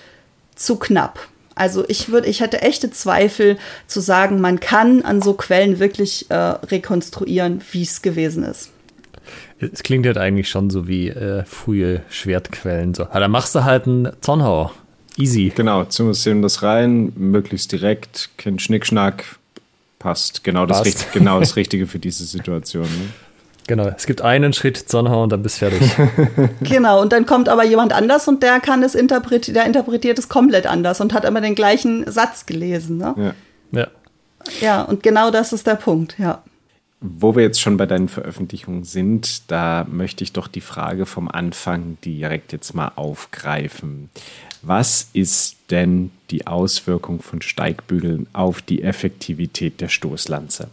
[0.55, 1.19] zu knapp.
[1.55, 6.31] Also ich würde, ich hätte echte Zweifel zu sagen, man kann an so Quellen wirklich
[6.31, 8.72] äh, rekonstruieren, wie es gewesen ist.
[9.71, 12.93] Es klingt halt eigentlich schon so wie äh, frühe Schwertquellen.
[12.93, 13.03] So.
[13.03, 14.71] Ja, dann machst du halt einen Zornhauer.
[15.17, 15.51] Easy.
[15.55, 19.37] Genau, ziehen das rein, möglichst direkt, kein Schnickschnack.
[19.99, 20.43] Passt.
[20.43, 20.87] Genau das, Passt.
[20.87, 22.83] Richtig, genau das Richtige für diese Situation.
[22.83, 23.09] Ne?
[23.67, 25.91] Genau, es gibt einen Schritt Zornhauer und dann bist du fertig.
[26.61, 30.27] genau, und dann kommt aber jemand anders und der kann es interpretieren, der interpretiert es
[30.27, 32.97] komplett anders und hat immer den gleichen Satz gelesen.
[32.97, 33.33] Ne?
[33.71, 33.79] Ja.
[33.79, 33.87] ja.
[34.59, 36.43] Ja, und genau das ist der Punkt, ja.
[37.05, 41.27] Wo wir jetzt schon bei deinen Veröffentlichungen sind, da möchte ich doch die Frage vom
[41.27, 44.09] Anfang direkt jetzt mal aufgreifen.
[44.61, 50.69] Was ist denn die Auswirkung von Steigbügeln auf die Effektivität der Stoßlanze?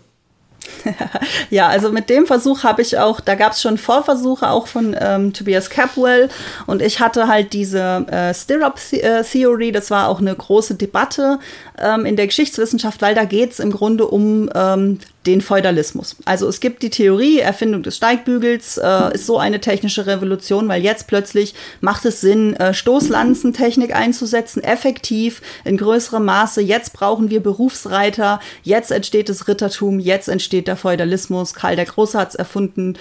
[1.51, 4.97] ja, also mit dem Versuch habe ich auch, da gab es schon Vorversuche auch von
[4.99, 6.29] ähm, Tobias Capwell
[6.67, 11.39] und ich hatte halt diese äh, Stirrup äh, Theory, das war auch eine große Debatte
[11.81, 16.17] ähm, in der Geschichtswissenschaft, weil da geht es im Grunde um ähm, den Feudalismus.
[16.25, 20.83] Also es gibt die Theorie, Erfindung des Steigbügels äh, ist so eine technische Revolution, weil
[20.83, 26.63] jetzt plötzlich macht es Sinn, äh, Stoßlanzentechnik einzusetzen, effektiv, in größerem Maße.
[26.63, 31.55] Jetzt brauchen wir Berufsreiter, jetzt entsteht das Rittertum, jetzt entsteht der Feudalismus.
[31.55, 32.97] Karl der Große hat es erfunden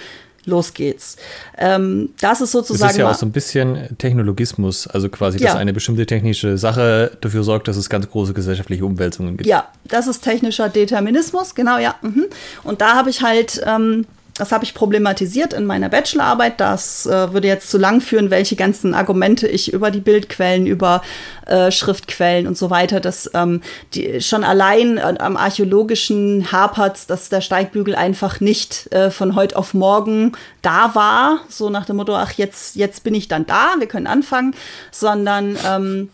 [0.49, 1.17] los geht's.
[1.57, 2.88] Ähm, das ist sozusagen.
[2.88, 5.59] Das ist ja auch so ein bisschen Technologismus, also quasi, dass ja.
[5.59, 9.47] eine bestimmte technische Sache dafür sorgt, dass es ganz große gesellschaftliche Umwälzungen gibt.
[9.47, 11.95] Ja, das ist technischer Determinismus, genau, ja.
[12.01, 12.26] Mhm.
[12.63, 14.05] Und da habe ich halt ähm,
[14.40, 16.61] das habe ich problematisiert in meiner Bachelorarbeit.
[16.61, 21.02] Das äh, würde jetzt zu lang führen, welche ganzen Argumente ich über die Bildquellen, über
[21.45, 23.61] äh, Schriftquellen und so weiter, dass ähm,
[23.94, 29.57] die, schon allein äh, am archäologischen hapert's, dass der Steigbügel einfach nicht äh, von heute
[29.57, 33.74] auf morgen da war, so nach dem Motto, ach jetzt jetzt bin ich dann da,
[33.78, 34.56] wir können anfangen,
[34.90, 36.10] sondern ähm,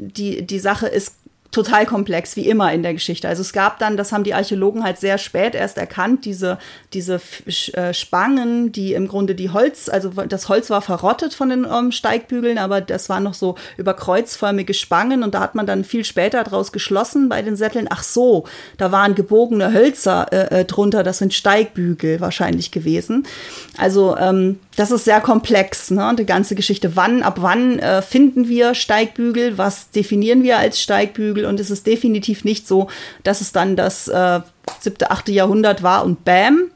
[0.00, 1.14] die die Sache ist
[1.52, 3.28] total komplex, wie immer in der Geschichte.
[3.28, 6.58] Also es gab dann, das haben die Archäologen halt sehr spät erst erkannt, diese,
[6.94, 7.20] diese
[7.74, 11.92] äh, Spangen, die im Grunde die Holz, also das Holz war verrottet von den ähm,
[11.92, 16.04] Steigbügeln, aber das waren noch so über kreuzförmige Spangen und da hat man dann viel
[16.04, 18.44] später daraus geschlossen bei den Sätteln, ach so,
[18.78, 23.26] da waren gebogene Hölzer äh, äh, drunter, das sind Steigbügel wahrscheinlich gewesen.
[23.76, 26.14] Also ähm, das ist sehr komplex, ne?
[26.18, 26.96] Die ganze Geschichte.
[26.96, 29.58] Wann, ab wann äh, finden wir Steigbügel?
[29.58, 31.41] Was definieren wir als Steigbügel?
[31.44, 32.88] Und es ist definitiv nicht so,
[33.24, 34.40] dass es dann das äh,
[34.80, 36.70] siebte, achte Jahrhundert war und bam,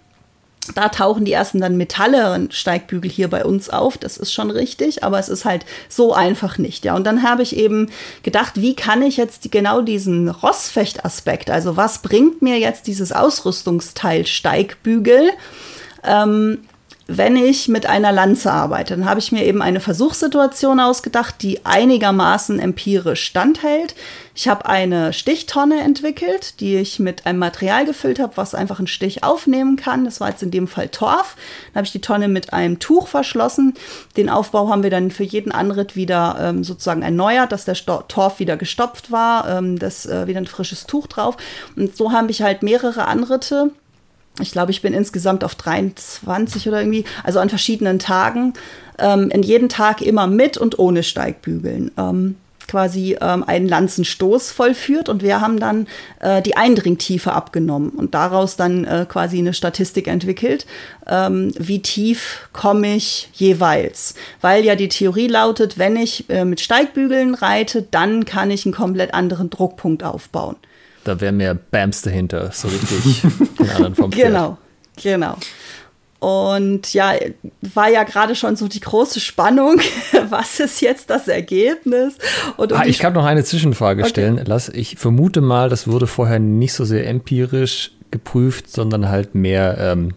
[0.75, 3.99] da tauchen die ersten dann metalleren Steigbügel hier bei uns auf.
[3.99, 6.85] Das ist schon richtig, aber es ist halt so einfach nicht.
[6.85, 7.91] Ja, und dann habe ich eben
[8.23, 14.27] gedacht, wie kann ich jetzt genau diesen Rossfechtaspekt, also was bringt mir jetzt dieses Ausrüstungsteil
[14.27, 15.31] Steigbügel?
[16.05, 16.59] Ähm,
[17.09, 21.65] wenn ich mit einer Lanze arbeite, dann habe ich mir eben eine Versuchssituation ausgedacht, die
[21.65, 23.95] einigermaßen empirisch standhält.
[24.35, 28.89] Ich habe eine Stichtonne entwickelt, die ich mit einem Material gefüllt habe, was einfach einen
[28.89, 30.05] Stich aufnehmen kann.
[30.05, 31.37] Das war jetzt in dem Fall Torf.
[31.73, 33.75] Dann habe ich die Tonne mit einem Tuch verschlossen.
[34.17, 38.03] Den Aufbau haben wir dann für jeden Anritt wieder ähm, sozusagen erneuert, dass der Sto
[38.09, 41.37] Torf wieder gestopft war, ähm, das äh, wieder ein frisches Tuch drauf.
[41.77, 43.71] Und so habe ich halt mehrere Anritte
[44.41, 48.53] ich glaube, ich bin insgesamt auf 23 oder irgendwie, also an verschiedenen Tagen,
[48.99, 51.91] ähm, in jeden Tag immer mit und ohne Steigbügeln.
[51.97, 52.37] Ähm,
[52.67, 55.87] quasi ähm, einen Lanzenstoß vollführt und wir haben dann
[56.21, 60.67] äh, die Eindringtiefe abgenommen und daraus dann äh, quasi eine Statistik entwickelt,
[61.07, 64.15] ähm, wie tief komme ich jeweils.
[64.41, 68.75] Weil ja die Theorie lautet, wenn ich äh, mit Steigbügeln reite, dann kann ich einen
[68.75, 70.57] komplett anderen Druckpunkt aufbauen.
[71.07, 73.23] Da wäre mehr Bams dahinter, so richtig
[73.61, 74.29] den anderen vom Pferd.
[74.29, 74.59] Genau,
[75.01, 75.37] genau.
[76.19, 77.13] Und ja,
[77.61, 79.81] war ja gerade schon so die große Spannung.
[80.31, 82.17] Was ist jetzt das Ergebnis?
[82.57, 84.11] Und ah, ich kann noch eine Zwischenfrage okay.
[84.11, 84.41] stellen.
[84.45, 89.77] Lass, ich vermute mal, das wurde vorher nicht so sehr empirisch geprüft, sondern halt mehr
[89.79, 90.15] ähm,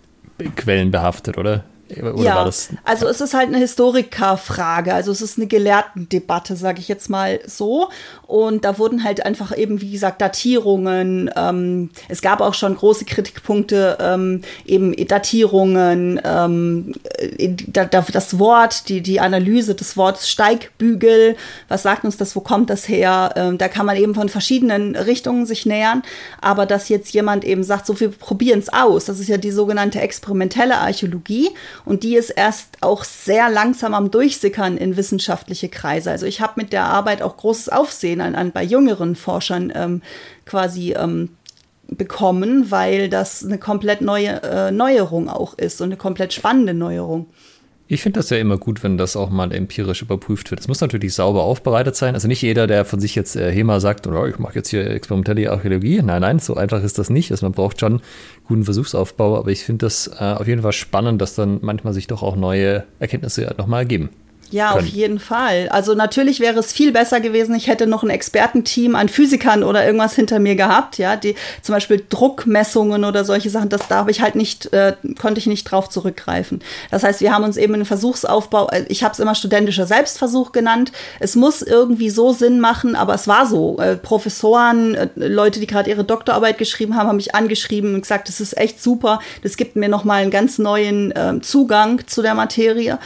[0.55, 1.65] quellenbehaftet, oder?
[1.97, 2.49] Oder ja,
[2.83, 7.39] also es ist halt eine Historikerfrage, also es ist eine Gelehrtendebatte, sage ich jetzt mal
[7.45, 7.89] so.
[8.27, 11.31] Und da wurden halt einfach eben, wie gesagt, Datierungen.
[11.35, 19.01] Ähm, es gab auch schon große Kritikpunkte, ähm, eben Datierungen, ähm, äh, das Wort, die,
[19.01, 21.35] die Analyse des Wortes Steigbügel.
[21.67, 22.35] Was sagt uns das?
[22.35, 23.33] Wo kommt das her?
[23.35, 26.03] Ähm, da kann man eben von verschiedenen Richtungen sich nähern.
[26.41, 29.51] Aber dass jetzt jemand eben sagt, so wir probieren es aus, das ist ja die
[29.51, 31.49] sogenannte experimentelle Archäologie.
[31.85, 36.11] Und die ist erst auch sehr langsam am Durchsickern in wissenschaftliche Kreise.
[36.11, 40.01] Also ich habe mit der Arbeit auch großes Aufsehen an, an bei jüngeren Forschern ähm,
[40.45, 41.29] quasi ähm,
[41.87, 47.27] bekommen, weil das eine komplett neue äh, Neuerung auch ist und eine komplett spannende Neuerung.
[47.91, 50.59] Ich finde das ja immer gut, wenn das auch mal empirisch überprüft wird.
[50.59, 52.13] Es muss natürlich sauber aufbereitet sein.
[52.13, 54.87] Also nicht jeder, der von sich jetzt äh, HEMA sagt, oh, ich mache jetzt hier
[54.91, 56.03] experimentelle Archäologie.
[56.03, 57.31] Nein, nein, so einfach ist das nicht.
[57.31, 58.01] Also man braucht schon
[58.43, 59.39] guten Versuchsaufbau.
[59.39, 62.35] Aber ich finde das äh, auf jeden Fall spannend, dass dann manchmal sich doch auch
[62.35, 64.09] neue Erkenntnisse nochmal ergeben.
[64.51, 64.85] Ja, können.
[64.85, 65.69] auf jeden Fall.
[65.69, 69.85] Also natürlich wäre es viel besser gewesen, ich hätte noch ein Expertenteam an Physikern oder
[69.85, 74.11] irgendwas hinter mir gehabt, ja, die zum Beispiel Druckmessungen oder solche Sachen, das da habe
[74.11, 76.61] ich halt nicht, äh, konnte ich nicht drauf zurückgreifen.
[76.91, 80.51] Das heißt, wir haben uns eben einen Versuchsaufbau, äh, ich habe es immer studentischer Selbstversuch
[80.51, 80.91] genannt.
[81.19, 83.77] Es muss irgendwie so Sinn machen, aber es war so.
[83.79, 88.27] Äh, Professoren, äh, Leute, die gerade ihre Doktorarbeit geschrieben haben, haben mich angeschrieben und gesagt,
[88.27, 92.33] das ist echt super, das gibt mir nochmal einen ganz neuen äh, Zugang zu der
[92.33, 92.99] Materie.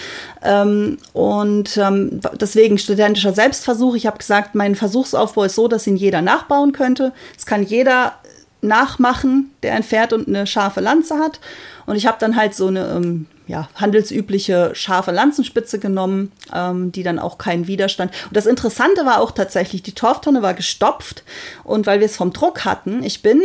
[0.44, 3.96] Ähm, und ähm, deswegen studentischer Selbstversuch.
[3.96, 7.14] Ich habe gesagt, mein Versuchsaufbau ist so, dass ihn jeder nachbauen könnte.
[7.38, 8.14] Es kann jeder
[8.62, 11.40] nachmachen, der ein Pferd und eine scharfe Lanze hat.
[11.86, 17.04] Und ich habe dann halt so eine ähm, ja, handelsübliche scharfe Lanzenspitze genommen, ähm, die
[17.04, 18.12] dann auch keinen Widerstand.
[18.28, 21.24] Und das Interessante war auch tatsächlich, die Torftonne war gestopft.
[21.64, 23.42] Und weil wir es vom Druck hatten, ich bin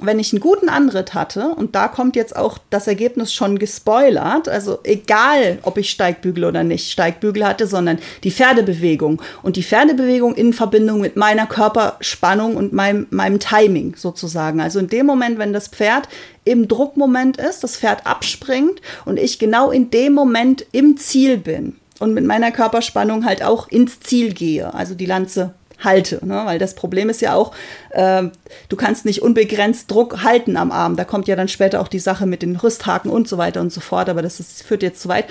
[0.00, 4.48] wenn ich einen guten Anritt hatte, und da kommt jetzt auch das Ergebnis schon gespoilert,
[4.48, 10.34] also egal, ob ich Steigbügel oder nicht Steigbügel hatte, sondern die Pferdebewegung und die Pferdebewegung
[10.34, 14.60] in Verbindung mit meiner Körperspannung und meinem, meinem Timing sozusagen.
[14.60, 16.08] Also in dem Moment, wenn das Pferd
[16.44, 21.76] im Druckmoment ist, das Pferd abspringt und ich genau in dem Moment im Ziel bin
[21.98, 26.24] und mit meiner Körperspannung halt auch ins Ziel gehe, also die Lanze halte.
[26.24, 26.42] Ne?
[26.44, 27.52] Weil das Problem ist ja auch,
[27.90, 28.24] äh,
[28.68, 30.96] du kannst nicht unbegrenzt Druck halten am Arm.
[30.96, 33.72] Da kommt ja dann später auch die Sache mit den Rüsthaken und so weiter und
[33.72, 35.26] so fort, aber das ist, führt jetzt zu weit.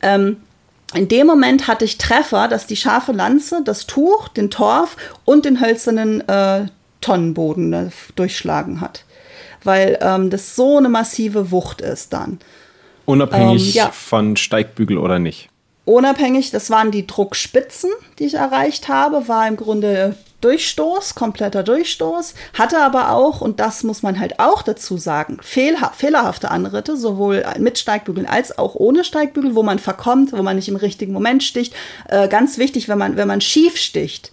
[0.00, 0.38] Ähm,
[0.94, 5.44] in dem Moment hatte ich Treffer, dass die scharfe Lanze das Tuch, den Torf und
[5.44, 6.66] den hölzernen äh,
[7.00, 9.04] Tonnenboden äh, durchschlagen hat.
[9.64, 12.40] Weil ähm, das so eine massive Wucht ist dann.
[13.04, 13.90] Unabhängig ähm, ja.
[13.90, 15.51] von Steigbügel oder nicht
[15.84, 22.34] unabhängig, das waren die Druckspitzen, die ich erreicht habe, war im Grunde Durchstoß, kompletter Durchstoß,
[22.54, 27.44] hatte aber auch, und das muss man halt auch dazu sagen, fehlha fehlerhafte Anritte, sowohl
[27.58, 31.44] mit Steigbügeln als auch ohne Steigbügel, wo man verkommt, wo man nicht im richtigen Moment
[31.44, 31.74] sticht.
[32.08, 34.32] Äh, ganz wichtig, wenn man, wenn man schief sticht,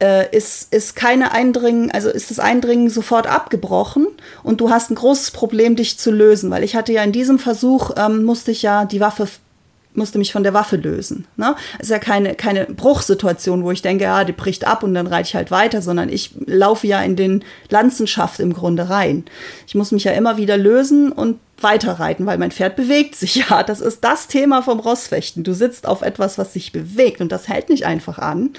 [0.00, 4.06] äh, ist, ist keine Eindringen, also ist das Eindringen sofort abgebrochen
[4.42, 7.38] und du hast ein großes Problem, dich zu lösen, weil ich hatte ja in diesem
[7.38, 9.26] Versuch, ähm, musste ich ja die Waffe
[9.94, 11.26] musste mich von der Waffe lösen.
[11.36, 11.56] Ne?
[11.78, 15.28] ist ja keine, keine Bruchsituation, wo ich denke, ja, die bricht ab und dann reite
[15.28, 19.24] ich halt weiter, sondern ich laufe ja in den Lanzenschaft im Grunde rein.
[19.66, 23.62] Ich muss mich ja immer wieder lösen und weiterreiten, weil mein Pferd bewegt sich ja.
[23.68, 25.44] Das ist das Thema vom Rossfechten.
[25.44, 28.50] Du sitzt auf etwas, was sich bewegt und das hält nicht einfach an.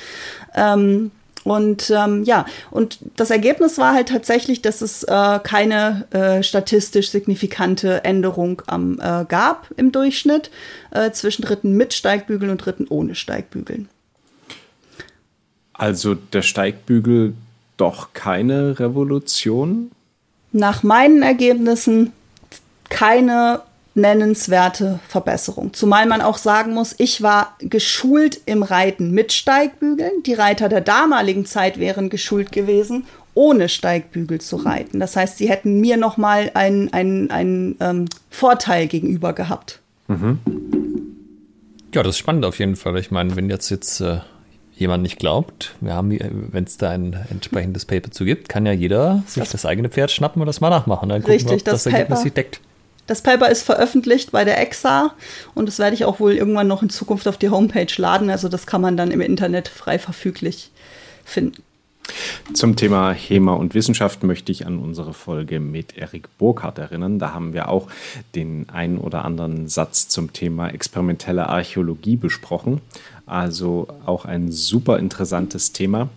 [0.55, 1.11] Ähm,
[1.43, 7.09] und ähm, ja, und das Ergebnis war halt tatsächlich, dass es äh, keine äh, statistisch
[7.09, 10.51] signifikante Änderung am, äh, gab im Durchschnitt
[10.91, 13.89] äh, zwischen Dritten mit Steigbügeln und Dritten ohne Steigbügeln.
[15.73, 17.33] Also der Steigbügel
[17.77, 19.91] doch keine Revolution?
[20.51, 22.11] Nach meinen Ergebnissen
[22.89, 23.61] keine
[23.95, 25.73] nennenswerte Verbesserung.
[25.73, 30.23] Zumal man auch sagen muss, ich war geschult im Reiten mit Steigbügeln.
[30.25, 34.99] Die Reiter der damaligen Zeit wären geschult gewesen, ohne Steigbügel zu reiten.
[34.99, 39.79] Das heißt, sie hätten mir noch mal einen, einen, einen ähm, Vorteil gegenüber gehabt.
[40.07, 40.39] Mhm.
[41.93, 42.97] Ja, das ist spannend auf jeden Fall.
[42.97, 44.19] Ich meine, wenn jetzt jetzt äh,
[44.75, 46.11] jemand nicht glaubt, wir haben,
[46.51, 49.89] wenn es da ein entsprechendes Paper zu gibt, kann ja jeder sich das, das eigene
[49.89, 51.09] Pferd schnappen und das mal nachmachen.
[51.09, 52.61] Dann richtig, gucken, ob das, das Ergebnis sich deckt.
[53.09, 55.15] Das Paper ist veröffentlicht bei der EXA
[55.55, 58.29] und das werde ich auch wohl irgendwann noch in Zukunft auf die Homepage laden.
[58.29, 60.69] Also das kann man dann im Internet frei verfüglich
[61.25, 61.63] finden.
[62.53, 67.17] Zum Thema HEMA und Wissenschaft möchte ich an unsere Folge mit Erik Burkhardt erinnern.
[67.17, 67.87] Da haben wir auch
[68.35, 72.79] den einen oder anderen Satz zum Thema experimentelle Archäologie besprochen.
[73.25, 76.09] Also auch ein super interessantes Thema.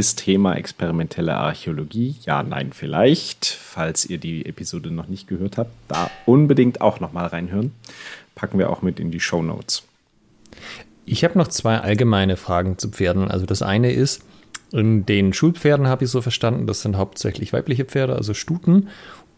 [0.00, 2.14] Ist Thema experimentelle Archäologie?
[2.24, 3.44] Ja, nein, vielleicht.
[3.44, 7.72] Falls ihr die Episode noch nicht gehört habt, da unbedingt auch noch mal reinhören.
[8.34, 9.82] Packen wir auch mit in die Show Notes.
[11.04, 13.30] Ich habe noch zwei allgemeine Fragen zu Pferden.
[13.30, 14.22] Also das eine ist,
[14.72, 18.88] in den Schulpferden habe ich so verstanden, das sind hauptsächlich weibliche Pferde, also Stuten.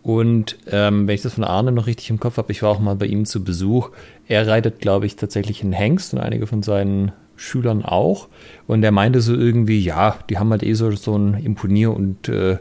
[0.04, 2.78] Und ähm, wenn ich das von Arne noch richtig im Kopf habe, ich war auch
[2.78, 3.90] mal bei ihm zu Besuch.
[4.28, 7.10] Er reitet, glaube ich, tatsächlich einen Hengst und einige von seinen
[7.42, 8.28] Schülern auch.
[8.66, 12.28] Und er meinte so irgendwie, ja, die haben halt eh so, so einen Imponier- und
[12.28, 12.58] äh,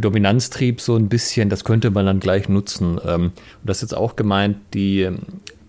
[0.00, 3.00] Dominanztrieb so ein bisschen, das könnte man dann gleich nutzen.
[3.04, 3.32] Ähm, und
[3.64, 5.18] das ist jetzt auch gemeint, die, ähm,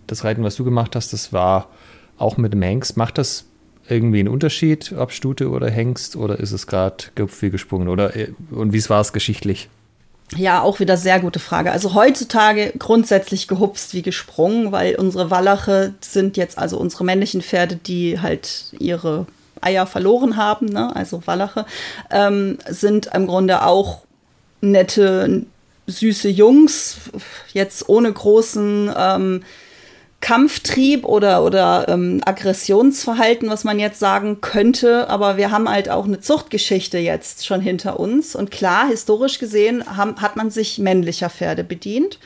[0.07, 1.69] das Reiten, was du gemacht hast, das war
[2.17, 2.95] auch mit dem Hengst.
[2.97, 3.45] Macht das
[3.89, 7.87] irgendwie einen Unterschied, ob Stute oder Hengst, oder ist es gerade viel gesprungen?
[7.87, 9.69] Oder, äh, und wie war es geschichtlich?
[10.37, 11.71] Ja, auch wieder sehr gute Frage.
[11.71, 17.75] Also heutzutage grundsätzlich gehupst wie gesprungen, weil unsere Wallache sind jetzt also unsere männlichen Pferde,
[17.75, 19.25] die halt ihre
[19.59, 20.95] Eier verloren haben, ne?
[20.95, 21.65] also Wallache,
[22.09, 24.03] ähm, sind im Grunde auch
[24.61, 25.45] nette,
[25.87, 26.97] süße Jungs,
[27.53, 29.43] jetzt ohne großen ähm,
[30.21, 35.09] Kampftrieb oder, oder ähm, Aggressionsverhalten, was man jetzt sagen könnte.
[35.09, 38.35] Aber wir haben halt auch eine Zuchtgeschichte jetzt schon hinter uns.
[38.35, 42.19] Und klar, historisch gesehen haben, hat man sich männlicher Pferde bedient.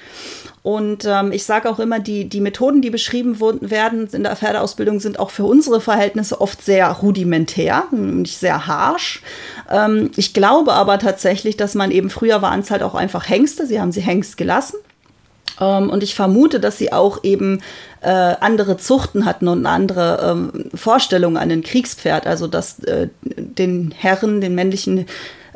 [0.62, 5.00] Und ähm, ich sage auch immer, die, die Methoden, die beschrieben werden in der Pferdeausbildung,
[5.00, 9.22] sind auch für unsere Verhältnisse oft sehr rudimentär, nicht sehr harsh.
[9.70, 13.68] Ähm, ich glaube aber tatsächlich, dass man eben früher waren es halt auch einfach Hengste.
[13.68, 14.78] Sie haben sie Hengst gelassen.
[15.60, 17.62] Ähm, und ich vermute, dass sie auch eben
[18.02, 22.28] äh, andere Zuchten hatten und andere ähm, Vorstellung an ein Kriegspferd.
[22.28, 25.06] Also dass äh, den Herren, den männlichen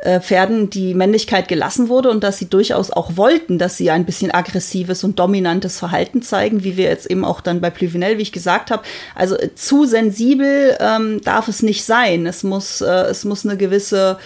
[0.00, 4.06] äh, Pferden die Männlichkeit gelassen wurde und dass sie durchaus auch wollten, dass sie ein
[4.06, 8.22] bisschen aggressives und dominantes Verhalten zeigen, wie wir jetzt eben auch dann bei Pluvinel, wie
[8.22, 8.82] ich gesagt habe.
[9.14, 12.24] Also äh, zu sensibel ähm, darf es nicht sein.
[12.24, 14.18] Es muss, äh, es muss eine gewisse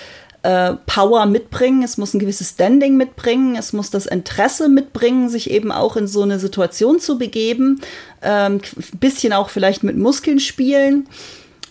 [0.44, 5.50] äh, Power mitbringen, es muss ein gewisses Standing mitbringen, es muss das Interesse mitbringen, sich
[5.50, 7.80] eben auch in so eine Situation zu begeben,
[8.22, 8.60] ähm,
[9.00, 11.08] bisschen auch vielleicht mit Muskeln spielen.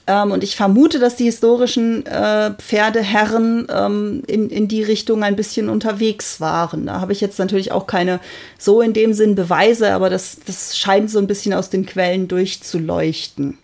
[0.08, 5.36] Ähm, und ich vermute, dass die historischen äh, Pferdeherren ähm, in, in die Richtung ein
[5.36, 6.88] bisschen unterwegs waren.
[6.88, 8.20] Da habe ich jetzt natürlich auch keine
[8.58, 12.28] so in dem Sinn Beweise, aber das, das scheint so ein bisschen aus den Quellen
[12.28, 13.60] durchzuleuchten.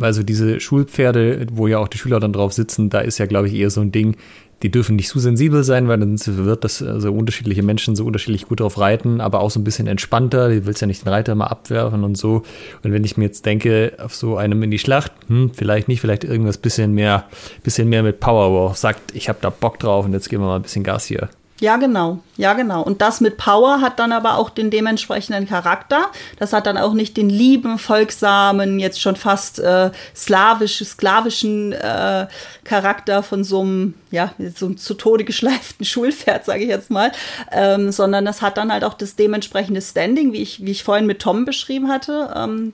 [0.00, 3.48] Also diese Schulpferde, wo ja auch die Schüler dann drauf sitzen, da ist ja, glaube
[3.48, 4.16] ich, eher so ein Ding,
[4.62, 8.46] die dürfen nicht zu sensibel sein, weil dann wird das also unterschiedliche Menschen so unterschiedlich
[8.46, 10.48] gut drauf reiten, aber auch so ein bisschen entspannter.
[10.48, 12.42] Du willst ja nicht den Reiter mal abwerfen und so.
[12.82, 16.00] Und wenn ich mir jetzt denke, auf so einem in die Schlacht, hm, vielleicht nicht,
[16.00, 17.24] vielleicht irgendwas bisschen mehr,
[17.64, 20.42] bisschen mehr mit Power, wo auch sagt, ich habe da Bock drauf und jetzt geben
[20.42, 21.28] wir mal ein bisschen Gas hier.
[21.62, 22.18] Ja, genau.
[22.36, 22.82] Ja, genau.
[22.82, 26.06] Und das mit Power hat dann aber auch den dementsprechenden Charakter.
[26.40, 32.26] Das hat dann auch nicht den lieben, folgsamen, jetzt schon fast äh, slawisch, sklavischen äh,
[32.64, 37.12] Charakter von so einem, ja, so einem zu Tode geschleiften Schulpferd, sage ich jetzt mal,
[37.52, 41.06] ähm, sondern das hat dann halt auch das dementsprechende Standing, wie ich, wie ich vorhin
[41.06, 42.72] mit Tom beschrieben hatte, ähm,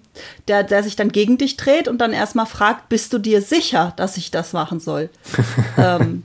[0.48, 3.92] der, der sich dann gegen dich dreht und dann erstmal fragt, bist du dir sicher,
[3.96, 5.10] dass ich das machen soll?
[5.76, 6.22] ähm,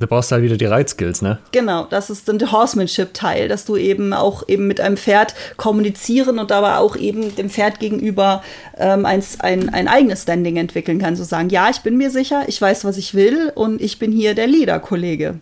[0.00, 1.38] da brauchst du halt wieder die Reitskills, ne?
[1.52, 6.38] Genau, das ist dann der Horsemanship-Teil, dass du eben auch eben mit einem Pferd kommunizieren
[6.38, 8.42] und dabei auch eben dem Pferd gegenüber
[8.78, 11.20] ähm, ein, ein, ein eigenes Standing entwickeln kannst.
[11.20, 14.10] So sagen, ja, ich bin mir sicher, ich weiß, was ich will und ich bin
[14.10, 15.40] hier der Leader-Kollege.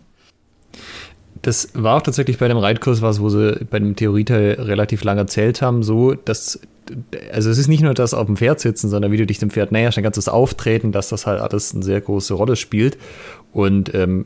[1.41, 5.21] Das war auch tatsächlich bei dem Reitkurs was, wo sie bei dem Theorieteil relativ lange
[5.21, 6.59] erzählt haben, so, dass
[7.31, 9.49] also es ist nicht nur das auf dem Pferd sitzen, sondern wie du dich dem
[9.49, 12.55] Pferd näherst, dann kannst du es auftreten, dass das halt alles eine sehr große Rolle
[12.55, 12.97] spielt.
[13.51, 14.25] Und ähm,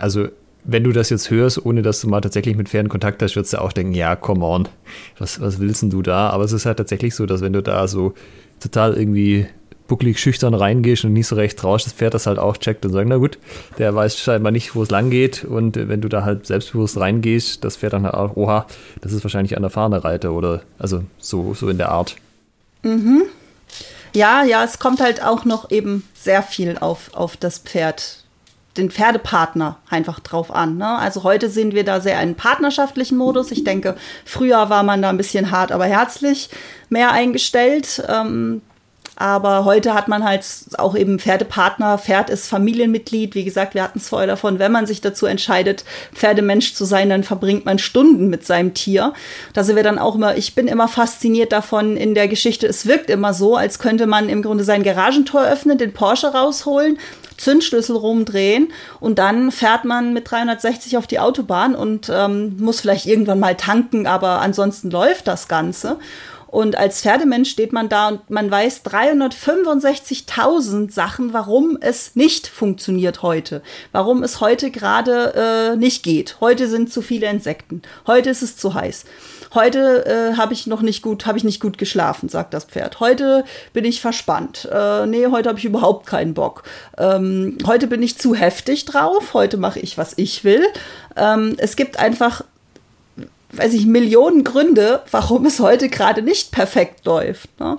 [0.00, 0.28] also
[0.64, 3.52] wenn du das jetzt hörst, ohne dass du mal tatsächlich mit Pferden Kontakt hast, würdest
[3.52, 4.68] du auch denken, ja, come on,
[5.18, 6.30] was, was willst denn du da?
[6.30, 8.14] Aber es ist halt tatsächlich so, dass wenn du da so
[8.60, 9.46] total irgendwie
[9.88, 12.92] bucklig schüchtern reingehst und nicht so recht traust, das Pferd das halt auch checkt und
[12.92, 13.38] sagt, na gut,
[13.78, 17.64] der weiß scheinbar nicht, wo es lang geht und wenn du da halt selbstbewusst reingehst,
[17.64, 18.66] das Pferd dann halt auch, oha,
[19.00, 22.16] das ist wahrscheinlich ein erfahrener Reiter oder also so, so in der Art.
[22.84, 23.24] Mhm.
[24.14, 28.21] Ja, ja, es kommt halt auch noch eben sehr viel auf, auf das Pferd
[28.76, 30.78] den Pferdepartner einfach drauf an.
[30.78, 30.88] Ne?
[30.88, 33.50] Also heute sehen wir da sehr einen partnerschaftlichen Modus.
[33.50, 36.48] Ich denke, früher war man da ein bisschen hart, aber herzlich
[36.88, 38.02] mehr eingestellt.
[38.08, 38.62] Ähm,
[39.16, 40.44] Aber heute hat man halt
[40.78, 41.98] auch eben Pferdepartner.
[41.98, 43.34] Pferd ist Familienmitglied.
[43.34, 45.84] Wie gesagt, wir hatten es vorher davon, wenn man sich dazu entscheidet,
[46.14, 49.12] Pferdemensch zu sein, dann verbringt man Stunden mit seinem Tier.
[49.52, 52.66] Da sind wir dann auch immer, ich bin immer fasziniert davon in der Geschichte.
[52.66, 56.98] Es wirkt immer so, als könnte man im Grunde sein Garagentor öffnen, den Porsche rausholen,
[57.36, 63.06] Zündschlüssel rumdrehen und dann fährt man mit 360 auf die Autobahn und ähm, muss vielleicht
[63.06, 65.98] irgendwann mal tanken, aber ansonsten läuft das Ganze.
[66.52, 73.22] Und als Pferdemensch steht man da und man weiß 365.000 Sachen, warum es nicht funktioniert
[73.22, 73.62] heute.
[73.90, 76.36] Warum es heute gerade äh, nicht geht.
[76.40, 77.80] Heute sind zu viele Insekten.
[78.06, 79.06] Heute ist es zu heiß.
[79.54, 83.00] Heute äh, habe ich noch nicht gut, habe ich nicht gut geschlafen, sagt das Pferd.
[83.00, 84.68] Heute bin ich verspannt.
[84.70, 86.64] Äh, nee, heute habe ich überhaupt keinen Bock.
[86.98, 89.32] Ähm, heute bin ich zu heftig drauf.
[89.32, 90.66] Heute mache ich, was ich will.
[91.16, 92.44] Ähm, es gibt einfach
[93.52, 97.48] weiß ich, Millionen Gründe, warum es heute gerade nicht perfekt läuft.
[97.60, 97.78] Ne?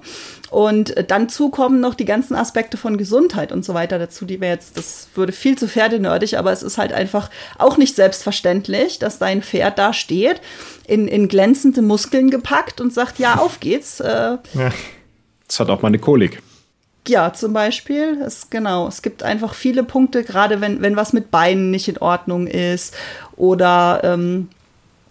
[0.52, 4.40] Und äh, dann zukommen noch die ganzen Aspekte von Gesundheit und so weiter dazu, die
[4.40, 9.00] wir jetzt, das würde viel zu pferdenördig, aber es ist halt einfach auch nicht selbstverständlich,
[9.00, 10.42] dass dein Pferd da steht,
[10.88, 14.00] in, in glänzende Muskeln gepackt und sagt, ja, auf geht's.
[14.00, 14.72] Äh, ja.
[15.48, 16.42] Das hat auch mal eine Kolik.
[17.08, 18.22] Ja, zum Beispiel.
[18.26, 21.98] Es, genau, es gibt einfach viele Punkte, gerade wenn, wenn was mit Beinen nicht in
[21.98, 22.96] Ordnung ist
[23.36, 24.50] oder ähm,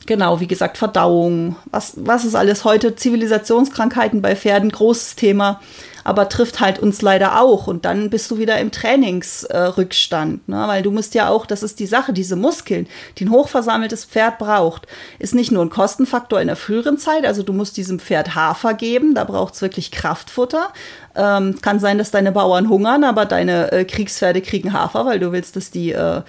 [0.07, 2.97] Genau, wie gesagt, Verdauung, was, was ist alles heute?
[2.97, 5.61] Zivilisationskrankheiten bei Pferden, großes Thema,
[6.03, 7.69] aber trifft halt uns leider auch.
[7.69, 10.65] Und dann bist du wieder im Trainingsrückstand, äh, ne?
[10.67, 12.89] weil du musst ja auch, das ist die Sache, diese Muskeln,
[13.19, 14.89] die ein hochversammeltes Pferd braucht,
[15.21, 18.75] ist nicht nur ein Kostenfaktor in der früheren Zeit, also du musst diesem Pferd Hafer
[18.75, 20.73] geben, da braucht es wirklich Kraftfutter.
[21.15, 25.31] Ähm, kann sein, dass deine Bauern hungern, aber deine äh, Kriegspferde kriegen Hafer, weil du
[25.31, 26.23] willst, dass die, äh,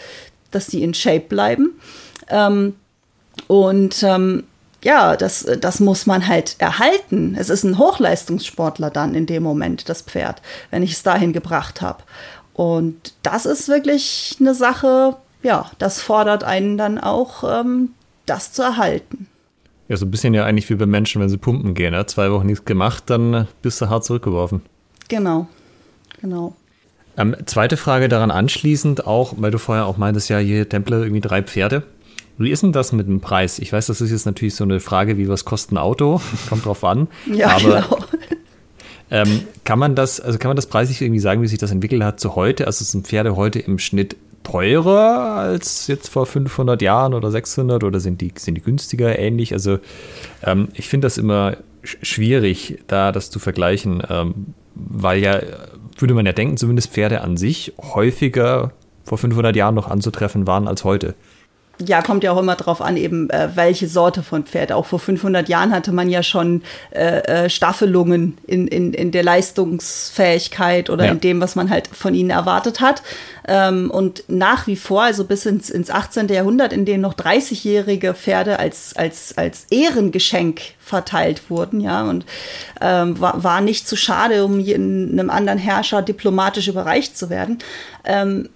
[0.51, 1.79] dass die in Shape bleiben.
[2.29, 2.75] Ähm,
[3.47, 4.43] und ähm,
[4.83, 7.35] ja, das, das muss man halt erhalten.
[7.39, 10.41] Es ist ein Hochleistungssportler dann in dem Moment, das Pferd,
[10.71, 12.03] wenn ich es dahin gebracht habe.
[12.53, 17.89] Und das ist wirklich eine Sache, ja, das fordert einen dann auch, ähm,
[18.25, 19.27] das zu erhalten.
[19.87, 21.91] Ja, so ein bisschen ja eigentlich wie bei Menschen, wenn sie pumpen gehen.
[21.91, 22.05] Ne?
[22.05, 24.61] Zwei Wochen nichts gemacht, dann bist du hart zurückgeworfen.
[25.09, 25.47] Genau,
[26.21, 26.55] genau.
[27.17, 31.21] Ähm, zweite Frage daran anschließend auch, weil du vorher auch meintest, ja, hier Templer irgendwie
[31.21, 31.83] drei Pferde.
[32.37, 33.59] Wie ist denn das mit dem Preis?
[33.59, 36.21] Ich weiß, das ist jetzt natürlich so eine Frage, wie was kostet ein Auto?
[36.49, 37.07] Kommt drauf an.
[37.31, 37.97] ja, aber genau.
[39.11, 42.03] Ähm, kann man das, also kann man das preislich irgendwie sagen, wie sich das entwickelt
[42.03, 42.65] hat zu heute?
[42.65, 47.99] Also sind Pferde heute im Schnitt teurer als jetzt vor 500 Jahren oder 600 oder
[47.99, 49.53] sind die, sind die günstiger ähnlich?
[49.53, 49.77] Also
[50.43, 54.33] ähm, ich finde das immer schwierig, da das zu vergleichen, ähm,
[54.73, 55.39] weil ja,
[55.97, 58.71] würde man ja denken, zumindest Pferde an sich häufiger
[59.03, 61.13] vor 500 Jahren noch anzutreffen waren als heute
[61.79, 64.71] ja, kommt ja auch immer drauf an, eben äh, welche Sorte von Pferd.
[64.71, 69.23] Auch vor 500 Jahren hatte man ja schon äh, äh, Staffelungen in, in, in der
[69.23, 71.11] Leistungsfähigkeit oder ja.
[71.11, 73.01] in dem, was man halt von ihnen erwartet hat.
[73.47, 76.27] Ähm, und nach wie vor, also bis ins, ins 18.
[76.27, 82.25] Jahrhundert, in dem noch 30-jährige Pferde als, als, als Ehrengeschenk verteilt wurden, ja, und
[82.81, 87.57] ähm, war, war nicht zu schade, um einem anderen Herrscher diplomatisch überreicht zu werden.
[88.05, 88.49] Ähm,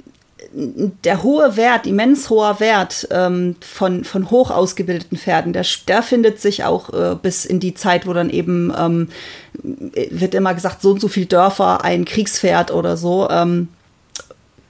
[0.54, 6.42] der hohe Wert, immens hoher Wert ähm, von, von hoch ausgebildeten Pferden, der, der findet
[6.42, 9.10] sich auch äh, bis in die Zeit, wo dann eben ähm,
[9.54, 13.30] wird immer gesagt, so und so viel Dörfer ein Kriegspferd oder so.
[13.30, 13.70] Ähm,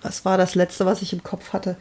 [0.02, 1.76] was war das letzte, was ich im Kopf hatte?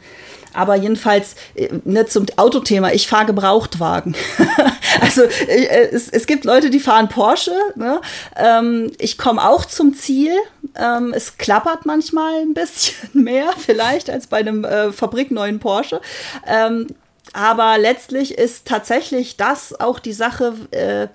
[0.53, 4.15] Aber jedenfalls äh, ne, zum Autothema, ich fahre Gebrauchtwagen.
[5.01, 7.55] also äh, es, es gibt Leute, die fahren Porsche.
[7.75, 8.01] Ne?
[8.35, 10.33] Ähm, ich komme auch zum Ziel.
[10.75, 16.01] Ähm, es klappert manchmal ein bisschen mehr vielleicht als bei einem äh, fabrikneuen Porsche.
[16.45, 16.87] Ähm,
[17.33, 21.07] aber letztlich ist tatsächlich das auch die Sache, äh,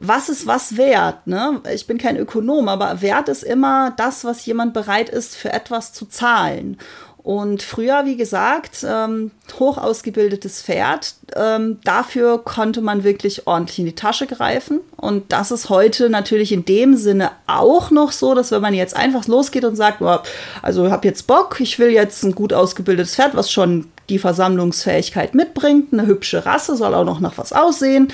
[0.00, 1.26] was ist was wert?
[1.26, 1.60] Ne?
[1.74, 5.92] Ich bin kein Ökonom, aber Wert ist immer das, was jemand bereit ist, für etwas
[5.92, 6.78] zu zahlen.
[7.22, 13.84] Und früher, wie gesagt, ähm, hoch ausgebildetes Pferd, ähm, dafür konnte man wirklich ordentlich in
[13.84, 14.80] die Tasche greifen.
[14.96, 18.96] Und das ist heute natürlich in dem Sinne auch noch so, dass wenn man jetzt
[18.96, 20.18] einfach losgeht und sagt, oh,
[20.62, 24.18] also ich habe jetzt Bock, ich will jetzt ein gut ausgebildetes Pferd, was schon die
[24.18, 28.08] Versammlungsfähigkeit mitbringt, eine hübsche Rasse, soll auch noch nach was aussehen.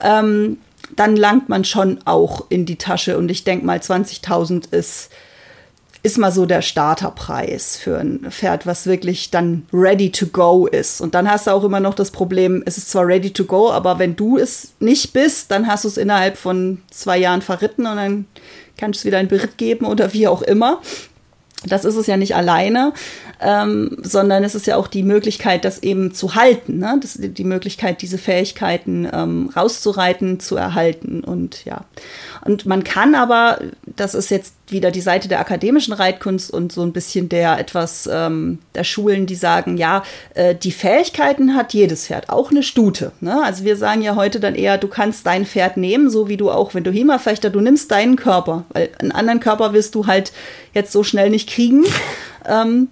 [0.00, 0.58] Ähm,
[0.94, 3.18] dann langt man schon auch in die Tasche.
[3.18, 5.10] Und ich denke mal, 20.000 ist
[6.02, 11.00] ist mal so der Starterpreis für ein Pferd, was wirklich dann ready to go ist.
[11.00, 13.70] Und dann hast du auch immer noch das Problem, es ist zwar ready to go,
[13.70, 17.86] aber wenn du es nicht bist, dann hast du es innerhalb von zwei Jahren verritten
[17.86, 18.26] und dann
[18.76, 20.80] kannst du es wieder ein Beritt geben oder wie auch immer.
[21.64, 22.92] das ist es ja nicht alleine,
[23.40, 26.98] ähm, sondern es ist ja auch die Möglichkeit, das eben zu halten, ne?
[27.00, 31.84] das, die Möglichkeit, diese Fähigkeiten ähm, rauszureiten, zu erhalten und ja.
[32.44, 36.82] Und man kann aber, das ist jetzt wieder die Seite der akademischen Reitkunst und so
[36.82, 40.02] ein bisschen der etwas ähm, der Schulen, die sagen, ja,
[40.34, 43.12] äh, die Fähigkeiten hat jedes Pferd, auch eine Stute.
[43.20, 43.42] Ne?
[43.44, 46.50] Also wir sagen ja heute dann eher, du kannst dein Pferd nehmen, so wie du
[46.50, 50.32] auch, wenn du HEMA-Fechter, du nimmst deinen Körper, weil einen anderen Körper wirst du halt
[50.74, 51.84] jetzt so schnell nicht kriegen.
[52.44, 52.88] Ähm,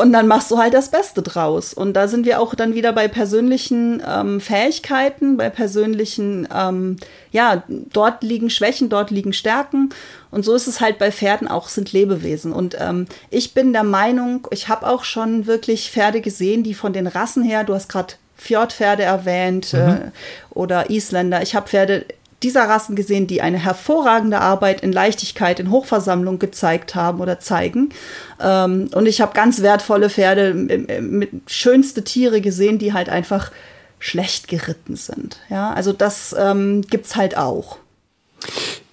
[0.00, 1.74] und dann machst du halt das Beste draus.
[1.74, 6.96] Und da sind wir auch dann wieder bei persönlichen ähm, Fähigkeiten, bei persönlichen, ähm,
[7.32, 9.90] ja, dort liegen Schwächen, dort liegen Stärken.
[10.30, 12.52] Und so ist es halt bei Pferden auch, sind Lebewesen.
[12.52, 16.92] Und ähm, ich bin der Meinung, ich habe auch schon wirklich Pferde gesehen, die von
[16.92, 19.78] den Rassen her, du hast gerade Fjordpferde erwähnt mhm.
[19.78, 20.10] äh,
[20.50, 21.42] oder Isländer.
[21.42, 22.06] Ich habe Pferde
[22.42, 27.90] dieser Rassen gesehen, die eine hervorragende Arbeit in Leichtigkeit in Hochversammlung gezeigt haben oder zeigen.
[28.40, 33.50] Ähm, und ich habe ganz wertvolle Pferde mit schönste Tiere gesehen, die halt einfach
[33.98, 35.38] schlecht geritten sind.
[35.48, 37.78] Ja, also das ähm, gibt's halt auch.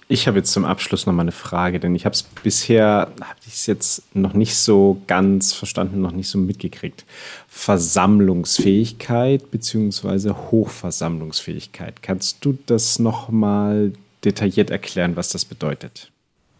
[0.08, 3.40] Ich habe jetzt zum Abschluss noch mal eine Frage, denn ich habe es bisher, habe
[3.44, 7.04] ich es jetzt noch nicht so ganz verstanden, noch nicht so mitgekriegt.
[7.48, 10.30] Versammlungsfähigkeit bzw.
[10.30, 12.02] Hochversammlungsfähigkeit.
[12.02, 13.92] Kannst du das noch mal
[14.24, 16.12] detailliert erklären, was das bedeutet?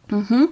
[0.08, 0.48] Mhm.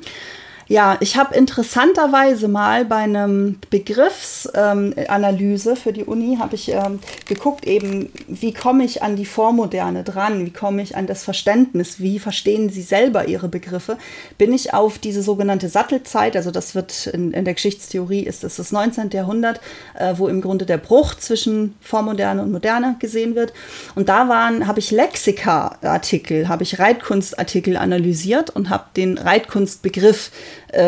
[0.67, 7.01] Ja, ich habe interessanterweise mal bei einem Begriffsanalyse ähm, für die Uni habe ich ähm,
[7.27, 12.01] geguckt eben, wie komme ich an die Vormoderne dran, wie komme ich an das Verständnis,
[12.01, 13.99] wie verstehen sie selber ihre Begriffe,
[14.39, 18.57] bin ich auf diese sogenannte Sattelzeit, also das wird in, in der Geschichtstheorie ist das
[18.57, 19.11] das 19.
[19.11, 19.61] Jahrhundert,
[19.99, 23.53] äh, wo im Grunde der Bruch zwischen Vormoderne und Moderne gesehen wird.
[23.95, 30.31] Und da waren, habe ich Lexika-Artikel, habe ich Reitkunstartikel analysiert und habe den Reitkunstbegriff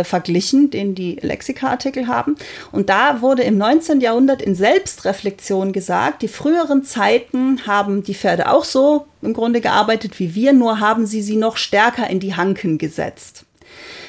[0.05, 2.37] verglichen, den die Lexika-Artikel haben.
[2.73, 4.01] Und da wurde im 19.
[4.01, 10.19] Jahrhundert in Selbstreflexion gesagt, die früheren Zeiten haben die Pferde auch so im Grunde gearbeitet
[10.19, 13.45] wie wir, nur haben sie sie noch stärker in die Hanken gesetzt.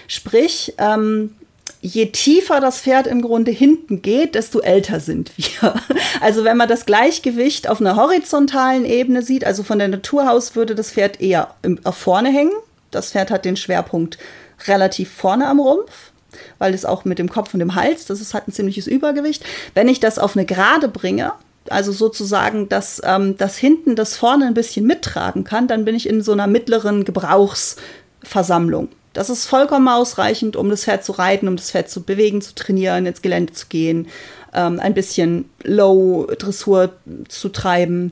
[0.07, 1.35] Sprich, ähm,
[1.81, 5.75] je tiefer das Pferd im Grunde hinten geht, desto älter sind wir.
[6.19, 10.55] Also wenn man das Gleichgewicht auf einer horizontalen Ebene sieht, also von der Natur aus
[10.55, 11.53] würde das Pferd eher
[11.91, 12.53] vorne hängen.
[12.89, 14.17] Das Pferd hat den Schwerpunkt
[14.65, 16.11] relativ vorne am Rumpf,
[16.57, 19.43] weil es auch mit dem Kopf und dem Hals, das ist halt ein ziemliches Übergewicht.
[19.73, 21.33] Wenn ich das auf eine Gerade bringe,
[21.69, 26.07] also sozusagen, dass ähm, das hinten das vorne ein bisschen mittragen kann, dann bin ich
[26.07, 28.89] in so einer mittleren Gebrauchsversammlung.
[29.13, 32.53] Das ist vollkommen ausreichend, um das Pferd zu reiten, um das Pferd zu bewegen, zu
[32.53, 34.07] trainieren, ins Gelände zu gehen,
[34.53, 36.93] ähm, ein bisschen Low-Dressur
[37.27, 38.11] zu treiben.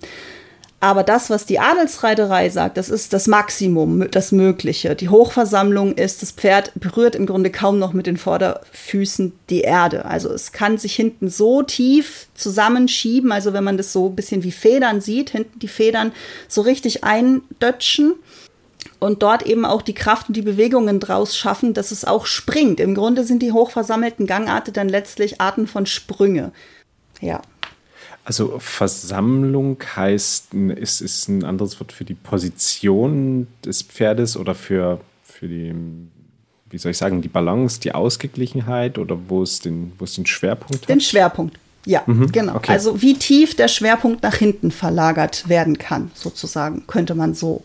[0.85, 4.95] Aber das, was die Adelsreiterei sagt, das ist das Maximum, das Mögliche.
[4.95, 10.05] Die Hochversammlung ist, das Pferd berührt im Grunde kaum noch mit den Vorderfüßen die Erde.
[10.05, 14.43] Also es kann sich hinten so tief zusammenschieben, also wenn man das so ein bisschen
[14.43, 16.11] wie Federn sieht, hinten die Federn
[16.47, 18.13] so richtig eindötschen
[18.99, 22.79] und dort eben auch die Kraft und die Bewegungen draus schaffen, dass es auch springt.
[22.79, 26.51] Im Grunde sind die hochversammelten Gangarten dann letztlich Arten von Sprünge.
[27.21, 27.41] Ja.
[28.25, 34.99] Also Versammlung heißt, ist, ist ein anderes Wort für die Position des Pferdes oder für,
[35.23, 35.75] für die,
[36.71, 40.25] wie soll ich sagen, die Balance, die Ausgeglichenheit oder wo es den, wo es den
[40.25, 40.89] Schwerpunkt hat?
[40.89, 42.55] Den Schwerpunkt, ja, mhm, genau.
[42.55, 42.71] Okay.
[42.71, 47.63] Also wie tief der Schwerpunkt nach hinten verlagert werden kann, sozusagen, könnte man so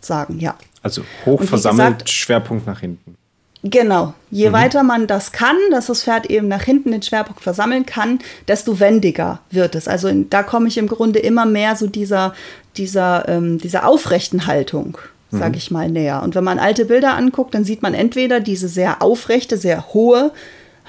[0.00, 0.56] sagen, ja.
[0.82, 3.16] Also hochversammelt, gesagt, Schwerpunkt nach hinten.
[3.62, 4.14] Genau.
[4.30, 4.52] Je mhm.
[4.54, 8.80] weiter man das kann, dass das Pferd eben nach hinten den Schwerpunkt versammeln kann, desto
[8.80, 9.86] wendiger wird es.
[9.86, 12.34] Also in, da komme ich im Grunde immer mehr so dieser,
[12.76, 14.96] dieser, ähm, dieser aufrechten Haltung,
[15.30, 15.56] sage mhm.
[15.56, 16.22] ich mal, näher.
[16.22, 20.32] Und wenn man alte Bilder anguckt, dann sieht man entweder diese sehr aufrechte, sehr hohe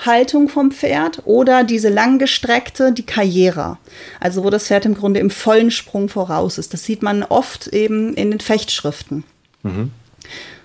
[0.05, 3.77] Haltung vom Pferd oder diese langgestreckte, die Karriere.
[4.19, 6.73] Also wo das Pferd im Grunde im vollen Sprung voraus ist.
[6.73, 9.25] Das sieht man oft eben in den Fechtschriften.
[9.63, 9.91] Mhm.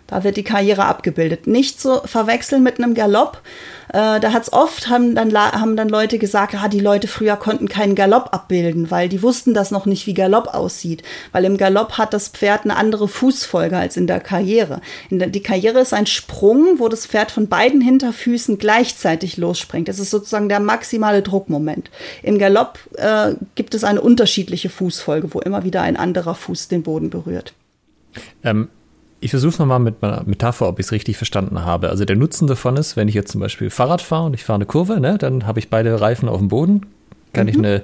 [0.07, 1.47] Da wird die Karriere abgebildet.
[1.47, 3.43] Nicht zu verwechseln mit einem Galopp.
[3.89, 7.69] Äh, da hat's oft, haben dann, haben dann Leute gesagt, ah, die Leute früher konnten
[7.69, 11.03] keinen Galopp abbilden, weil die wussten das noch nicht, wie Galopp aussieht.
[11.33, 14.81] Weil im Galopp hat das Pferd eine andere Fußfolge als in der Karriere.
[15.11, 19.89] In der, die Karriere ist ein Sprung, wo das Pferd von beiden Hinterfüßen gleichzeitig losspringt.
[19.89, 21.91] Das ist sozusagen der maximale Druckmoment.
[22.23, 26.83] Im Galopp äh, gibt es eine unterschiedliche Fußfolge, wo immer wieder ein anderer Fuß den
[26.83, 27.55] Boden berührt.
[28.43, 28.69] Ähm,
[29.21, 31.89] ich versuche es nochmal mit meiner Metapher, ob ich es richtig verstanden habe.
[31.89, 34.57] Also der Nutzen davon ist, wenn ich jetzt zum Beispiel Fahrrad fahre und ich fahre
[34.57, 36.87] eine Kurve, ne, dann habe ich beide Reifen auf dem Boden,
[37.33, 37.51] kann mhm.
[37.51, 37.83] ich eine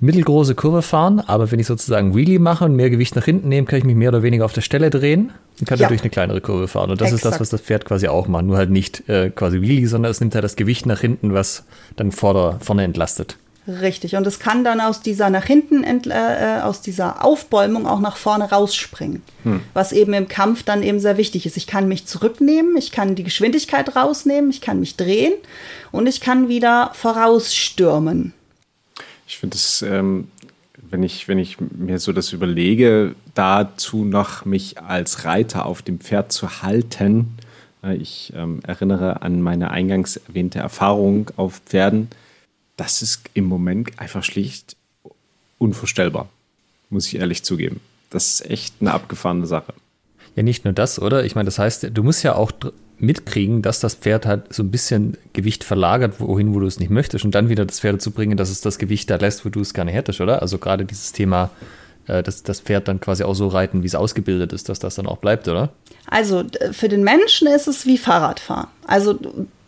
[0.00, 3.66] mittelgroße Kurve fahren, aber wenn ich sozusagen Wheelie mache und mehr Gewicht nach hinten nehme,
[3.66, 5.86] kann ich mich mehr oder weniger auf der Stelle drehen und kann ja.
[5.86, 6.90] dadurch eine kleinere Kurve fahren.
[6.90, 7.24] Und das Exakt.
[7.24, 8.44] ist das, was das Pferd quasi auch macht.
[8.44, 11.64] Nur halt nicht äh, quasi Wheelie, sondern es nimmt halt das Gewicht nach hinten, was
[11.96, 13.36] dann vorder, vorne entlastet.
[13.80, 14.16] Richtig.
[14.16, 18.16] Und es kann dann aus dieser nach hinten, äh, äh, aus dieser Aufbäumung auch nach
[18.16, 19.22] vorne rausspringen.
[19.44, 19.60] Hm.
[19.74, 21.56] Was eben im Kampf dann eben sehr wichtig ist.
[21.56, 25.34] Ich kann mich zurücknehmen, ich kann die Geschwindigkeit rausnehmen, ich kann mich drehen
[25.92, 28.32] und ich kann wieder vorausstürmen.
[29.26, 30.28] Ich finde es, ähm,
[30.90, 36.00] wenn, ich, wenn ich mir so das überlege, dazu noch mich als Reiter auf dem
[36.00, 37.36] Pferd zu halten.
[37.84, 42.08] Äh, ich ähm, erinnere an meine eingangs erwähnte Erfahrung auf Pferden
[42.80, 44.74] das ist im Moment einfach schlicht
[45.58, 46.30] unvorstellbar,
[46.88, 47.80] muss ich ehrlich zugeben.
[48.08, 49.74] Das ist echt eine abgefahrene Sache.
[50.34, 51.22] Ja, nicht nur das, oder?
[51.26, 52.52] Ich meine, das heißt, du musst ja auch
[52.98, 56.90] mitkriegen, dass das Pferd halt so ein bisschen Gewicht verlagert, wohin, wo du es nicht
[56.90, 59.50] möchtest, und dann wieder das Pferd zu bringen, dass es das Gewicht da lässt, wo
[59.50, 60.40] du es gerne hättest, oder?
[60.40, 61.50] Also gerade dieses Thema,
[62.06, 64.94] äh, dass das Pferd dann quasi auch so reiten, wie es ausgebildet ist, dass das
[64.94, 65.68] dann auch bleibt, oder?
[66.06, 68.68] Also für den Menschen ist es wie Fahrradfahren.
[68.90, 69.20] Also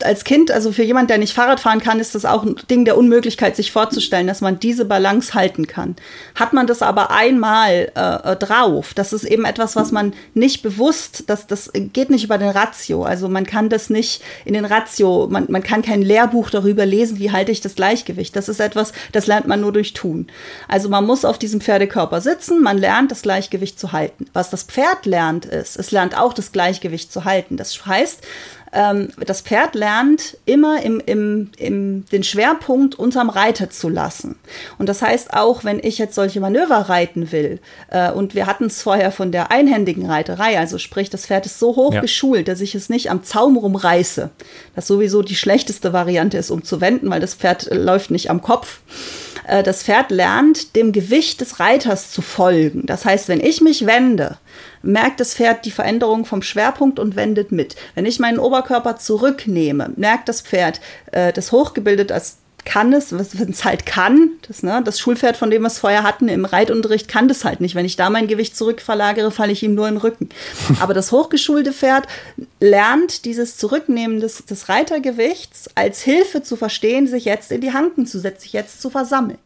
[0.03, 2.85] als Kind, also für jemand, der nicht Fahrrad fahren kann, ist das auch ein Ding
[2.85, 5.95] der Unmöglichkeit, sich vorzustellen, dass man diese Balance halten kann.
[6.35, 10.65] Hat man das aber einmal äh, äh, drauf, das ist eben etwas, was man nicht
[10.65, 13.05] bewusst, das, das geht nicht über den Ratio.
[13.05, 17.21] Also man kann das nicht in den Ratio, man, man kann kein Lehrbuch darüber lesen,
[17.21, 18.35] wie halte ich das Gleichgewicht.
[18.35, 20.27] Das ist etwas, das lernt man nur durch Tun.
[20.67, 24.27] Also man muss auf diesem Pferdekörper sitzen, man lernt das Gleichgewicht zu halten.
[24.33, 27.57] Was das Pferd lernt, ist, es lernt auch das Gleichgewicht zu halten.
[27.57, 28.27] Das heißt,
[28.73, 34.37] ähm, das Pferd lernt immer im, im, im, den Schwerpunkt unterm Reiter zu lassen.
[34.79, 38.67] Und das heißt auch, wenn ich jetzt solche Manöver reiten will, äh, und wir hatten
[38.67, 42.01] es vorher von der einhändigen Reiterei, also sprich, das Pferd ist so hoch ja.
[42.01, 44.31] geschult, dass ich es nicht am Zaum rumreiße,
[44.75, 48.31] das sowieso die schlechteste Variante ist, um zu wenden, weil das Pferd äh, läuft nicht
[48.31, 48.81] am Kopf
[49.47, 52.87] äh, das Pferd lernt, dem Gewicht des Reiters zu folgen.
[52.87, 54.39] Das heißt, wenn ich mich wende,
[54.83, 57.77] merkt das Pferd die Veränderung vom Schwerpunkt und wendet mit.
[57.95, 60.81] Wenn ich meinen Oberkörper zurücknehme, merkt das Pferd,
[61.13, 65.51] äh, das hochgebildet als kann es, wenn es halt kann, das, ne, das Schulpferd, von
[65.51, 67.75] dem wir es vorher hatten, im Reitunterricht kann das halt nicht.
[67.75, 70.29] Wenn ich da mein Gewicht zurückverlagere, falle ich ihm nur in den Rücken.
[70.81, 72.07] Aber das hochgeschulte Pferd
[72.61, 78.07] lernt dieses Zurücknehmen des, des Reitergewichts als Hilfe zu verstehen, sich jetzt in die Hanken
[78.07, 79.39] zu setzen, sich jetzt zu versammeln.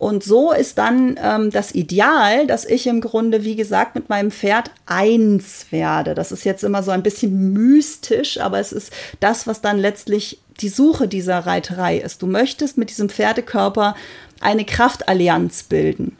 [0.00, 4.30] Und so ist dann ähm, das Ideal, dass ich im Grunde, wie gesagt, mit meinem
[4.30, 6.14] Pferd eins werde.
[6.14, 10.40] Das ist jetzt immer so ein bisschen mystisch, aber es ist das, was dann letztlich
[10.60, 12.22] die Suche dieser Reiterei ist.
[12.22, 13.94] Du möchtest mit diesem Pferdekörper
[14.40, 16.16] eine Kraftallianz bilden.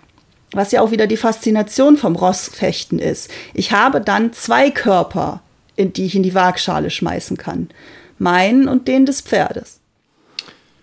[0.53, 3.31] Was ja auch wieder die Faszination vom Rossfechten ist.
[3.55, 5.41] Ich habe dann zwei Körper,
[5.75, 7.71] in die ich in die Waagschale schmeißen kann.
[8.19, 9.81] Meinen und den des Pferdes.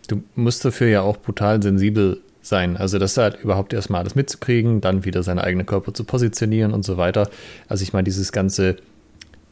[0.07, 2.77] Du musst dafür ja auch brutal sensibel sein.
[2.77, 6.83] Also das halt überhaupt erstmal alles mitzukriegen, dann wieder seine eigene Körper zu positionieren und
[6.83, 7.29] so weiter.
[7.67, 8.77] Also ich meine, dieses ganze,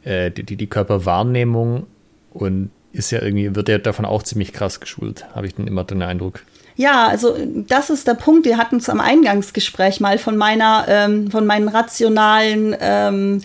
[0.04, 1.88] äh, die, die Körperwahrnehmung
[2.32, 5.84] und ist ja irgendwie, wird ja davon auch ziemlich krass geschult, habe ich dann immer
[5.84, 6.42] den Eindruck.
[6.78, 8.46] Ja, also das ist der Punkt.
[8.46, 13.42] Wir hatten es am Eingangsgespräch mal von meiner, ähm, von meinen rationalen ähm,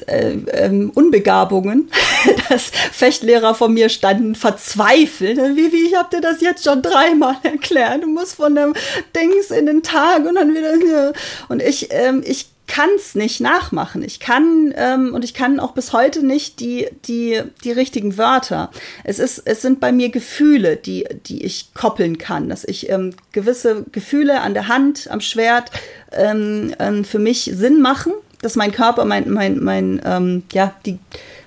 [0.00, 1.90] äh, ähm, Unbegabungen,
[2.48, 5.38] dass Fechtlehrer von mir standen verzweifelt.
[5.38, 8.02] Wie, wie, ich hab dir das jetzt schon dreimal erklärt.
[8.02, 8.74] Du musst von dem
[9.14, 11.12] Dings in den Tag und dann wieder.
[11.48, 14.02] Und ich, ähm, ich kann es nicht nachmachen.
[14.02, 18.70] Ich kann ähm, und ich kann auch bis heute nicht die, die, die richtigen Wörter.
[19.04, 23.14] Es, ist, es sind bei mir Gefühle, die, die ich koppeln kann, dass ich ähm,
[23.32, 25.70] gewisse Gefühle an der Hand, am Schwert
[26.12, 28.12] ähm, ähm für mich Sinn machen
[28.44, 30.98] dass mein Körper, mein, mein, mein, ähm, ja, die,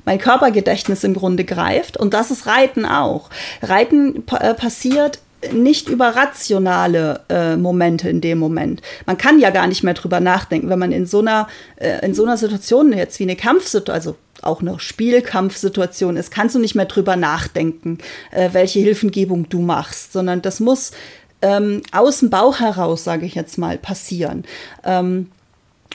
[0.06, 1.98] mein Körpergedächtnis im Grunde greift.
[1.98, 3.30] Und das ist Reiten auch.
[3.62, 5.20] Reiten äh, passiert
[5.52, 8.82] nicht über rationale äh, Momente in dem Moment.
[9.06, 12.16] Man kann ja gar nicht mehr drüber nachdenken, wenn man in so einer, äh, in
[12.16, 16.76] so einer Situation jetzt wie eine Kampfsituation, also auch eine Spielkampfsituation ist, kannst du nicht
[16.76, 18.00] mehr drüber nachdenken,
[18.32, 20.92] äh, welche Hilfengebung du machst, sondern das muss
[21.42, 24.44] ähm, aus dem Bauch heraus, sage ich jetzt mal, passieren.
[24.84, 25.30] Ähm,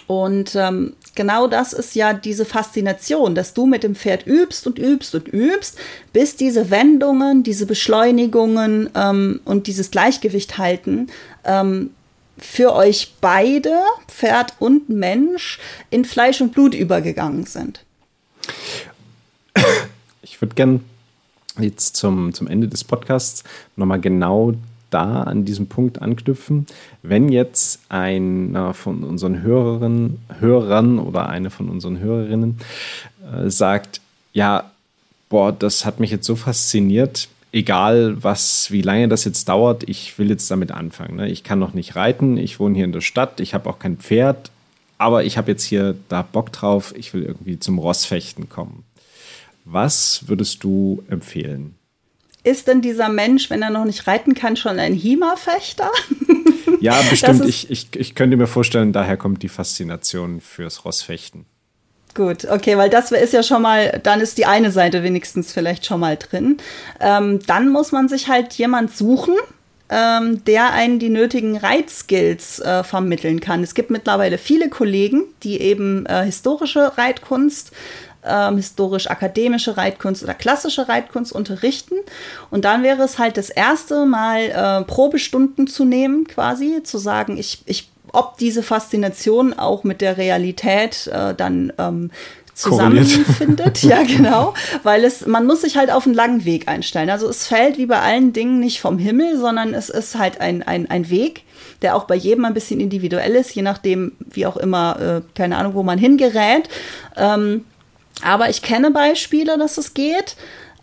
[0.07, 4.79] und ähm, genau das ist ja diese Faszination, dass du mit dem Pferd übst und
[4.79, 5.79] übst und übst,
[6.12, 11.09] bis diese Wendungen, diese Beschleunigungen ähm, und dieses Gleichgewicht halten
[11.45, 11.91] ähm,
[12.39, 15.59] für euch beide, Pferd und Mensch,
[15.91, 17.85] in Fleisch und Blut übergegangen sind.
[20.23, 20.85] Ich würde gern
[21.59, 23.45] jetzt zum, zum Ende des Podcasts
[23.77, 24.55] nochmal genau
[24.93, 26.66] da an diesem Punkt anknüpfen.
[27.02, 32.59] Wenn jetzt einer von unseren Hörerinnen, Hörern oder eine von unseren Hörerinnen
[33.32, 34.01] äh, sagt,
[34.32, 34.70] ja,
[35.28, 40.19] boah, das hat mich jetzt so fasziniert, egal was, wie lange das jetzt dauert, ich
[40.19, 41.16] will jetzt damit anfangen.
[41.16, 41.31] Ne?
[41.31, 43.98] Ich kann noch nicht reiten, ich wohne hier in der Stadt, ich habe auch kein
[43.98, 44.51] Pferd,
[44.98, 48.85] aber ich habe jetzt hier da Bock drauf, ich will irgendwie zum Rossfechten kommen.
[49.64, 51.74] Was würdest du empfehlen?
[52.44, 55.90] Ist denn dieser Mensch, wenn er noch nicht reiten kann, schon ein HEMA-Fechter?
[56.81, 57.44] Ja, bestimmt.
[57.47, 61.47] Ich, ich, ich könnte mir vorstellen, daher kommt die Faszination fürs Rossfechten.
[62.14, 65.86] Gut, okay, weil das ist ja schon mal, dann ist die eine Seite wenigstens vielleicht
[65.86, 66.56] schon mal drin.
[66.98, 69.35] Ähm, dann muss man sich halt jemand suchen,
[69.89, 73.62] ähm, der einen die nötigen Reitskills äh, vermitteln kann.
[73.62, 77.73] Es gibt mittlerweile viele Kollegen, die eben äh, historische Reitkunst
[78.24, 81.97] ähm, historisch-akademische Reitkunst oder klassische Reitkunst unterrichten.
[82.51, 87.36] Und dann wäre es halt das erste Mal äh, Probestunden zu nehmen, quasi, zu sagen,
[87.36, 92.11] ich, ich, ob diese Faszination auch mit der Realität äh, dann ähm,
[92.55, 93.82] zusammenfindet.
[93.82, 94.55] ja, genau.
[94.82, 97.11] Weil es, man muss sich halt auf einen langen Weg einstellen.
[97.11, 100.62] Also es fällt wie bei allen Dingen nicht vom Himmel, sondern es ist halt ein,
[100.62, 101.44] ein, ein Weg,
[101.81, 105.57] der auch bei jedem ein bisschen individuell ist, je nachdem, wie auch immer, äh, keine
[105.57, 106.69] Ahnung, wo man hingerät.
[107.16, 107.65] Ähm,
[108.20, 110.36] aber ich kenne Beispiele, dass es geht,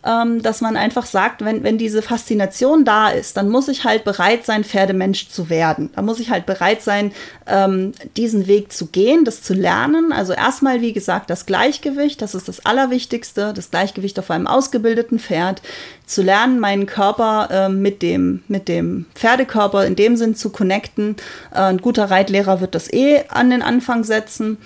[0.04, 4.04] ähm, dass man einfach sagt, wenn, wenn diese Faszination da ist, dann muss ich halt
[4.04, 5.90] bereit sein, Pferdemensch zu werden.
[5.94, 7.12] Da muss ich halt bereit sein,
[7.46, 10.12] ähm, diesen Weg zu gehen, das zu lernen.
[10.12, 15.18] Also erstmal, wie gesagt, das Gleichgewicht, das ist das Allerwichtigste, das Gleichgewicht auf einem ausgebildeten
[15.18, 15.60] Pferd,
[16.06, 21.16] zu lernen, meinen Körper äh, mit, dem, mit dem Pferdekörper in dem Sinn zu connecten.
[21.52, 24.56] Äh, ein guter Reitlehrer wird das eh an den Anfang setzen.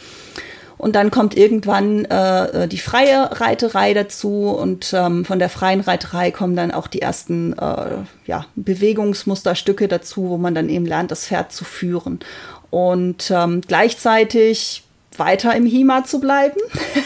[0.84, 5.80] Und dann kommt irgendwann äh, äh, die freie Reiterei dazu und ähm, von der freien
[5.80, 11.10] Reiterei kommen dann auch die ersten äh, ja, Bewegungsmusterstücke dazu, wo man dann eben lernt,
[11.10, 12.20] das Pferd zu führen.
[12.68, 14.82] Und ähm, gleichzeitig
[15.16, 16.60] weiter im HIMA zu bleiben,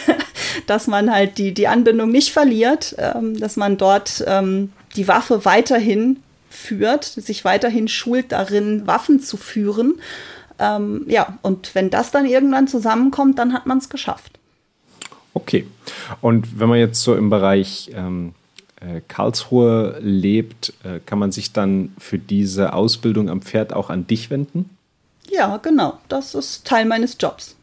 [0.67, 5.45] dass man halt die, die Anbindung nicht verliert, ähm, dass man dort ähm, die Waffe
[5.45, 10.01] weiterhin führt, sich weiterhin schult darin, Waffen zu führen
[10.59, 14.39] ähm, ja, und wenn das dann irgendwann zusammenkommt, dann hat man es geschafft.
[15.35, 15.67] Okay.
[16.21, 18.35] Und wenn man jetzt so im Bereich ähm,
[18.81, 24.07] äh, Karlsruhe lebt, äh, kann man sich dann für diese Ausbildung am Pferd auch an
[24.07, 24.71] dich wenden?
[25.31, 25.99] Ja, genau.
[26.09, 27.55] Das ist Teil meines Jobs.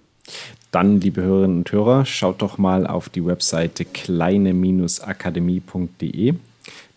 [0.72, 6.34] Dann, liebe Hörerinnen und Hörer, schaut doch mal auf die Webseite kleine-akademie.de.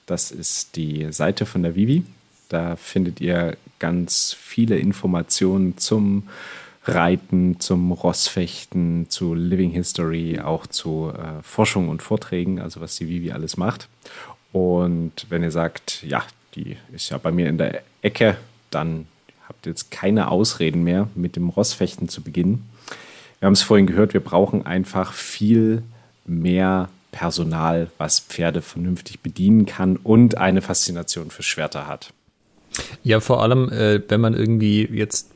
[0.07, 2.05] Das ist die Seite von der Vivi.
[2.49, 6.29] Da findet ihr ganz viele Informationen zum
[6.85, 13.09] Reiten, zum Rossfechten, zu Living History, auch zu äh, Forschung und Vorträgen, also was die
[13.09, 13.89] Vivi alles macht.
[14.53, 16.25] Und wenn ihr sagt, ja,
[16.55, 18.37] die ist ja bei mir in der Ecke,
[18.71, 19.07] dann
[19.47, 22.69] habt ihr jetzt keine Ausreden mehr, mit dem Rossfechten zu beginnen.
[23.41, 25.83] Wir haben es vorhin gehört, wir brauchen einfach viel
[26.25, 32.13] mehr Personal, was Pferde vernünftig bedienen kann und eine Faszination für Schwerter hat.
[33.03, 35.31] Ja, vor allem, äh, wenn man irgendwie jetzt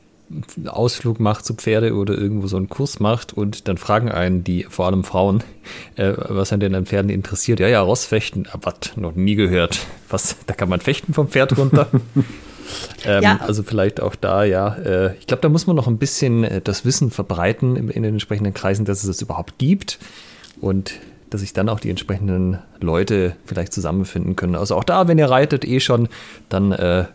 [0.57, 4.43] einen Ausflug macht zu Pferde oder irgendwo so einen Kurs macht und dann fragen einen
[4.43, 5.43] die, vor allem Frauen,
[5.95, 7.59] äh, was einen denn an Pferden interessiert.
[7.59, 9.79] Ja, ja, Rossfechten, ah, was, noch nie gehört.
[10.09, 11.87] Was, da kann man fechten vom Pferd runter?
[13.05, 13.37] ähm, ja.
[13.41, 14.75] Also vielleicht auch da, ja.
[14.75, 18.03] Äh, ich glaube, da muss man noch ein bisschen äh, das Wissen verbreiten in, in
[18.03, 19.99] den entsprechenden Kreisen, dass es das überhaupt gibt.
[20.61, 20.93] Und
[21.33, 24.55] dass sich dann auch die entsprechenden Leute vielleicht zusammenfinden können.
[24.55, 26.07] Also auch da, wenn ihr reitet eh schon,
[26.47, 27.05] dann äh,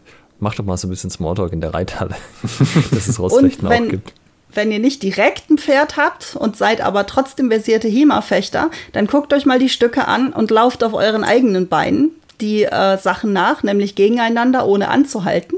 [0.40, 2.14] macht doch mal so ein bisschen Smalltalk in der Reithalle,
[2.90, 4.12] dass es Rossfechten auch gibt.
[4.52, 9.32] Wenn ihr nicht direkt ein Pferd habt und seid aber trotzdem versierte HEMA-Fechter, dann guckt
[9.34, 13.62] euch mal die Stücke an und lauft auf euren eigenen Beinen die äh, Sachen nach,
[13.62, 15.56] nämlich gegeneinander, ohne anzuhalten.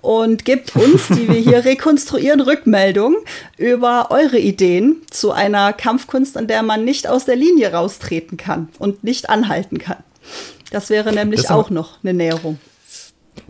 [0.00, 3.16] Und gebt uns, die wir hier rekonstruieren, Rückmeldung
[3.58, 8.68] über eure Ideen zu einer Kampfkunst, an der man nicht aus der Linie raustreten kann
[8.78, 9.98] und nicht anhalten kann.
[10.70, 12.58] Das wäre nämlich das auch noch eine Näherung.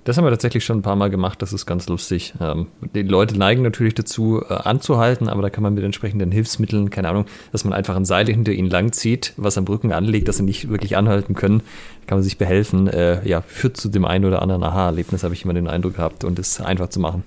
[0.04, 2.34] Das haben wir tatsächlich schon ein paar Mal gemacht, das ist ganz lustig.
[2.40, 6.90] Ähm, die Leute neigen natürlich dazu, äh, anzuhalten, aber da kann man mit entsprechenden Hilfsmitteln,
[6.90, 10.38] keine Ahnung, dass man einfach ein Seil hinter ihnen langzieht, was am Rücken anlegt, dass
[10.38, 11.62] sie nicht wirklich anhalten können,
[12.08, 12.88] kann man sich behelfen.
[12.88, 16.24] Äh, ja, führt zu dem einen oder anderen Aha-Erlebnis, habe ich immer den Eindruck gehabt,
[16.24, 17.22] und ist einfach zu machen.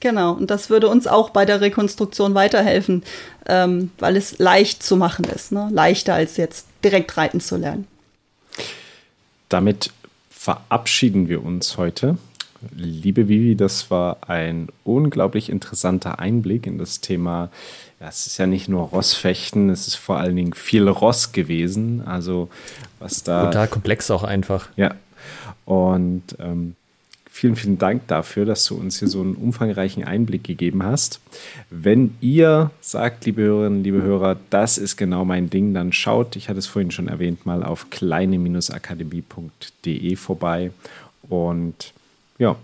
[0.00, 3.04] Genau, und das würde uns auch bei der Rekonstruktion weiterhelfen,
[3.46, 5.68] ähm, weil es leicht zu machen ist, ne?
[5.70, 7.86] leichter als jetzt direkt reiten zu lernen.
[9.50, 9.90] Damit
[10.40, 12.16] verabschieden wir uns heute.
[12.74, 17.50] Liebe Vivi, das war ein unglaublich interessanter Einblick in das Thema.
[18.00, 22.00] Ja, es ist ja nicht nur Rossfechten, es ist vor allen Dingen viel Ross gewesen.
[22.06, 22.48] Also
[23.00, 23.44] was da.
[23.44, 24.70] Total komplex auch einfach.
[24.76, 24.94] Ja.
[25.66, 26.74] Und ähm,
[27.40, 31.20] Vielen, vielen Dank dafür, dass du uns hier so einen umfangreichen Einblick gegeben hast.
[31.70, 36.50] Wenn ihr sagt, liebe Hörerinnen, liebe Hörer, das ist genau mein Ding, dann schaut, ich
[36.50, 40.70] hatte es vorhin schon erwähnt, mal auf kleine-akademie.de vorbei
[41.30, 41.94] und
[42.38, 42.56] ja,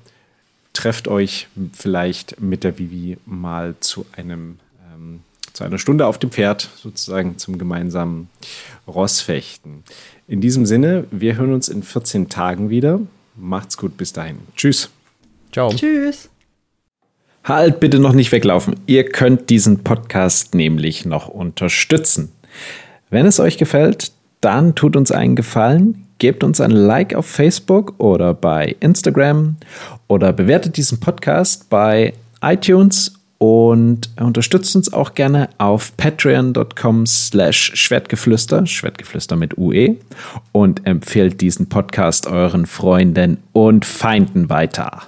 [0.74, 4.58] trefft euch vielleicht mit der Vivi mal zu einem
[4.94, 5.20] ähm,
[5.54, 8.28] zu einer Stunde auf dem Pferd, sozusagen zum gemeinsamen
[8.86, 9.84] Rossfechten.
[10.28, 13.00] In diesem Sinne, wir hören uns in 14 Tagen wieder.
[13.36, 14.38] Macht's gut, bis dahin.
[14.56, 14.90] Tschüss.
[15.52, 15.70] Ciao.
[15.72, 16.28] Tschüss.
[17.44, 18.76] Halt bitte noch nicht weglaufen.
[18.86, 22.32] Ihr könnt diesen Podcast nämlich noch unterstützen.
[23.08, 27.94] Wenn es euch gefällt, dann tut uns einen Gefallen, gebt uns ein Like auf Facebook
[27.98, 29.56] oder bei Instagram
[30.08, 38.66] oder bewertet diesen Podcast bei iTunes und unterstützt uns auch gerne auf patreon.com slash schwertgeflüster,
[38.66, 39.96] Schwertgeflüster mit UE
[40.52, 45.02] und empfehlt diesen Podcast euren Freunden und Feinden weiter.